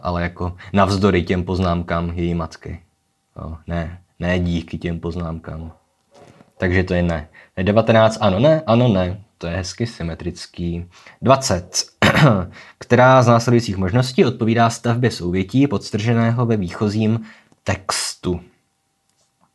ale 0.02 0.24
jako 0.24 0.56
navzdory 0.74 1.24
těm 1.24 1.44
poznámkám 1.44 2.10
její 2.10 2.34
matky. 2.34 2.82
Jo, 3.42 3.58
ne, 3.68 4.02
ne 4.20 4.40
díky 4.40 4.78
těm 4.78 5.00
poznámkám. 5.00 5.72
Takže 6.58 6.84
to 6.84 6.94
je 6.94 7.04
ne. 7.04 7.30
19, 7.64 8.18
ano, 8.22 8.40
ne, 8.40 8.62
ano, 8.66 8.88
ne. 8.88 9.24
To 9.38 9.48
je 9.48 9.56
hezky 9.56 9.88
symetrický. 9.88 10.86
20. 11.22 11.84
Která 12.80 13.22
z 13.24 13.28
následujících 13.28 13.78
možností 13.78 14.26
odpovídá 14.26 14.70
stavbě 14.70 15.12
souvětí 15.12 15.68
podstrženého 15.68 16.46
ve 16.46 16.58
výchozím 16.58 17.20
textu. 17.64 18.42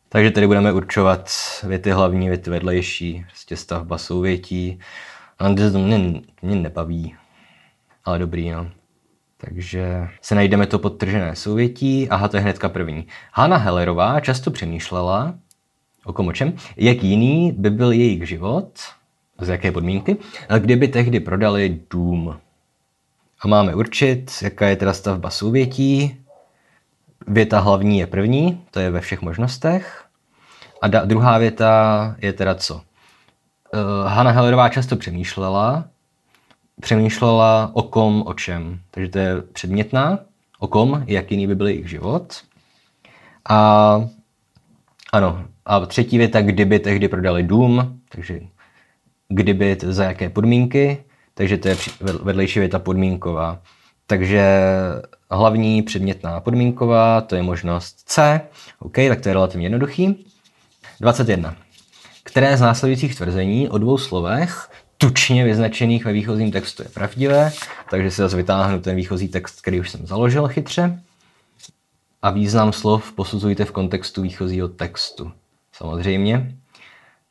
Takže 0.09 0.31
tady 0.31 0.47
budeme 0.47 0.73
určovat 0.73 1.31
věty 1.63 1.91
hlavní, 1.91 2.29
věty 2.29 2.51
vedlejší, 2.51 3.25
prostě 3.29 3.57
stavba 3.57 3.99
souvětí. 3.99 4.79
A 5.39 5.55
to 5.73 5.79
mě, 5.79 6.23
mě 6.43 6.57
nebaví, 6.57 7.15
ale 8.05 8.19
dobrý, 8.19 8.51
no. 8.51 8.71
Takže 9.47 10.09
se 10.21 10.35
najdeme 10.35 10.67
to 10.67 10.79
podtržené 10.79 11.37
souvětí. 11.37 12.09
Aha, 12.09 12.29
to 12.29 12.37
je 12.37 12.41
hnedka 12.43 12.69
první. 12.69 13.07
Hanna 13.33 13.57
Hellerová 13.57 14.21
často 14.21 14.51
přemýšlela, 14.51 15.35
o 16.05 16.13
kom 16.13 16.29
o 16.29 16.33
čem, 16.33 16.53
jak 16.77 17.03
jiný 17.03 17.53
by 17.53 17.71
byl 17.71 17.93
jejich 17.93 18.29
život, 18.29 18.81
z 19.39 19.49
jaké 19.49 19.73
podmínky, 19.73 20.17
kdyby 20.59 20.89
tehdy 20.89 21.21
prodali 21.21 21.81
dům. 21.91 22.37
A 23.41 23.49
máme 23.49 23.75
určit, 23.75 24.33
jaká 24.43 24.67
je 24.67 24.77
teda 24.77 24.93
stavba 24.93 25.31
souvětí. 25.31 26.17
Věta 27.27 27.61
hlavní 27.61 27.99
je 27.99 28.07
první, 28.07 28.65
to 28.71 28.81
je 28.81 28.91
ve 28.91 29.01
všech 29.01 29.23
možnostech. 29.23 30.05
A 30.83 30.89
da, 30.89 31.05
druhá 31.05 31.39
věta 31.39 32.17
je 32.19 32.33
teda 32.33 32.55
co? 32.55 32.75
Uh, 32.75 32.81
Hanna 34.07 34.31
Hellerová 34.31 34.69
často 34.69 34.97
přemýšlela, 34.97 35.85
přemýšlela 36.83 37.71
o 37.73 37.83
kom, 37.83 38.23
o 38.27 38.35
čem. 38.35 38.81
Takže 38.91 39.11
to 39.11 39.19
je 39.19 39.43
předmětná, 39.53 40.19
o 40.59 40.67
kom, 40.67 41.05
jak 41.07 41.31
jiný 41.31 41.47
by 41.47 41.55
byl 41.55 41.67
jejich 41.67 41.91
život. 41.91 42.35
A 43.49 44.01
ano, 45.13 45.45
a 45.67 45.87
třetí 45.87 46.19
věta, 46.19 46.43
kdyby 46.43 46.79
tehdy 46.79 47.09
prodali 47.09 47.43
dům, 47.43 48.01
takže 48.09 48.41
kdyby, 49.29 49.77
za 49.83 50.05
jaké 50.05 50.29
podmínky, 50.29 51.05
takže 51.35 51.59
to 51.59 51.69
je 51.69 51.77
vedlejší 52.23 52.59
věta 52.61 52.79
podmínková. 52.79 53.59
Takže 54.07 54.63
hlavní 55.31 55.83
předmětná 55.83 56.41
podmínková, 56.41 57.21
to 57.21 57.37
je 57.37 57.43
možnost 57.43 58.03
C. 58.07 58.41
OK, 58.79 58.97
tak 59.09 59.21
to 59.21 59.29
je 59.29 59.33
relativně 59.33 59.67
jednoduchý. 59.67 60.27
21. 61.01 61.57
Které 62.25 62.57
z 62.57 62.61
následujících 62.61 63.17
tvrzení 63.17 63.69
o 63.69 63.79
dvou 63.79 63.99
slovech 63.99 64.71
tučně 65.03 65.45
vyznačených 65.45 66.05
ve 66.05 66.13
výchozím 66.13 66.51
textu 66.51 66.83
je 66.83 66.89
pravdivé, 66.89 67.53
takže 67.91 68.11
si 68.11 68.17
zase 68.17 68.37
vytáhnu 68.37 68.81
ten 68.81 68.97
výchozí 68.97 69.29
text, 69.29 69.61
který 69.61 69.81
už 69.81 69.91
jsem 69.91 70.07
založil 70.07 70.49
chytře. 70.49 71.03
A 72.23 72.31
význam 72.31 72.73
slov 72.73 73.13
posuzujte 73.13 73.65
v 73.65 73.73
kontextu 73.73 74.23
výchozího 74.23 74.69
textu. 74.69 75.33
Samozřejmě. 75.73 76.55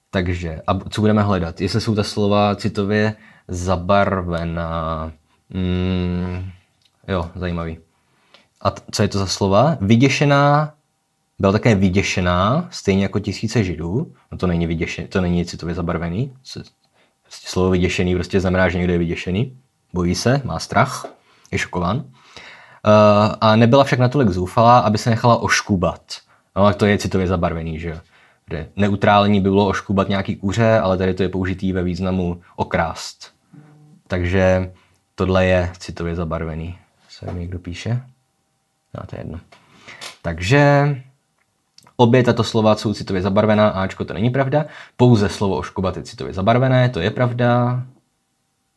Takže, 0.10 0.62
a 0.68 0.80
co 0.90 1.02
budeme 1.02 1.22
hledat? 1.22 1.62
Jestli 1.62 1.82
jsou 1.82 1.96
ta 1.96 2.04
slova 2.04 2.56
citově 2.56 3.16
zabarvená. 3.48 5.12
Mm, 5.50 6.52
jo, 7.08 7.32
zajímavý. 7.36 7.78
A 8.62 8.74
co 8.92 9.02
je 9.02 9.08
to 9.08 9.20
za 9.20 9.28
slova? 9.28 9.78
Vyděšená, 9.82 10.74
byla 11.40 11.52
také 11.52 11.76
vyděšená, 11.76 12.68
stejně 12.72 13.04
jako 13.04 13.20
tisíce 13.20 13.64
židů. 13.64 14.14
No 14.32 14.38
to 14.38 14.48
není 14.48 14.68
vyděšený, 14.68 15.08
to 15.08 15.22
není 15.22 15.46
citově 15.46 15.76
zabarvený. 15.76 16.34
Prostě 17.32 17.48
slovo 17.50 17.70
vyděšený 17.70 18.16
prostě 18.16 18.40
znamená, 18.40 18.70
že 18.70 18.78
někdo 18.78 18.94
je 18.94 19.00
vyděšený. 19.00 19.58
Bojí 19.94 20.16
se, 20.16 20.42
má 20.44 20.60
strach, 20.60 21.06
je 21.52 21.58
šokován. 21.58 21.98
Uh, 21.98 22.04
a 23.42 23.56
nebyla 23.56 23.84
však 23.84 24.00
natolik 24.00 24.30
zoufalá, 24.30 24.80
aby 24.80 24.98
se 24.98 25.10
nechala 25.10 25.42
oškubat. 25.42 26.02
No, 26.56 26.66
tak 26.66 26.76
to 26.76 26.86
je 26.86 26.98
citově 26.98 27.28
zabarvený, 27.28 27.80
že 27.80 27.90
jo 27.90 27.98
neutrální 28.76 29.42
by 29.42 29.50
bylo 29.50 29.68
oškubat 29.68 30.10
nějaký 30.10 30.36
kuře, 30.36 30.80
ale 30.80 30.98
tady 30.98 31.14
to 31.14 31.24
je 31.24 31.30
použitý 31.30 31.74
ve 31.74 31.84
významu 31.84 32.42
okrást. 32.56 33.34
Takže 34.08 34.72
tohle 35.16 35.46
je 35.46 35.72
citově 35.78 36.16
zabarvený. 36.16 36.78
Se 37.10 37.32
mi 37.32 37.40
někdo 37.40 37.60
píše? 37.60 38.02
No, 38.98 39.04
to 39.08 39.16
je 39.16 39.20
jedno. 39.20 39.40
Takže 40.22 40.96
obě 42.02 42.24
tato 42.24 42.44
slova 42.44 42.76
jsou 42.76 42.94
citově 42.94 43.22
zabarvená, 43.22 43.70
Ačko 43.70 44.06
to 44.06 44.14
není 44.14 44.30
pravda. 44.30 44.66
Pouze 44.98 45.30
slovo 45.30 45.58
oškubat 45.58 45.98
je 45.98 46.04
citově 46.04 46.34
zabarvené, 46.34 46.90
to 46.90 47.00
je 47.00 47.12
pravda. 47.12 47.82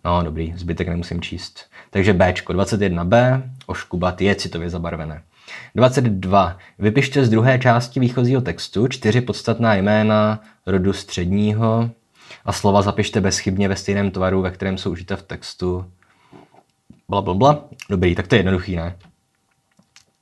No 0.05 0.22
dobrý, 0.22 0.55
zbytek 0.57 0.89
nemusím 0.89 1.20
číst. 1.20 1.64
Takže 1.91 2.12
Bčko 2.12 2.53
21b, 2.53 3.43
oškubat 3.66 4.20
je 4.20 4.35
citově 4.35 4.70
zabarvené. 4.70 5.22
22. 5.75 6.59
Vypište 6.79 7.25
z 7.25 7.31
druhé 7.31 7.59
části 7.59 8.01
výchozího 8.01 8.41
textu 8.41 8.89
čtyři 8.89 9.20
podstatná 9.20 9.75
jména 9.75 10.41
rodu 10.66 10.93
středního 10.93 11.91
a 12.45 12.53
slova 12.53 12.83
zapište 12.83 13.20
bezchybně 13.20 13.68
ve 13.68 13.77
stejném 13.77 14.11
tvaru, 14.11 14.43
ve 14.43 14.51
kterém 14.51 14.79
jsou 14.79 14.91
užita 14.91 15.16
v 15.16 15.22
textu. 15.22 15.87
Bla, 17.09 17.22
bla, 17.22 17.35
bla. 17.35 17.64
Dobrý, 17.91 18.14
tak 18.14 18.27
to 18.27 18.35
je 18.35 18.39
jednoduchý, 18.39 18.77
ne? 18.77 18.97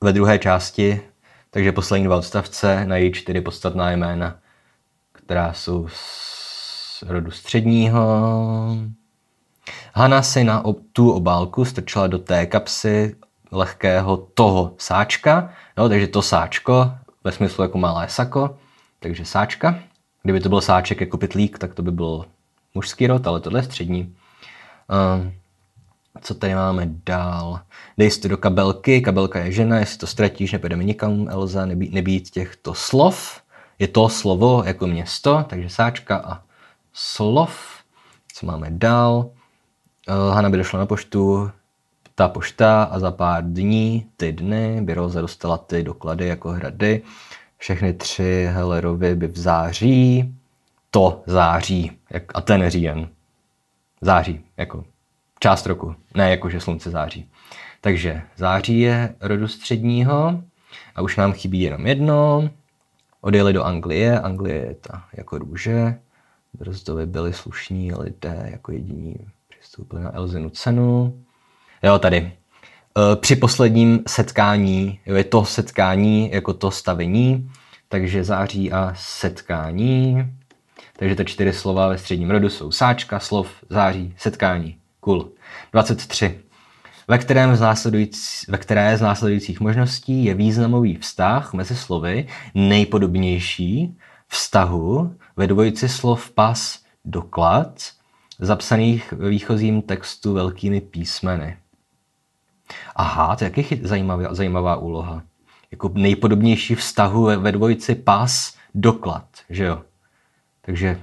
Ve 0.01 0.13
druhé 0.13 0.39
části, 0.39 1.01
takže 1.53 1.71
poslední 1.71 2.05
dva 2.05 2.17
odstavce, 2.17 2.85
najít 2.85 3.15
čtyři 3.15 3.41
podstatná 3.41 3.91
jména 3.91 4.43
která 5.23 5.53
jsou 5.53 5.87
z 5.87 7.03
rodu 7.07 7.31
středního. 7.31 8.77
Hana 9.93 10.21
si 10.21 10.43
na 10.43 10.63
tu 10.93 11.11
obálku 11.11 11.65
strčila 11.65 12.07
do 12.07 12.19
té 12.19 12.45
kapsy 12.45 13.15
lehkého 13.51 14.17
toho 14.17 14.73
sáčka, 14.77 15.49
jo, 15.77 15.89
takže 15.89 16.07
to 16.07 16.21
sáčko 16.21 16.91
ve 17.23 17.31
smyslu 17.31 17.63
jako 17.63 17.77
malé 17.77 18.09
sako, 18.09 18.57
takže 18.99 19.25
sáčka. 19.25 19.79
Kdyby 20.23 20.39
to 20.39 20.49
byl 20.49 20.61
sáček 20.61 21.01
jako 21.01 21.17
pytlík, 21.17 21.59
tak 21.59 21.73
to 21.73 21.81
by 21.81 21.91
byl 21.91 22.25
mužský 22.73 23.07
rod, 23.07 23.27
ale 23.27 23.39
tohle 23.39 23.59
je 23.59 23.63
střední. 23.63 24.15
Uh, 25.23 25.31
co 26.21 26.33
tady 26.33 26.55
máme 26.55 26.89
dál? 27.05 27.59
Dej 27.97 28.11
si 28.11 28.21
to 28.21 28.27
do 28.27 28.37
kabelky, 28.37 29.01
kabelka 29.01 29.39
je 29.39 29.51
žena, 29.51 29.79
jestli 29.79 29.97
to 29.97 30.07
ztratíš, 30.07 30.51
nepůjdeme 30.51 30.83
nikam, 30.83 31.27
Elza, 31.29 31.65
nebýt, 31.65 31.93
nebýt 31.93 32.29
těchto 32.29 32.73
slov. 32.73 33.41
Je 33.79 33.87
to 33.87 34.09
slovo 34.09 34.63
jako 34.65 34.87
město, 34.87 35.45
takže 35.49 35.69
sáčka 35.69 36.17
a 36.17 36.41
slov. 36.93 37.57
Co 38.33 38.45
máme 38.45 38.67
dál? 38.71 39.29
Uh, 40.09 40.35
Hana 40.35 40.49
by 40.49 40.57
došla 40.57 40.79
na 40.79 40.85
poštu, 40.85 41.51
ta 42.15 42.27
pošta 42.27 42.83
a 42.83 42.99
za 42.99 43.11
pár 43.11 43.43
dní, 43.43 44.05
ty 44.17 44.31
dny, 44.31 44.81
by 44.81 44.93
Roza 44.93 45.21
dostala 45.21 45.57
ty 45.57 45.83
doklady 45.83 46.27
jako 46.27 46.49
hrady. 46.49 47.01
Všechny 47.57 47.93
tři 47.93 48.49
Hellerovi 48.51 49.15
by 49.15 49.27
v 49.27 49.37
září, 49.37 50.35
to 50.91 51.23
září, 51.25 51.91
jak, 52.09 52.23
a 52.33 52.41
ten 52.41 52.69
říjen. 52.69 53.07
Září, 54.01 54.41
jako 54.57 54.83
část 55.43 55.65
roku, 55.65 55.95
ne 56.15 56.29
jako 56.29 56.49
že 56.49 56.59
slunce 56.59 56.89
září. 56.89 57.29
Takže 57.81 58.21
září 58.35 58.79
je 58.79 59.15
rodu 59.21 59.47
středního 59.47 60.41
a 60.95 61.01
už 61.01 61.17
nám 61.17 61.33
chybí 61.33 61.61
jenom 61.61 61.87
jedno. 61.87 62.49
Odjeli 63.21 63.53
do 63.53 63.63
Anglie, 63.63 64.19
Anglie 64.19 64.55
je 64.55 64.75
ta 64.75 65.05
jako 65.13 65.37
růže. 65.37 65.99
Brzdovi 66.53 67.05
byli 67.05 67.33
slušní 67.33 67.93
lidé 67.93 68.49
jako 68.51 68.71
jediní 68.71 69.15
přistoupili 69.59 70.03
na 70.03 70.15
Elzinu 70.15 70.49
cenu. 70.49 71.23
Jo, 71.83 71.99
tady. 71.99 72.17
E, 72.17 72.31
při 73.15 73.35
posledním 73.35 74.03
setkání, 74.07 74.99
jo, 75.05 75.15
je 75.15 75.23
to 75.23 75.45
setkání 75.45 76.31
jako 76.31 76.53
to 76.53 76.71
stavení, 76.71 77.51
takže 77.89 78.23
září 78.23 78.71
a 78.71 78.93
setkání. 78.97 80.27
Takže 80.97 81.15
ty 81.15 81.25
čtyři 81.25 81.53
slova 81.53 81.87
ve 81.87 81.97
středním 81.97 82.31
rodu 82.31 82.49
jsou 82.49 82.71
sáčka, 82.71 83.19
slov, 83.19 83.49
září, 83.69 84.13
setkání. 84.17 84.77
Cool. 85.03 85.29
23. 85.71 86.39
Ve, 87.07 87.17
kterém 87.17 87.55
z 87.55 87.61
ve 88.47 88.57
které 88.57 88.97
z 88.97 89.01
následujících 89.01 89.59
možností 89.59 90.25
je 90.25 90.33
významový 90.33 90.97
vztah 90.97 91.53
mezi 91.53 91.75
slovy 91.75 92.27
nejpodobnější 92.55 93.97
vztahu 94.27 95.15
ve 95.35 95.47
dvojici 95.47 95.89
slov 95.89 96.31
pas 96.31 96.83
doklad, 97.05 97.81
zapsaných 98.39 99.11
ve 99.11 99.29
výchozím 99.29 99.81
textu 99.81 100.33
velkými 100.33 100.81
písmeny. 100.81 101.57
Aha, 102.95 103.35
to 103.35 103.43
je 103.43 103.51
jaký 103.57 103.79
zajímavá, 103.83 104.33
zajímavá 104.33 104.75
úloha. 104.75 105.23
Jako 105.71 105.91
nejpodobnější 105.93 106.75
vztahu 106.75 107.23
ve, 107.23 107.37
ve 107.37 107.51
dvojici 107.51 107.95
pas 107.95 108.55
doklad, 108.75 109.25
že 109.49 109.63
jo? 109.63 109.81
Takže 110.61 110.99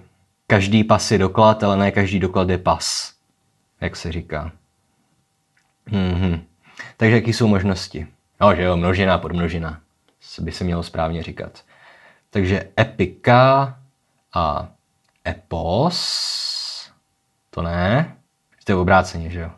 každý 0.46 0.84
pas 0.84 1.10
je 1.10 1.18
doklad, 1.18 1.62
ale 1.62 1.76
ne 1.76 1.90
každý 1.90 2.18
doklad 2.18 2.50
je 2.50 2.58
pas, 2.58 3.19
jak 3.80 3.96
se 3.96 4.12
říká. 4.12 4.52
Mm-hmm. 5.88 6.40
Takže 6.96 7.16
jaký 7.16 7.32
jsou 7.32 7.46
možnosti? 7.46 8.06
No, 8.40 8.54
že 8.54 8.62
jo, 8.62 8.76
množina, 8.76 9.18
podmnožina, 9.18 9.80
by 10.40 10.52
se 10.52 10.64
mělo 10.64 10.82
správně 10.82 11.22
říkat. 11.22 11.64
Takže 12.30 12.68
epika 12.80 13.78
a 14.34 14.68
epos, 15.28 16.90
to 17.50 17.62
ne, 17.62 18.16
to 18.64 18.72
je 18.72 18.76
obráceně, 18.76 19.30
že 19.30 19.40
jo. 19.40 19.50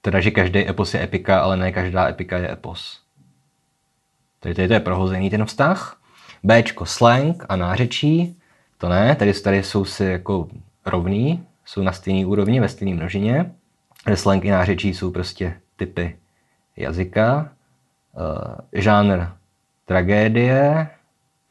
Teda, 0.00 0.20
že 0.20 0.30
každý 0.30 0.68
epos 0.68 0.94
je 0.94 1.02
epika, 1.02 1.40
ale 1.40 1.56
ne 1.56 1.72
každá 1.72 2.08
epika 2.08 2.38
je 2.38 2.52
epos. 2.52 3.00
Tady, 4.40 4.54
tady 4.54 4.68
to 4.68 4.74
je 4.74 4.80
prohozený 4.80 5.30
ten 5.30 5.44
vztah. 5.44 6.00
Bčko 6.42 6.86
slang 6.86 7.44
a 7.48 7.56
nářečí, 7.56 8.40
to 8.78 8.88
ne, 8.88 9.16
tady, 9.16 9.32
tady 9.32 9.62
jsou 9.62 9.84
si 9.84 10.04
jako 10.04 10.48
rovný, 10.86 11.46
jsou 11.64 11.82
na 11.82 11.92
stejné 11.92 12.26
úrovni 12.26 12.60
ve 12.60 12.68
stejné 12.68 12.94
množině. 12.96 13.54
Slang 14.14 14.44
i 14.44 14.50
nářečí 14.50 14.94
jsou 14.94 15.10
prostě 15.10 15.60
typy 15.76 16.18
jazyka. 16.76 17.52
Uh, 18.12 18.54
žánr 18.72 19.26
tragédie, 19.84 20.88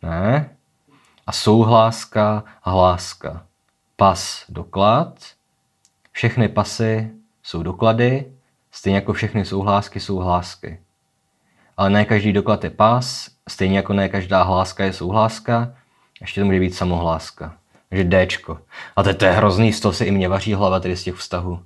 ne. 0.02 0.50
A 1.28 1.32
souhláska 1.32 2.44
hláska. 2.62 3.46
Pas, 3.96 4.46
doklad. 4.50 5.20
Všechny 6.12 6.48
pasy 6.48 7.12
jsou 7.44 7.64
doklady, 7.64 8.34
stejně 8.72 8.96
jako 8.96 9.14
všechny 9.14 9.46
souhlásky 9.46 10.00
jsou 10.00 10.18
hlásky. 10.18 10.80
Ale 11.78 11.90
ne 11.90 12.06
každý 12.06 12.34
doklad 12.34 12.64
je 12.64 12.70
pas, 12.70 13.30
stejně 13.50 13.78
jako 13.78 13.94
ne 13.94 14.10
každá 14.10 14.44
hláska 14.44 14.84
je 14.84 14.94
souhláska, 14.94 15.74
ještě 16.22 16.42
to 16.42 16.46
může 16.46 16.60
být 16.60 16.76
samohláska. 16.76 17.58
Takže 17.94 18.26
Dčko. 18.26 18.60
A 18.96 19.04
to, 19.04 19.14
to 19.14 19.26
je 19.26 19.32
hrozný, 19.32 19.74
z 19.74 19.80
toho 19.80 19.94
se 19.94 20.06
i 20.06 20.12
mě 20.12 20.30
vaří 20.30 20.54
hlava 20.54 20.80
tedy 20.80 20.98
z 20.98 21.04
těch 21.04 21.16
vztahů. 21.16 21.60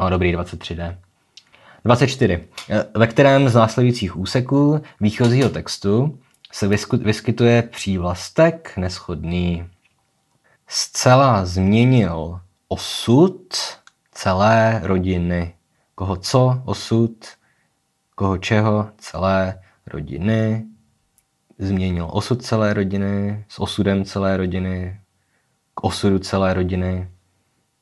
No 0.00 0.10
dobrý, 0.10 0.36
23D. 0.36 0.96
24. 1.84 2.48
Ve 2.96 3.06
kterém 3.06 3.48
z 3.48 3.54
následujících 3.54 4.16
úseků 4.16 4.82
výchozího 5.00 5.48
textu 5.48 6.18
se 6.52 6.68
vyskytuje 6.92 7.62
přívlastek 7.62 8.72
neschodný. 8.76 9.66
Zcela 10.66 11.44
změnil 11.44 12.40
osud 12.68 13.54
celé 14.12 14.80
rodiny. 14.84 15.54
Koho 15.94 16.16
co, 16.16 16.62
osud, 16.64 17.26
koho 18.14 18.38
čeho, 18.38 18.90
celé 18.98 19.60
rodiny. 19.86 20.64
Změnil 21.58 22.08
osud 22.12 22.42
celé 22.42 22.74
rodiny, 22.74 23.44
s 23.48 23.58
osudem 23.58 24.04
celé 24.04 24.36
rodiny, 24.36 25.00
k 25.78 25.84
osudu 25.84 26.18
celé 26.18 26.54
rodiny. 26.54 27.08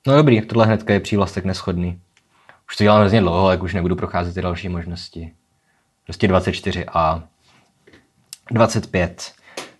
No 0.07 0.17
dobrý, 0.17 0.41
tohle 0.41 0.67
hnedka 0.67 0.93
je 0.93 1.01
přívlastek 1.01 1.45
neschodný. 1.45 2.01
Už 2.69 2.77
to 2.77 2.85
dělám 2.85 3.01
hrozně 3.01 3.21
dlouho, 3.21 3.51
jak 3.51 3.63
už 3.63 3.75
nebudu 3.75 3.97
procházet 3.97 4.35
ty 4.35 4.43
další 4.43 4.69
možnosti. 4.69 5.33
Prostě 6.05 6.29
24a. 6.29 7.23
25. 8.51 9.33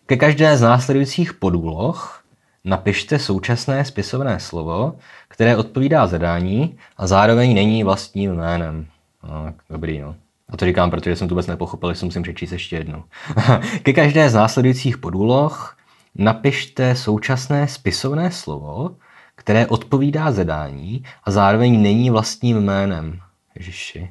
Ke 0.07 0.17
každé 0.17 0.57
z 0.57 0.61
následujících 0.61 1.35
podúloh 1.35 2.25
napište 2.65 3.19
současné 3.19 3.85
spisovné 3.85 4.41
slovo, 4.41 4.97
které 5.29 5.57
odpovídá 5.57 6.07
zadání 6.07 6.79
a 6.97 7.07
zároveň 7.07 7.55
není 7.55 7.85
vlastním 7.85 8.35
jménem. 8.35 8.87
No, 9.23 9.55
dobrý, 9.71 10.01
no. 10.01 10.15
A 10.49 10.57
to 10.57 10.65
říkám, 10.65 10.91
protože 10.91 11.17
jsem 11.17 11.29
to 11.29 11.35
vůbec 11.35 11.47
nepochopil, 11.47 11.95
že 11.95 12.07
musím 12.07 12.23
přečíst 12.23 12.53
ještě 12.53 12.77
jednou. 12.77 13.05
Ke 13.83 13.93
každé 13.93 14.31
z 14.31 14.35
následujících 14.35 14.99
podúloh 14.99 15.76
napište 16.19 16.95
současné 16.95 17.69
spisovné 17.69 18.31
slovo, 18.31 18.97
které 19.35 19.67
odpovídá 19.67 20.33
zadání 20.33 21.05
a 21.25 21.31
zároveň 21.31 21.83
není 21.83 22.11
vlastním 22.11 22.61
jménem. 22.61 23.21
Ježiši. 23.55 24.11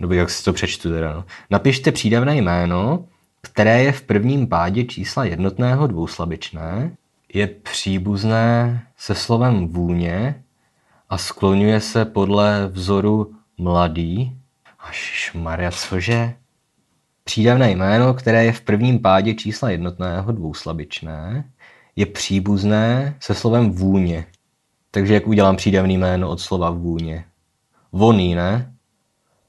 Dobrý, 0.00 0.16
jak 0.16 0.30
si 0.30 0.44
to 0.44 0.52
přečtu 0.52 0.90
teda. 0.90 1.14
No. 1.14 1.24
Napište 1.50 1.92
přídavné 1.92 2.36
jméno, 2.36 3.04
které 3.40 3.82
je 3.82 3.92
v 3.92 4.02
prvním 4.02 4.46
pádě 4.46 4.84
čísla 4.84 5.24
jednotného 5.24 5.86
dvouslabičné, 5.86 6.96
je 7.34 7.46
příbuzné 7.46 8.82
se 8.96 9.14
slovem 9.14 9.68
vůně 9.68 10.42
a 11.08 11.18
skloňuje 11.18 11.80
se 11.80 12.04
podle 12.04 12.66
vzoru 12.66 13.34
mladý. 13.58 14.36
Maria, 15.34 15.70
cože? 15.70 16.34
Přídavné 17.30 17.70
jméno, 17.70 18.14
které 18.14 18.44
je 18.44 18.52
v 18.52 18.60
prvním 18.60 18.98
pádě 18.98 19.34
čísla 19.34 19.70
jednotného 19.70 20.32
dvouslabičné, 20.32 21.50
je 21.96 22.06
příbuzné 22.06 23.16
se 23.20 23.34
slovem 23.34 23.70
vůně. 23.70 24.26
Takže 24.90 25.14
jak 25.14 25.26
udělám 25.26 25.56
přídavný 25.56 25.98
jméno 25.98 26.30
od 26.30 26.40
slova 26.40 26.70
vůně? 26.70 27.24
Voný, 27.92 28.34
ne? 28.34 28.74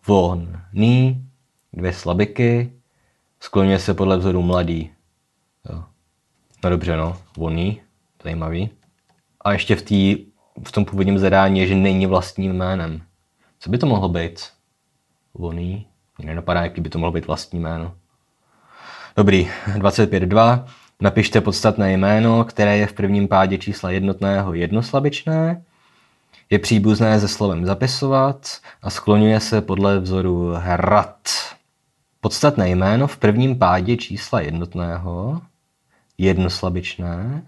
Voný, 0.07 1.25
dvě 1.73 1.93
slabiky, 1.93 2.73
skloňuje 3.39 3.79
se 3.79 3.93
podle 3.93 4.17
vzoru 4.17 4.41
mladý. 4.41 4.91
Jo. 5.69 5.83
No 6.63 6.69
dobře, 6.69 6.97
no, 6.97 7.17
voný, 7.37 7.81
zajímavý. 8.23 8.69
A 9.41 9.53
ještě 9.53 9.75
v, 9.75 9.81
tý, 9.81 10.25
v 10.67 10.71
tom 10.71 10.85
původním 10.85 11.19
zadání 11.19 11.59
je, 11.59 11.67
že 11.67 11.75
není 11.75 12.05
vlastním 12.05 12.53
jménem. 12.53 13.01
Co 13.59 13.69
by 13.69 13.77
to 13.77 13.85
mohlo 13.85 14.09
být? 14.09 14.49
Voný? 15.33 15.90
Mě 16.21 16.27
nenapadá, 16.27 16.61
jaký 16.61 16.81
by 16.81 16.89
to 16.89 16.99
mohlo 16.99 17.11
být 17.11 17.27
vlastní 17.27 17.59
jméno. 17.59 17.93
Dobrý, 19.17 19.49
25.2. 19.77 20.65
Napište 21.01 21.41
podstatné 21.41 21.93
jméno, 21.93 22.43
které 22.43 22.77
je 22.77 22.87
v 22.87 22.93
prvním 22.93 23.27
pádě 23.27 23.57
čísla 23.57 23.91
jednotného 23.91 24.53
jednoslabičné, 24.53 25.63
je 26.49 26.59
příbuzné 26.59 27.19
se 27.19 27.27
slovem 27.27 27.65
zapisovat 27.65 28.57
a 28.81 28.89
skloňuje 28.89 29.39
se 29.39 29.61
podle 29.61 29.99
vzoru 29.99 30.53
hrad. 30.55 31.29
Podstatné 32.19 32.69
jméno 32.69 33.07
v 33.07 33.17
prvním 33.17 33.59
pádě 33.59 33.97
čísla 33.97 34.41
jednotného, 34.41 35.41
jednoslabičné, 36.17 37.43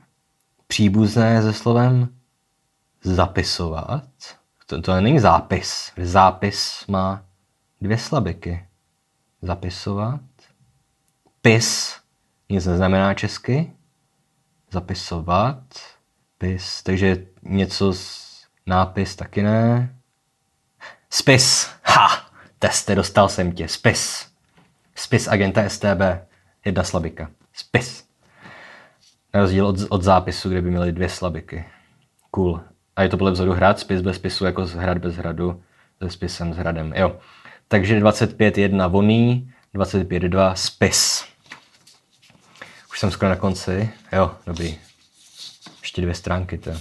příbuzné 0.67 1.41
se 1.41 1.53
slovem 1.53 2.09
zapisovat. 3.03 4.03
To, 4.65 4.81
to 4.81 5.01
není 5.01 5.19
zápis. 5.19 5.91
Zápis 5.97 6.85
má 6.87 7.21
dvě 7.83 7.97
slabiky. 7.97 8.65
Zapisovat. 9.41 10.21
Pis 11.41 11.99
nic 12.49 12.65
neznamená 12.65 13.13
česky. 13.13 13.71
Zapisovat. 14.71 15.63
Pis. 16.37 16.83
Takže 16.83 17.25
něco 17.41 17.93
z 17.93 18.31
nápis 18.65 19.15
taky 19.15 19.43
ne. 19.43 19.95
Spis. 21.09 21.69
Ha! 21.83 22.25
Teste, 22.59 22.95
dostal 22.95 23.29
jsem 23.29 23.51
tě. 23.51 23.67
Spis. 23.67 24.27
Spis 24.95 25.27
agenta 25.27 25.69
STB. 25.69 26.01
Jedna 26.65 26.83
slabika. 26.83 27.29
Spis. 27.53 28.07
Na 29.33 29.39
rozdíl 29.39 29.67
od, 29.67 29.75
od 29.89 30.03
zápisu, 30.03 30.49
kde 30.49 30.61
by 30.61 30.69
měly 30.69 30.91
dvě 30.91 31.09
slabiky. 31.09 31.65
Cool. 32.31 32.61
A 32.95 33.03
je 33.03 33.09
to 33.09 33.17
podle 33.17 33.31
vzoru 33.31 33.51
hrad, 33.53 33.79
spis 33.79 34.01
bez 34.01 34.15
spisu, 34.15 34.45
jako 34.45 34.65
hrad 34.65 34.97
bez 34.97 35.15
hradu, 35.15 35.63
se 36.03 36.09
spisem 36.09 36.53
s 36.53 36.57
hradem. 36.57 36.93
Jo. 36.95 37.19
Takže 37.73 37.99
25.1 37.99 38.89
voný, 38.89 39.51
25.2 39.75 40.53
spis. 40.53 41.25
Už 42.91 42.99
jsem 42.99 43.11
skoro 43.11 43.29
na 43.29 43.35
konci. 43.35 43.89
Jo, 44.11 44.31
dobrý. 44.45 44.77
Ještě 45.81 46.01
dvě 46.01 46.15
stránky 46.15 46.57
to. 46.57 46.71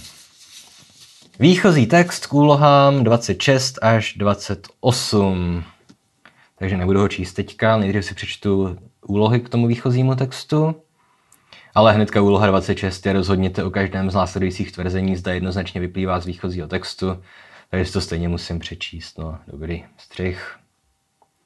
Výchozí 1.39 1.85
text 1.85 2.27
k 2.27 2.33
úlohám 2.33 3.03
26 3.03 3.79
až 3.81 4.13
28. 4.17 5.63
Takže 6.59 6.77
nebudu 6.77 6.99
ho 6.99 7.07
číst 7.07 7.33
teďka, 7.33 7.77
nejdřív 7.77 8.05
si 8.05 8.15
přečtu 8.15 8.77
úlohy 9.07 9.39
k 9.39 9.49
tomu 9.49 9.67
výchozímu 9.67 10.15
textu. 10.15 10.75
Ale 11.75 11.93
hnedka 11.93 12.21
úloha 12.21 12.47
26 12.47 13.05
je 13.05 13.13
rozhodněte 13.13 13.63
o 13.63 13.69
každém 13.69 14.11
z 14.11 14.15
následujících 14.15 14.71
tvrzení, 14.71 15.15
zda 15.15 15.33
jednoznačně 15.33 15.81
vyplývá 15.81 16.19
z 16.19 16.25
výchozího 16.25 16.67
textu, 16.67 17.23
takže 17.69 17.91
to 17.91 18.01
stejně 18.01 18.29
musím 18.29 18.59
přečíst. 18.59 19.17
No, 19.17 19.39
dobrý, 19.47 19.83
střih. 19.97 20.62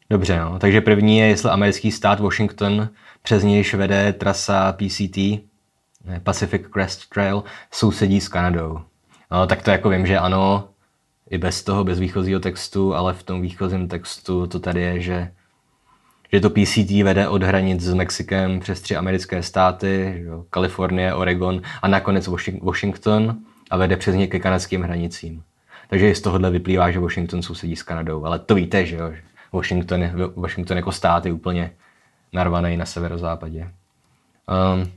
Dobře, 0.09 0.39
no. 0.39 0.59
takže 0.59 0.81
první 0.81 1.17
je, 1.17 1.25
jestli 1.27 1.49
americký 1.49 1.91
stát 1.91 2.19
Washington, 2.19 2.89
přes 3.21 3.43
nějž 3.43 3.73
vede 3.73 4.13
trasa 4.13 4.73
PCT, 4.73 5.17
Pacific 6.23 6.61
Crest 6.73 7.09
Trail, 7.09 7.43
sousedí 7.71 8.21
s 8.21 8.27
Kanadou. 8.27 8.79
No, 9.31 9.47
tak 9.47 9.61
to 9.61 9.71
jako 9.71 9.89
vím, 9.89 10.07
že 10.07 10.19
ano, 10.19 10.69
i 11.29 11.37
bez 11.37 11.63
toho, 11.63 11.83
bez 11.83 11.99
výchozího 11.99 12.39
textu, 12.39 12.95
ale 12.95 13.13
v 13.13 13.23
tom 13.23 13.41
výchozím 13.41 13.87
textu 13.87 14.47
to 14.47 14.59
tady 14.59 14.81
je, 14.81 15.01
že 15.01 15.31
že 16.33 16.39
to 16.39 16.49
PCT 16.49 16.91
vede 17.03 17.27
od 17.27 17.43
hranic 17.43 17.81
s 17.81 17.93
Mexikem 17.93 18.59
přes 18.59 18.81
tři 18.81 18.95
americké 18.95 19.43
státy, 19.43 20.23
jo, 20.25 20.45
Kalifornie, 20.49 21.13
Oregon 21.13 21.61
a 21.81 21.87
nakonec 21.87 22.29
Washington 22.61 23.37
a 23.69 23.77
vede 23.77 23.97
přes 23.97 24.15
ně 24.15 24.27
ke 24.27 24.39
kanadským 24.39 24.81
hranicím. 24.81 25.43
Takže 25.89 26.15
z 26.15 26.21
tohohle 26.21 26.51
vyplývá, 26.51 26.91
že 26.91 26.99
Washington 26.99 27.41
sousedí 27.41 27.75
s 27.75 27.83
Kanadou. 27.83 28.25
Ale 28.25 28.39
to 28.39 28.55
víte, 28.55 28.85
že 28.85 28.95
jo? 28.95 29.13
Washington, 29.53 30.01
Washington 30.35 30.77
jako 30.77 30.91
stát 30.91 31.25
je 31.25 31.33
úplně 31.33 31.71
narvaný 32.33 32.77
na 32.77 32.85
severozápadě. 32.85 33.71
Um, 34.75 34.91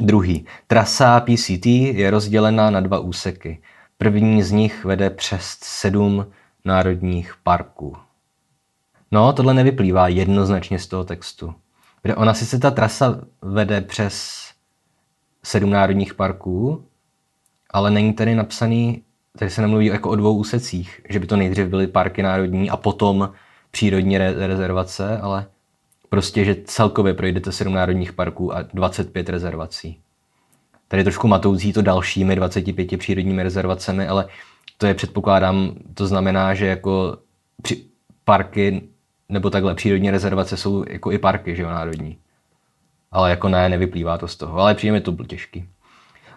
druhý. 0.00 0.46
Trasa 0.66 1.20
PCT 1.20 1.66
je 1.66 2.10
rozdělena 2.10 2.70
na 2.70 2.80
dva 2.80 2.98
úseky. 2.98 3.62
První 3.98 4.42
z 4.42 4.52
nich 4.52 4.84
vede 4.84 5.10
přes 5.10 5.58
sedm 5.60 6.26
národních 6.64 7.34
parků. 7.42 7.96
No, 9.10 9.32
tohle 9.32 9.54
nevyplývá 9.54 10.08
jednoznačně 10.08 10.78
z 10.78 10.86
toho 10.86 11.04
textu. 11.04 11.54
Protože 12.02 12.14
ona 12.14 12.34
sice 12.34 12.58
ta 12.58 12.70
trasa 12.70 13.20
vede 13.42 13.80
přes 13.80 14.44
sedm 15.42 15.70
národních 15.70 16.14
parků, 16.14 16.84
ale 17.70 17.90
není 17.90 18.12
tady 18.12 18.34
napsaný, 18.34 19.02
tady 19.38 19.50
se 19.50 19.60
nemluví 19.60 19.86
jako 19.86 20.10
o 20.10 20.16
dvou 20.16 20.36
úsecích, 20.36 21.00
že 21.08 21.18
by 21.18 21.26
to 21.26 21.36
nejdřív 21.36 21.66
byly 21.66 21.86
parky 21.86 22.22
národní 22.22 22.70
a 22.70 22.76
potom 22.76 23.32
přírodní 23.70 24.18
re- 24.18 24.46
rezervace, 24.46 25.18
ale 25.18 25.46
prostě, 26.08 26.44
že 26.44 26.56
celkově 26.64 27.14
projdete 27.14 27.52
sedm 27.52 27.74
národních 27.74 28.12
parků 28.12 28.54
a 28.54 28.62
25 28.62 29.28
rezervací. 29.28 30.00
Tady 30.88 31.00
je 31.00 31.04
trošku 31.04 31.28
matoucí 31.28 31.72
to 31.72 31.82
dalšími 31.82 32.36
25 32.36 32.98
přírodními 32.98 33.42
rezervacemi, 33.42 34.08
ale 34.08 34.26
to 34.78 34.86
je 34.86 34.94
předpokládám, 34.94 35.74
to 35.94 36.06
znamená, 36.06 36.54
že 36.54 36.66
jako 36.66 37.18
při, 37.62 37.84
parky 38.24 38.82
nebo 39.28 39.50
takhle 39.50 39.74
přírodní 39.74 40.10
rezervace 40.10 40.56
jsou 40.56 40.84
jako 40.88 41.12
i 41.12 41.18
parky, 41.18 41.56
že 41.56 41.62
jo, 41.62 41.68
národní. 41.68 42.18
Ale 43.12 43.30
jako 43.30 43.48
ne, 43.48 43.68
nevyplývá 43.68 44.18
to 44.18 44.28
z 44.28 44.36
toho. 44.36 44.58
Ale 44.58 44.74
přijeme 44.74 45.00
to 45.00 45.12
byl 45.12 45.24
těžký. 45.24 45.68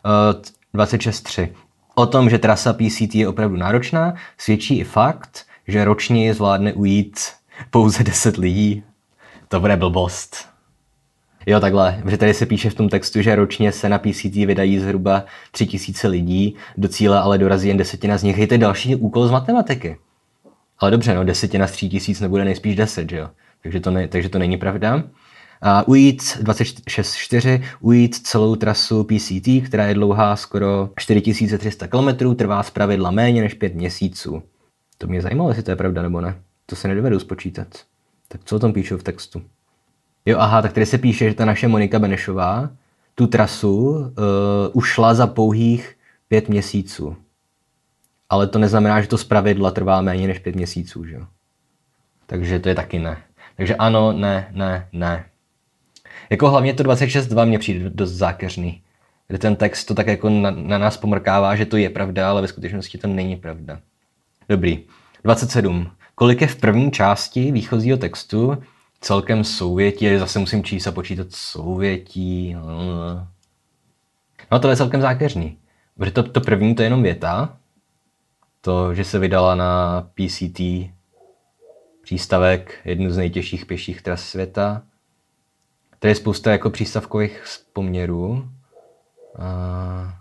Uh, 0.05 0.81
26.3. 0.81 1.49
O 1.95 2.05
tom, 2.05 2.29
že 2.29 2.39
trasa 2.39 2.73
PCT 2.73 3.15
je 3.15 3.27
opravdu 3.27 3.57
náročná, 3.57 4.13
svědčí 4.38 4.79
i 4.79 4.84
fakt, 4.84 5.45
že 5.68 5.86
ročně 5.86 6.34
zvládne 6.34 6.74
ujít 6.74 7.20
pouze 7.70 8.03
10 8.03 8.38
lidí. 8.38 8.84
To 9.47 9.59
bude 9.59 9.78
blbost. 9.78 10.53
Jo, 11.45 11.59
takhle, 11.59 11.99
protože 12.03 12.18
tady 12.18 12.34
se 12.34 12.45
píše 12.45 12.70
v 12.70 12.74
tom 12.74 12.89
textu, 12.89 13.22
že 13.22 13.36
ročně 13.36 13.72
se 13.72 13.89
na 13.89 13.99
PCT 13.99 14.36
vydají 14.36 14.80
zhruba 14.80 15.26
3000 15.51 16.07
lidí, 16.07 16.55
do 16.78 16.88
cíle 16.88 17.20
ale 17.20 17.38
dorazí 17.38 17.68
jen 17.68 17.78
desetina 17.78 18.18
z 18.18 18.24
nich. 18.24 18.38
Je 18.38 18.47
to 18.47 18.57
další 18.57 18.95
úkol 18.95 19.28
z 19.28 19.32
matematiky. 19.32 19.97
Ale 20.80 20.91
dobře, 20.91 21.14
no, 21.14 21.24
desetina 21.24 21.68
z 21.68 21.72
tří 21.72 21.89
tisíc 21.89 22.20
nebude 22.20 22.45
nejspíš 22.45 22.76
deset, 22.76 23.09
že 23.09 23.18
jo? 23.18 23.30
Takže 23.64 23.80
to, 23.80 23.91
ne, 23.91 24.07
takže 24.07 24.30
to 24.30 24.39
není 24.39 24.57
pravda. 24.57 25.03
A 25.61 25.88
ujít 25.88 26.22
26.4, 26.22 27.64
ujít 27.82 28.16
celou 28.16 28.55
trasu 28.55 29.03
PCT, 29.03 29.68
která 29.68 29.86
je 29.86 29.93
dlouhá 29.93 30.36
skoro 30.36 30.89
4300 30.99 31.88
km, 31.88 32.36
trvá 32.36 32.64
z 32.64 32.70
pravidla 32.70 33.11
méně 33.11 33.41
než 33.41 33.53
5 33.53 33.76
měsíců. 33.76 34.43
To 35.04 35.08
mě 35.08 35.22
zajímalo, 35.22 35.49
jestli 35.49 35.64
to 35.64 35.72
je 35.72 35.76
pravda 35.76 36.01
nebo 36.01 36.22
ne. 36.22 36.36
To 36.66 36.76
se 36.76 36.88
nedovedu 36.88 37.20
spočítat. 37.20 37.68
Tak 38.28 38.41
co 38.43 38.56
o 38.56 38.60
tom 38.60 38.74
píšou 38.74 38.97
v 38.97 39.04
textu? 39.04 39.41
Jo, 40.26 40.38
aha, 40.39 40.62
tak 40.62 40.74
tady 40.74 40.86
se 40.86 40.97
píše, 40.97 41.30
že 41.30 41.36
ta 41.36 41.45
naše 41.45 41.68
Monika 41.68 41.99
Benešová 41.99 42.70
tu 43.16 43.28
trasu 43.28 43.80
uh, 43.80 44.06
ušla 44.74 45.14
za 45.14 45.28
pouhých 45.28 45.97
pět 46.28 46.49
měsíců 46.49 47.18
ale 48.34 48.47
to 48.47 48.60
neznamená, 48.60 49.01
že 49.01 49.08
to 49.08 49.18
z 49.18 49.24
pravidla 49.24 49.72
trvá 49.72 50.01
méně 50.01 50.28
než 50.28 50.39
pět 50.39 50.56
měsíců, 50.56 51.06
že 51.06 51.16
jo. 51.16 51.26
Takže 52.26 52.60
to 52.60 52.70
je 52.70 52.76
taky 52.76 52.99
ne. 52.99 53.18
Takže 53.58 53.76
ano, 53.76 54.12
ne, 54.12 54.47
ne, 54.51 54.88
ne. 54.91 55.26
Jako 56.30 56.49
hlavně 56.49 56.74
to 56.74 56.84
26.2 56.84 57.47
mě 57.47 57.60
přijde 57.60 57.89
dost 57.89 58.12
zákeřný. 58.12 58.82
Kde 59.28 59.38
ten 59.38 59.56
text 59.56 59.86
to 59.86 59.93
tak 59.93 60.08
jako 60.08 60.30
na, 60.30 60.51
na 60.51 60.78
nás 60.78 60.97
pomrkává, 60.97 61.56
že 61.56 61.66
to 61.66 61.78
je 61.78 61.89
pravda, 61.89 62.30
ale 62.30 62.41
ve 62.41 62.47
skutečnosti 62.47 62.97
to 62.97 63.08
není 63.08 63.36
pravda. 63.36 63.80
Dobrý. 64.50 64.84
27. 65.24 65.91
Kolik 66.16 66.41
je 66.41 66.48
v 66.48 66.56
první 66.56 66.91
části 66.91 67.52
výchozího 67.52 67.98
textu 67.98 68.58
celkem 69.02 69.44
souvětí? 69.44 70.18
Zase 70.18 70.39
musím 70.39 70.64
číst 70.64 70.88
a 70.88 70.91
počítat 70.91 71.28
souvětí. 71.30 72.56
No 74.52 74.60
to 74.60 74.70
je 74.70 74.76
celkem 74.76 75.02
zákeřný. 75.02 75.58
Protože 75.98 76.12
to, 76.12 76.24
to 76.24 76.41
první 76.41 76.76
to 76.76 76.82
je 76.82 76.86
jenom 76.86 77.04
věta, 77.04 77.58
to, 78.62 78.96
že 78.96 79.04
se 79.04 79.20
vydala 79.20 79.56
na 79.56 80.02
PCT 80.14 80.62
přístavek, 82.02 82.80
jednu 82.86 83.10
z 83.10 83.18
nejtěžších 83.18 83.66
pěších 83.66 84.02
tras 84.02 84.22
světa. 84.22 84.82
Tady 86.00 86.12
je 86.12 86.16
spousta 86.16 86.52
jako 86.52 86.70
přístavkových 86.70 87.44
poměrů. 87.74 88.50
A... 89.39 90.20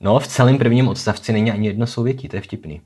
No, 0.00 0.18
v 0.18 0.26
celém 0.26 0.58
prvním 0.58 0.88
odstavci 0.88 1.32
není 1.32 1.50
ani 1.50 1.66
jedno 1.66 1.86
souvětí, 1.86 2.28
to 2.28 2.36
je 2.36 2.42
vtipný. 2.42 2.80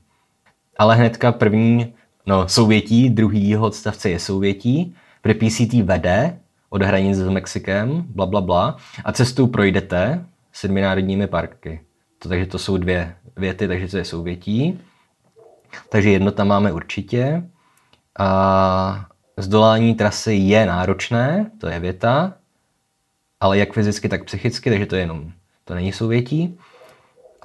Ale 0.77 0.95
hnedka 0.95 1.31
první, 1.31 1.93
no, 2.25 2.47
souvětí, 2.47 3.09
druhýho 3.09 3.65
odstavce 3.65 4.09
je 4.09 4.19
souvětí, 4.19 4.95
kde 5.21 5.33
PCT 5.33 5.73
vede 5.73 6.39
od 6.69 6.81
hranic 6.81 7.17
s 7.17 7.29
Mexikem, 7.29 8.05
bla, 8.07 8.25
bla, 8.25 8.41
bla, 8.41 8.77
a 9.05 9.11
cestou 9.11 9.47
projdete 9.47 10.25
sedmi 10.53 10.81
národními 10.81 11.27
parky. 11.27 11.81
To, 12.19 12.29
takže 12.29 12.45
to 12.45 12.59
jsou 12.59 12.77
dvě 12.77 13.15
věty, 13.37 13.67
takže 13.67 13.87
to 13.87 13.97
je 13.97 14.05
souvětí. 14.05 14.79
Takže 15.89 16.09
jedno 16.09 16.31
tam 16.31 16.47
máme 16.47 16.71
určitě. 16.71 17.43
A 18.19 19.05
zdolání 19.37 19.95
trasy 19.95 20.33
je 20.33 20.65
náročné, 20.65 21.51
to 21.57 21.67
je 21.67 21.79
věta, 21.79 22.33
ale 23.39 23.57
jak 23.57 23.73
fyzicky, 23.73 24.09
tak 24.09 24.23
psychicky, 24.23 24.69
takže 24.69 24.85
to 24.85 24.95
je 24.95 25.01
jenom, 25.01 25.31
to 25.63 25.75
není 25.75 25.93
souvětí. 25.93 26.57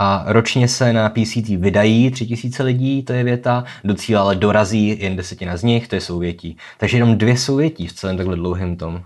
A 0.05 0.24
ročně 0.26 0.68
se 0.68 0.92
na 0.92 1.09
PCT 1.09 1.48
vydají 1.48 2.11
3000 2.11 2.62
lidí, 2.62 3.03
to 3.03 3.12
je 3.12 3.24
věta, 3.24 3.64
do 3.84 3.94
cíle 3.94 4.20
ale 4.20 4.36
dorazí 4.36 5.03
jen 5.03 5.16
desetina 5.16 5.57
z 5.57 5.62
nich, 5.62 5.88
to 5.88 5.94
je 5.94 6.00
souvětí. 6.00 6.57
Takže 6.78 6.96
jenom 6.96 7.18
dvě 7.18 7.36
souvětí 7.36 7.86
v 7.86 7.92
celém 7.92 8.16
takhle 8.16 8.36
dlouhém 8.36 8.76
tom. 8.76 9.05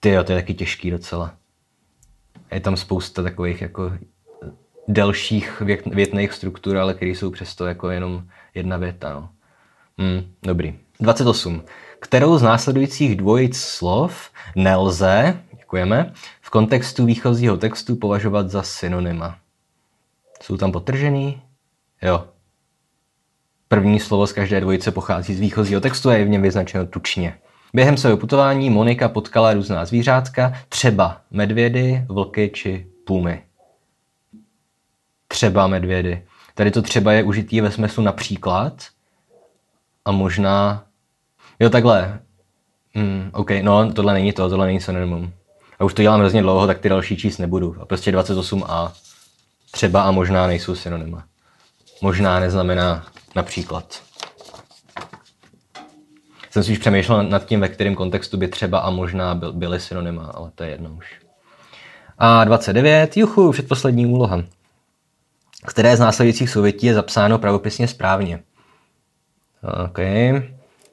Ty 0.00 0.08
jo, 0.08 0.24
to 0.24 0.32
je 0.32 0.38
taky 0.38 0.54
těžký 0.54 0.90
docela. 0.90 1.34
Je 2.52 2.60
tam 2.60 2.76
spousta 2.76 3.22
takových 3.22 3.62
jako 3.62 3.92
delších 4.88 5.60
vět, 5.60 5.86
větných 5.86 6.32
struktur, 6.32 6.76
ale 6.76 6.94
které 6.94 7.10
jsou 7.10 7.30
přesto 7.30 7.66
jako 7.66 7.90
jenom 7.90 8.24
jedna 8.54 8.76
věta. 8.76 9.14
No. 9.14 9.28
Hmm, 9.98 10.22
dobrý. 10.42 10.74
28. 11.00 11.62
Kterou 12.00 12.38
z 12.38 12.42
následujících 12.42 13.16
dvojic 13.16 13.56
slov 13.56 14.30
nelze, 14.56 15.40
děkujeme, 15.58 16.12
v 16.40 16.50
kontextu 16.50 17.04
výchozího 17.04 17.56
textu 17.56 17.96
považovat 17.96 18.50
za 18.50 18.62
synonyma? 18.62 19.38
Jsou 20.42 20.56
tam 20.56 20.72
potržený? 20.72 21.42
Jo. 22.02 22.24
První 23.68 24.00
slovo 24.00 24.26
z 24.26 24.32
každé 24.32 24.60
dvojice 24.60 24.90
pochází 24.90 25.34
z 25.34 25.40
výchozího 25.40 25.80
textu 25.80 26.10
a 26.10 26.14
je 26.14 26.24
v 26.24 26.28
něm 26.28 26.42
vyznačeno 26.42 26.86
tučně. 26.86 27.38
Během 27.74 27.96
svého 27.96 28.16
putování 28.16 28.70
Monika 28.70 29.08
potkala 29.08 29.52
různá 29.52 29.84
zvířátka, 29.84 30.52
třeba 30.68 31.20
medvědy, 31.30 32.04
vlky 32.08 32.50
či 32.54 32.86
pumy. 33.06 33.42
Třeba 35.28 35.66
medvědy. 35.66 36.22
Tady 36.54 36.70
to 36.70 36.82
třeba 36.82 37.12
je 37.12 37.22
užitý 37.22 37.60
ve 37.60 37.70
smyslu 37.70 38.02
například 38.02 38.86
a 40.04 40.12
možná... 40.12 40.84
Jo, 41.60 41.70
takhle. 41.70 42.20
Hmm, 42.94 43.30
OK, 43.32 43.50
no, 43.62 43.92
tohle 43.92 44.12
není 44.12 44.32
to, 44.32 44.48
tohle 44.48 44.66
není 44.66 44.80
synonymum. 44.80 45.32
A 45.78 45.84
už 45.84 45.94
to 45.94 46.02
dělám 46.02 46.20
hrozně 46.20 46.42
dlouho, 46.42 46.66
tak 46.66 46.78
ty 46.78 46.88
další 46.88 47.16
číst 47.16 47.38
nebudu. 47.38 47.76
A 47.80 47.86
prostě 47.86 48.12
28a. 48.12 48.92
Třeba 49.70 50.02
a 50.02 50.10
možná 50.10 50.46
nejsou 50.46 50.74
synonyma. 50.74 51.24
Možná 52.02 52.40
neznamená 52.40 53.06
například. 53.36 54.02
Jsem 56.50 56.64
si 56.64 56.72
už 56.72 56.78
přemýšlel 56.78 57.22
nad 57.22 57.44
tím, 57.44 57.60
ve 57.60 57.68
kterém 57.68 57.94
kontextu 57.94 58.36
by 58.36 58.48
třeba 58.48 58.78
a 58.78 58.90
možná 58.90 59.34
byly 59.34 59.80
synonyma, 59.80 60.26
ale 60.34 60.50
to 60.54 60.64
je 60.64 60.70
jedno 60.70 60.90
už. 60.90 61.20
A 62.18 62.44
29, 62.44 63.16
juchu, 63.16 63.52
předposlední 63.52 64.06
úloha. 64.06 64.42
Které 65.66 65.96
z 65.96 66.00
následujících 66.00 66.50
souvětí 66.50 66.86
je 66.86 66.94
zapsáno 66.94 67.38
pravopisně 67.38 67.88
správně? 67.88 68.42
OK, 69.84 69.98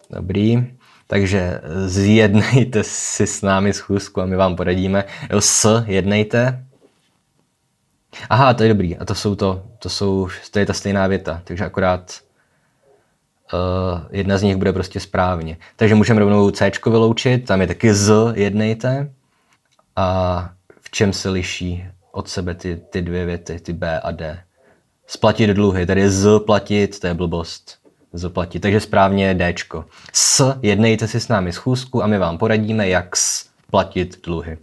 dobrý. 0.10 0.68
Takže 1.08 1.62
zjednejte 1.86 2.84
si 2.84 3.28
s 3.28 3.42
námi 3.42 3.74
schůzku 3.74 4.22
a 4.22 4.26
my 4.26 4.36
vám 4.36 4.56
poradíme. 4.56 5.04
S 5.40 5.84
jednejte. 5.86 6.67
Aha, 8.30 8.54
to 8.54 8.64
je 8.64 8.70
dobrý. 8.70 8.98
A 8.98 9.06
to 9.06 9.16
jsou 9.16 9.36
to, 9.36 9.64
to 9.80 9.90
jsou, 9.90 10.28
to 10.52 10.60
je 10.60 10.66
ta 10.66 10.74
stejná 10.74 11.08
věta. 11.08 11.42
Takže 11.44 11.66
akorát 11.66 12.20
uh, 13.54 14.00
jedna 14.12 14.38
z 14.38 14.44
nich 14.44 14.56
bude 14.56 14.74
prostě 14.74 15.00
správně. 15.00 15.58
Takže 15.76 15.96
můžeme 15.96 16.20
rovnou 16.20 16.52
C 16.52 16.72
vyloučit, 16.86 17.46
tam 17.46 17.62
je 17.62 17.68
taky 17.68 17.94
z 17.94 18.14
jednejte. 18.36 19.12
A 19.96 20.50
v 20.82 20.92
čem 20.92 21.14
se 21.14 21.30
liší 21.30 21.86
od 22.12 22.30
sebe 22.30 22.56
ty, 22.56 22.82
ty 22.90 23.02
dvě 23.02 23.26
věty, 23.26 23.60
ty 23.60 23.74
B 23.74 24.00
a 24.00 24.12
D? 24.12 24.44
Splatit 25.08 25.50
dluhy, 25.50 25.86
tady 25.86 26.10
z 26.10 26.40
platit, 26.40 27.00
to 27.00 27.08
je 27.08 27.14
blbost. 27.14 27.78
Zaplatit. 28.14 28.60
Takže 28.60 28.80
správně 28.80 29.34
D. 29.34 29.54
S, 30.14 30.60
jednejte 30.62 31.08
si 31.08 31.20
s 31.20 31.28
námi 31.28 31.52
schůzku 31.52 32.04
a 32.04 32.08
my 32.08 32.18
vám 32.18 32.38
poradíme, 32.38 32.90
jak 32.90 33.16
splatit 33.16 34.26
dluhy. 34.26 34.58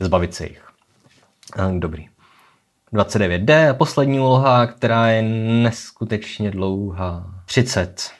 Zbavit 0.00 0.34
se 0.34 0.44
jich. 0.44 0.62
Dobrý. 1.78 2.11
29D, 2.92 3.74
poslední 3.74 4.20
úloha, 4.20 4.66
která 4.66 5.08
je 5.08 5.22
neskutečně 5.62 6.50
dlouhá. 6.50 7.42
30. 7.44 8.10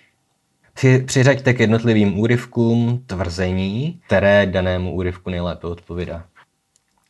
Při, 0.75 0.99
přiřaďte 0.99 1.55
k 1.55 1.61
jednotlivým 1.61 2.19
úryvkům 2.19 3.05
tvrzení, 3.07 4.01
které 4.07 4.47
danému 4.47 4.95
úryvku 4.95 5.31
nejlépe 5.31 5.67
odpovídá. 5.67 6.25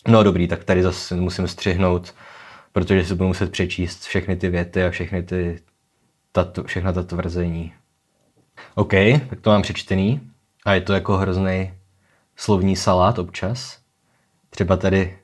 No 0.08 0.22
dobrý, 0.22 0.48
tak 0.48 0.64
tady 0.64 0.82
zase 0.82 1.16
musím 1.16 1.48
střihnout, 1.48 2.14
protože 2.72 3.04
si 3.04 3.14
budu 3.14 3.28
muset 3.28 3.52
přečíst 3.52 4.02
všechny 4.02 4.36
ty 4.36 4.48
věty 4.48 4.84
a 4.84 4.90
všechny 4.90 5.22
ty, 5.22 5.58
tato, 6.32 6.64
všechna 6.64 6.92
ta 6.92 7.02
tvrzení. 7.02 7.72
OK, 8.74 8.92
tak 9.28 9.40
to 9.40 9.50
mám 9.50 9.62
přečtený. 9.62 10.20
A 10.64 10.74
je 10.74 10.80
to 10.80 10.92
jako 10.92 11.16
hrozný 11.16 11.74
slovní 12.36 12.76
salát 12.76 13.18
občas. 13.18 13.78
Třeba 14.50 14.76
tady 14.76 15.18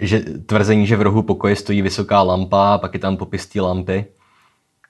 že 0.00 0.20
tvrzení, 0.20 0.86
že 0.86 0.96
v 0.96 1.02
rohu 1.02 1.22
pokoje 1.22 1.56
stojí 1.56 1.82
vysoká 1.82 2.22
lampa 2.22 2.74
a 2.74 2.78
pak 2.78 2.94
je 2.94 3.00
tam 3.00 3.16
popis 3.16 3.46
té 3.46 3.60
lampy, 3.60 4.04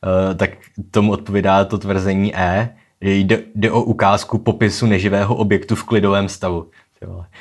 uh, 0.04 0.34
tak 0.34 0.50
tomu 0.90 1.12
odpovídá 1.12 1.64
to 1.64 1.78
tvrzení 1.78 2.34
E, 2.36 2.76
jde, 3.00 3.42
jde 3.54 3.70
o 3.70 3.82
ukázku 3.82 4.38
popisu 4.38 4.86
neživého 4.86 5.34
objektu 5.34 5.74
v 5.74 5.84
klidovém 5.84 6.28
stavu. 6.28 6.70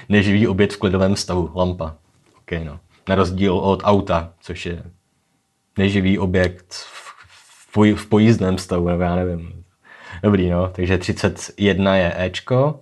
Neživý 0.09 0.47
objekt 0.47 0.73
v 0.73 0.77
klidovém 0.77 1.15
stavu, 1.15 1.51
lampa. 1.55 1.95
Okay, 2.41 2.65
no. 2.65 2.79
Na 3.09 3.15
rozdíl 3.15 3.57
od 3.57 3.81
auta, 3.83 4.33
což 4.41 4.65
je 4.65 4.83
neživý 5.77 6.19
objekt 6.19 6.73
v, 6.73 7.71
poj, 7.73 7.93
v 7.93 8.05
pojízdném 8.05 8.57
stavu, 8.57 8.87
nebo 8.87 9.03
já 9.03 9.15
nevím. 9.15 9.63
Dobrý, 10.23 10.49
no. 10.49 10.69
Takže 10.69 10.97
31 10.97 11.95
je 11.95 12.13
Ečko. 12.17 12.79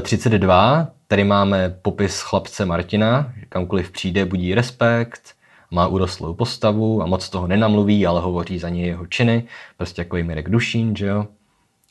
32, 0.00 0.88
tady 1.08 1.24
máme 1.24 1.76
popis 1.82 2.20
chlapce 2.20 2.66
Martina, 2.66 3.32
kamkoliv 3.48 3.90
přijde, 3.90 4.24
budí 4.24 4.54
respekt, 4.54 5.34
má 5.70 5.86
urostlou 5.86 6.34
postavu 6.34 7.02
a 7.02 7.06
moc 7.06 7.28
toho 7.28 7.46
nenamluví, 7.46 8.06
ale 8.06 8.20
hovoří 8.20 8.58
za 8.58 8.68
něj 8.68 8.86
jeho 8.86 9.06
činy, 9.06 9.44
prostě 9.76 10.00
jako 10.00 10.16
Mirek 10.16 10.50
Dušín, 10.50 10.96
že 10.96 11.06
jo. 11.06 11.26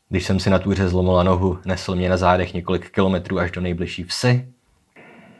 Když 0.09 0.25
jsem 0.25 0.39
si 0.39 0.49
na 0.49 0.59
túře 0.59 0.87
zlomila 0.87 1.23
nohu, 1.23 1.59
nesl 1.65 1.95
mě 1.95 2.09
na 2.09 2.17
zádech 2.17 2.53
několik 2.53 2.91
kilometrů 2.91 3.39
až 3.39 3.51
do 3.51 3.61
nejbližší 3.61 4.03
vsi. 4.03 4.47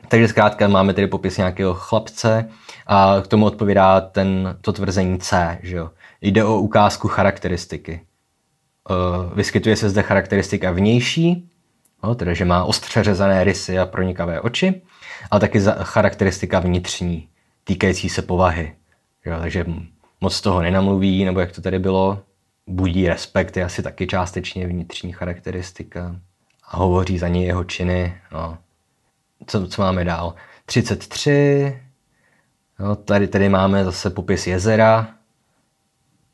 Takže 0.07 0.27
zkrátka 0.27 0.67
máme 0.67 0.93
tedy 0.93 1.07
popis 1.07 1.37
nějakého 1.37 1.73
chlapce 1.73 2.49
a 2.87 3.15
k 3.23 3.27
tomu 3.27 3.45
odpovídá 3.45 4.01
ten, 4.01 4.57
to 4.61 4.73
tvrzení 4.73 5.19
C, 5.19 5.59
že 5.63 5.75
jo. 5.75 5.89
Jde 6.21 6.43
o 6.43 6.59
ukázku 6.59 7.07
charakteristiky. 7.07 8.01
Uh, 8.89 9.33
vyskytuje 9.33 9.75
se 9.75 9.89
zde 9.89 10.01
charakteristika 10.01 10.71
vnější, 10.71 11.49
no, 12.03 12.15
teda 12.15 12.33
že 12.33 12.45
má 12.45 12.63
ostře 12.63 13.03
řezané 13.03 13.43
rysy 13.43 13.79
a 13.79 13.85
pronikavé 13.85 14.41
oči, 14.41 14.81
ale 15.31 15.41
taky 15.41 15.59
charakteristika 15.83 16.59
vnitřní, 16.59 17.27
týkající 17.63 18.09
se 18.09 18.21
povahy. 18.21 18.75
Jo, 19.25 19.39
takže 19.39 19.65
moc 20.21 20.41
toho 20.41 20.61
nenamluví, 20.61 21.25
nebo 21.25 21.39
jak 21.39 21.51
to 21.51 21.61
tady 21.61 21.79
bylo, 21.79 22.23
budí 22.67 23.07
respekt, 23.07 23.57
je 23.57 23.63
asi 23.63 23.83
taky 23.83 24.07
částečně 24.07 24.67
vnitřní 24.67 25.11
charakteristika. 25.11 26.15
A 26.67 26.77
hovoří 26.77 27.17
za 27.17 27.27
něj 27.27 27.43
jeho 27.45 27.63
činy. 27.63 28.17
No. 28.31 28.57
Co, 29.47 29.67
co 29.67 29.81
máme 29.81 30.05
dál? 30.05 30.35
33. 30.65 31.81
No, 32.79 32.95
tady, 32.95 33.27
tady 33.27 33.49
máme 33.49 33.85
zase 33.85 34.09
popis 34.09 34.47
jezera, 34.47 35.07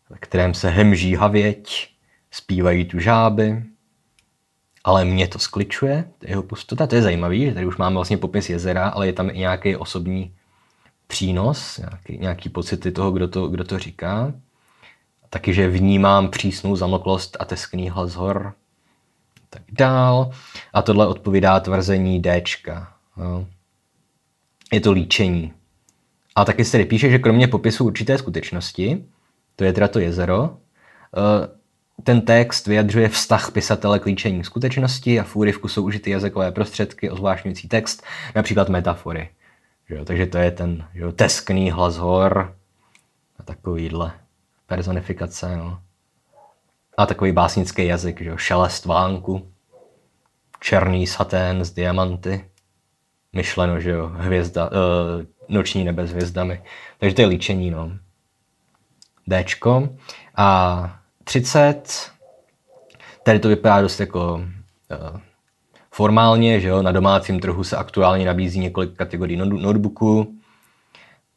ve 0.10 0.18
kterém 0.18 0.54
se 0.54 0.70
hemží 0.70 1.16
havěť, 1.16 1.90
zpívají 2.32 2.86
tu 2.86 3.00
žáby 3.00 3.64
ale 4.90 5.06
mě 5.06 5.28
to 5.28 5.40
skličuje, 5.40 6.10
jeho 6.22 6.44
pustota, 6.44 6.88
to 6.88 6.96
je 6.96 7.02
zajímavý, 7.02 7.46
že 7.46 7.54
tady 7.54 7.66
už 7.66 7.78
máme 7.78 7.94
vlastně 7.94 8.18
popis 8.18 8.50
jezera, 8.50 8.88
ale 8.88 9.08
je 9.08 9.14
tam 9.14 9.30
i 9.30 9.38
nějaký 9.38 9.76
osobní 9.76 10.34
přínos, 11.08 11.78
nějaký, 11.78 12.18
nějaký 12.18 12.50
pocity 12.50 12.92
toho, 12.92 13.12
kdo 13.12 13.28
to, 13.28 13.48
kdo 13.48 13.64
to 13.64 13.80
říká. 13.80 14.34
Taky, 15.30 15.54
že 15.54 15.70
vnímám 15.70 16.30
přísnou 16.30 16.76
zamlklost 16.76 17.38
a 17.40 17.46
teskný 17.46 17.90
hlas 17.90 18.16
hor. 18.16 18.54
Tak 19.50 19.62
dál. 19.72 20.32
A 20.74 20.82
tohle 20.82 21.08
odpovídá 21.08 21.60
tvrzení 21.60 22.20
D. 22.20 22.44
No. 23.18 23.48
Je 24.74 24.82
to 24.82 24.92
líčení. 24.92 25.54
A 26.36 26.46
taky 26.46 26.66
se 26.66 26.72
tady 26.72 26.86
píše, 26.86 27.10
že 27.10 27.20
kromě 27.20 27.48
popisu 27.48 27.86
určité 27.86 28.18
skutečnosti, 28.18 29.06
to 29.56 29.64
je 29.64 29.74
teda 29.74 29.88
to 29.88 30.00
jezero, 30.00 30.58
eh, 31.18 31.59
ten 32.04 32.22
text 32.22 32.68
vyjadřuje 32.68 33.10
vztah 33.10 33.52
pisatele 33.52 34.00
k 34.00 34.06
líčení 34.06 34.44
skutečnosti 34.44 35.20
a 35.20 35.24
v 35.24 35.36
úryvku 35.36 35.68
jsou 35.68 35.84
užity 35.84 36.12
jazykové 36.12 36.52
prostředky, 36.52 37.10
ozvláštňující 37.10 37.68
text, 37.68 38.04
například 38.36 38.70
metafory. 38.70 39.30
Jo, 39.90 40.06
takže 40.06 40.26
to 40.26 40.38
je 40.38 40.52
ten 40.52 40.88
jo, 40.94 41.12
teskný 41.12 41.72
hlas 41.72 41.98
hor 41.98 42.56
a 43.40 43.44
takovýhle 43.44 44.12
personifikace. 44.68 45.58
No. 45.58 45.80
A 46.98 47.06
takový 47.06 47.32
básnický 47.32 47.86
jazyk, 47.86 48.22
že 48.22 48.30
jo, 48.30 48.38
šelest 48.38 48.86
vánku, 48.86 49.52
černý 50.60 51.08
satén 51.08 51.66
z 51.66 51.72
diamanty, 51.72 52.46
myšleno, 53.34 53.80
že 53.80 53.90
jo, 53.90 54.08
hvězda, 54.08 54.66
uh, 54.66 54.72
noční 55.48 55.84
nebe 55.84 56.08
s 56.08 56.12
hvězdami. 56.12 56.64
Takže 56.98 57.16
to 57.16 57.22
je 57.22 57.28
líčení, 57.28 57.72
no. 57.72 57.92
Dčko. 59.30 59.90
A 60.36 60.99
30. 61.30 62.12
Tady 63.24 63.40
to 63.40 63.48
vypadá 63.48 63.82
dost 63.82 64.00
jako 64.00 64.34
uh, 64.34 65.20
formálně, 65.92 66.60
že 66.60 66.68
jo, 66.68 66.82
na 66.82 66.92
domácím 66.92 67.40
trhu 67.40 67.64
se 67.64 67.78
aktuálně 67.78 68.26
nabízí 68.26 68.60
několik 68.60 68.96
kategorií 68.96 69.38
notebooků, 69.38 70.36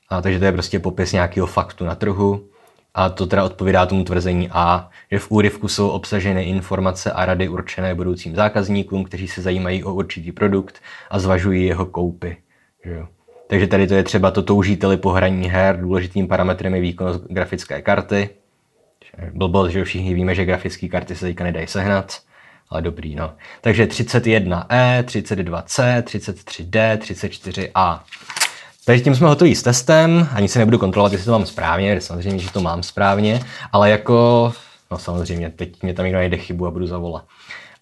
a 0.09 0.23
takže 0.23 0.39
to 0.39 0.45
je 0.45 0.53
prostě 0.53 0.79
popis 0.79 1.13
nějakého 1.13 1.47
faktu 1.47 1.85
na 1.85 1.95
trhu. 1.95 2.49
A 2.95 3.09
to 3.09 3.27
teda 3.27 3.45
odpovídá 3.45 3.87
tomu 3.87 4.05
tvrzení 4.05 4.49
A, 4.53 4.91
že 5.11 5.19
v 5.19 5.31
úryvku 5.31 5.69
jsou 5.69 5.89
obsaženy 5.89 6.43
informace 6.43 7.13
a 7.13 7.25
rady 7.25 7.49
určené 7.49 7.95
budoucím 7.95 8.37
zákazníkům, 8.37 9.05
kteří 9.05 9.29
se 9.29 9.43
zajímají 9.43 9.85
o 9.85 9.95
určitý 9.95 10.33
produkt 10.33 10.81
a 11.11 11.19
zvažují 11.19 11.67
jeho 11.67 11.87
koupy. 11.87 12.37
Že 12.85 12.91
jo. 12.93 13.09
Takže 13.47 13.67
tady 13.67 13.87
to 13.87 13.95
je 13.95 14.03
třeba 14.03 14.31
to 14.31 14.43
toužíteli 14.43 14.97
po 14.97 15.11
hraní 15.11 15.49
her, 15.49 15.81
důležitým 15.81 16.29
parametrem 16.29 16.75
je 16.75 16.81
výkonnost 16.81 17.25
grafické 17.29 17.83
karty, 17.83 18.31
blbost, 19.33 19.71
že 19.73 19.85
všichni 19.85 20.15
víme, 20.15 20.35
že 20.35 20.45
grafické 20.45 20.89
karty 20.89 21.17
se 21.17 21.27
teďka 21.27 21.45
nedají 21.45 21.67
sehnat, 21.67 22.21
ale 22.71 22.83
dobrý, 22.83 23.15
no. 23.15 23.33
Takže 23.61 23.87
31E, 23.87 25.03
32C, 25.03 26.03
33D, 26.03 26.97
34A. 26.97 28.01
Takže 28.85 29.05
tím 29.05 29.15
jsme 29.15 29.29
hotoví 29.29 29.55
s 29.55 29.63
testem, 29.63 30.29
ani 30.33 30.49
se 30.49 30.59
nebudu 30.59 30.79
kontrolovat, 30.79 31.13
jestli 31.13 31.25
to 31.25 31.33
mám 31.33 31.47
správně, 31.47 32.01
samozřejmě, 32.01 32.39
že 32.39 32.51
to 32.51 32.61
mám 32.61 32.83
správně, 32.83 33.41
ale 33.73 33.91
jako, 33.91 34.53
no 34.91 34.99
samozřejmě, 34.99 35.51
teď 35.51 35.83
mě 35.83 35.95
tam 35.95 36.05
někdo 36.05 36.19
najde 36.19 36.37
chybu 36.37 36.67
a 36.67 36.71
budu 36.71 36.87
zavolat. 36.87 37.25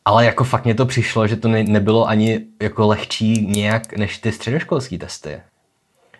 Ale 0.04 0.24
jako 0.24 0.44
fakt 0.44 0.64
mě 0.64 0.74
to 0.74 0.86
přišlo, 0.86 1.26
že 1.26 1.36
to 1.36 1.48
ne, 1.48 1.64
nebylo 1.64 2.08
ani 2.08 2.40
jako 2.62 2.86
lehčí 2.86 3.46
nějak 3.46 3.96
než 3.96 4.18
ty 4.18 4.32
středoškolské 4.32 4.98
testy. 4.98 5.40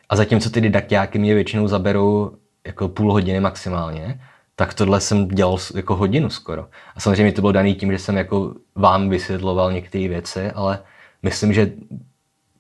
A 0.09 0.17
zatímco 0.17 0.51
ty 0.51 0.61
didaktiáky 0.61 1.19
mě 1.19 1.35
většinou 1.35 1.69
zaberou 1.69 2.33
jako 2.67 2.89
půl 2.89 3.13
hodiny 3.13 3.41
maximálně, 3.41 4.21
tak 4.61 4.75
tohle 4.75 5.01
jsem 5.01 5.29
dělal 5.29 5.59
jako 5.75 5.97
hodinu 5.97 6.31
skoro. 6.31 6.69
A 6.95 7.01
samozřejmě 7.01 7.33
to 7.33 7.41
bylo 7.41 7.53
daný 7.53 7.75
tím, 7.75 7.93
že 7.93 7.99
jsem 7.99 8.17
jako 8.17 8.55
vám 8.75 9.09
vysvětloval 9.09 9.73
některé 9.73 10.09
věci, 10.09 10.51
ale 10.51 10.79
myslím, 11.23 11.53
že, 11.53 11.73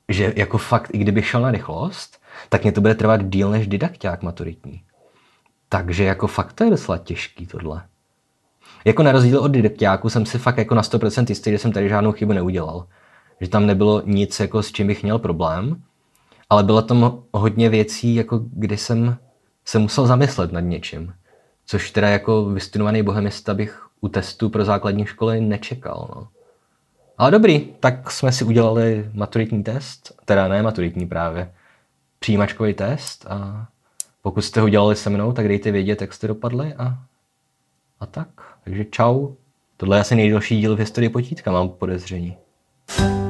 že 0.09 0.33
jako 0.37 0.59
fakt, 0.59 0.91
i 0.95 0.99
kdybych 0.99 1.27
šel 1.27 1.41
na 1.41 1.51
rychlost, 1.51 2.23
tak 2.49 2.63
mě 2.63 2.73
to 2.73 2.81
bude 2.81 2.95
trvat 2.95 3.29
díl 3.29 3.51
než 3.51 3.67
didakták 3.67 4.23
maturitní. 4.23 4.83
Takže 5.69 6.05
jako 6.05 6.27
fakt 6.27 6.53
to 6.53 6.65
je 6.65 6.71
docela 6.71 6.99
těžký 6.99 7.47
tohle. 7.47 7.83
Jako 8.85 9.03
na 9.03 9.13
rozdíl 9.13 9.41
od 9.41 9.49
didaktáku 9.49 10.09
jsem 10.11 10.27
si 10.27 10.39
fakt 10.39 10.59
jako 10.59 10.75
na 10.75 10.83
100% 10.83 11.25
jistý, 11.29 11.51
že 11.51 11.59
jsem 11.59 11.73
tady 11.73 11.89
žádnou 11.89 12.13
chybu 12.13 12.33
neudělal. 12.33 12.87
Že 13.41 13.49
tam 13.49 13.67
nebylo 13.67 14.03
nic, 14.07 14.41
jako 14.41 14.63
s 14.63 14.73
čím 14.73 14.87
bych 14.87 15.03
měl 15.03 15.19
problém, 15.19 15.83
ale 16.51 16.63
bylo 16.65 16.83
tam 16.83 17.23
hodně 17.33 17.69
věcí, 17.69 18.15
jako 18.15 18.41
kdy 18.53 18.77
jsem 18.77 19.17
se 19.65 19.79
musel 19.79 20.07
zamyslet 20.07 20.53
nad 20.53 20.61
něčím. 20.61 21.13
Což 21.71 21.91
teda 21.91 22.09
jako 22.09 22.45
vystudovaný 22.45 23.03
bohemista 23.03 23.55
bych 23.55 23.87
u 24.01 24.09
testu 24.09 24.49
pro 24.49 24.64
základní 24.64 25.07
školy 25.07 25.41
nečekal. 25.41 26.11
No. 26.16 26.29
Ale 27.18 27.31
dobrý, 27.31 27.68
tak 27.81 28.11
jsme 28.11 28.33
si 28.33 28.45
udělali 28.45 29.11
maturitní 29.12 29.62
test, 29.62 30.12
teda 30.25 30.49
ne 30.49 30.62
maturitní 30.62 31.09
právě, 31.09 31.53
přijímačkový 32.18 32.75
test 32.75 33.27
a 33.27 33.66
pokud 34.23 34.43
jste 34.43 34.61
ho 34.61 34.68
dělali 34.68 34.97
se 34.97 35.11
mnou, 35.11 35.33
tak 35.33 35.49
dejte 35.49 35.71
vědět, 35.71 36.01
jak 36.01 36.12
jste 36.12 36.29
dopadli 36.29 36.75
a, 36.75 36.99
a 38.01 38.07
tak. 38.07 38.29
Takže 38.64 38.85
čau. 38.85 39.29
Tohle 39.77 39.97
je 39.97 40.01
asi 40.01 40.14
nejdelší 40.14 40.61
díl 40.61 40.77
v 40.77 40.79
historii 40.79 41.09
potítka, 41.09 41.53
mám 41.53 41.68
podezření. 41.68 42.37
thank 42.97 43.25
you 43.25 43.30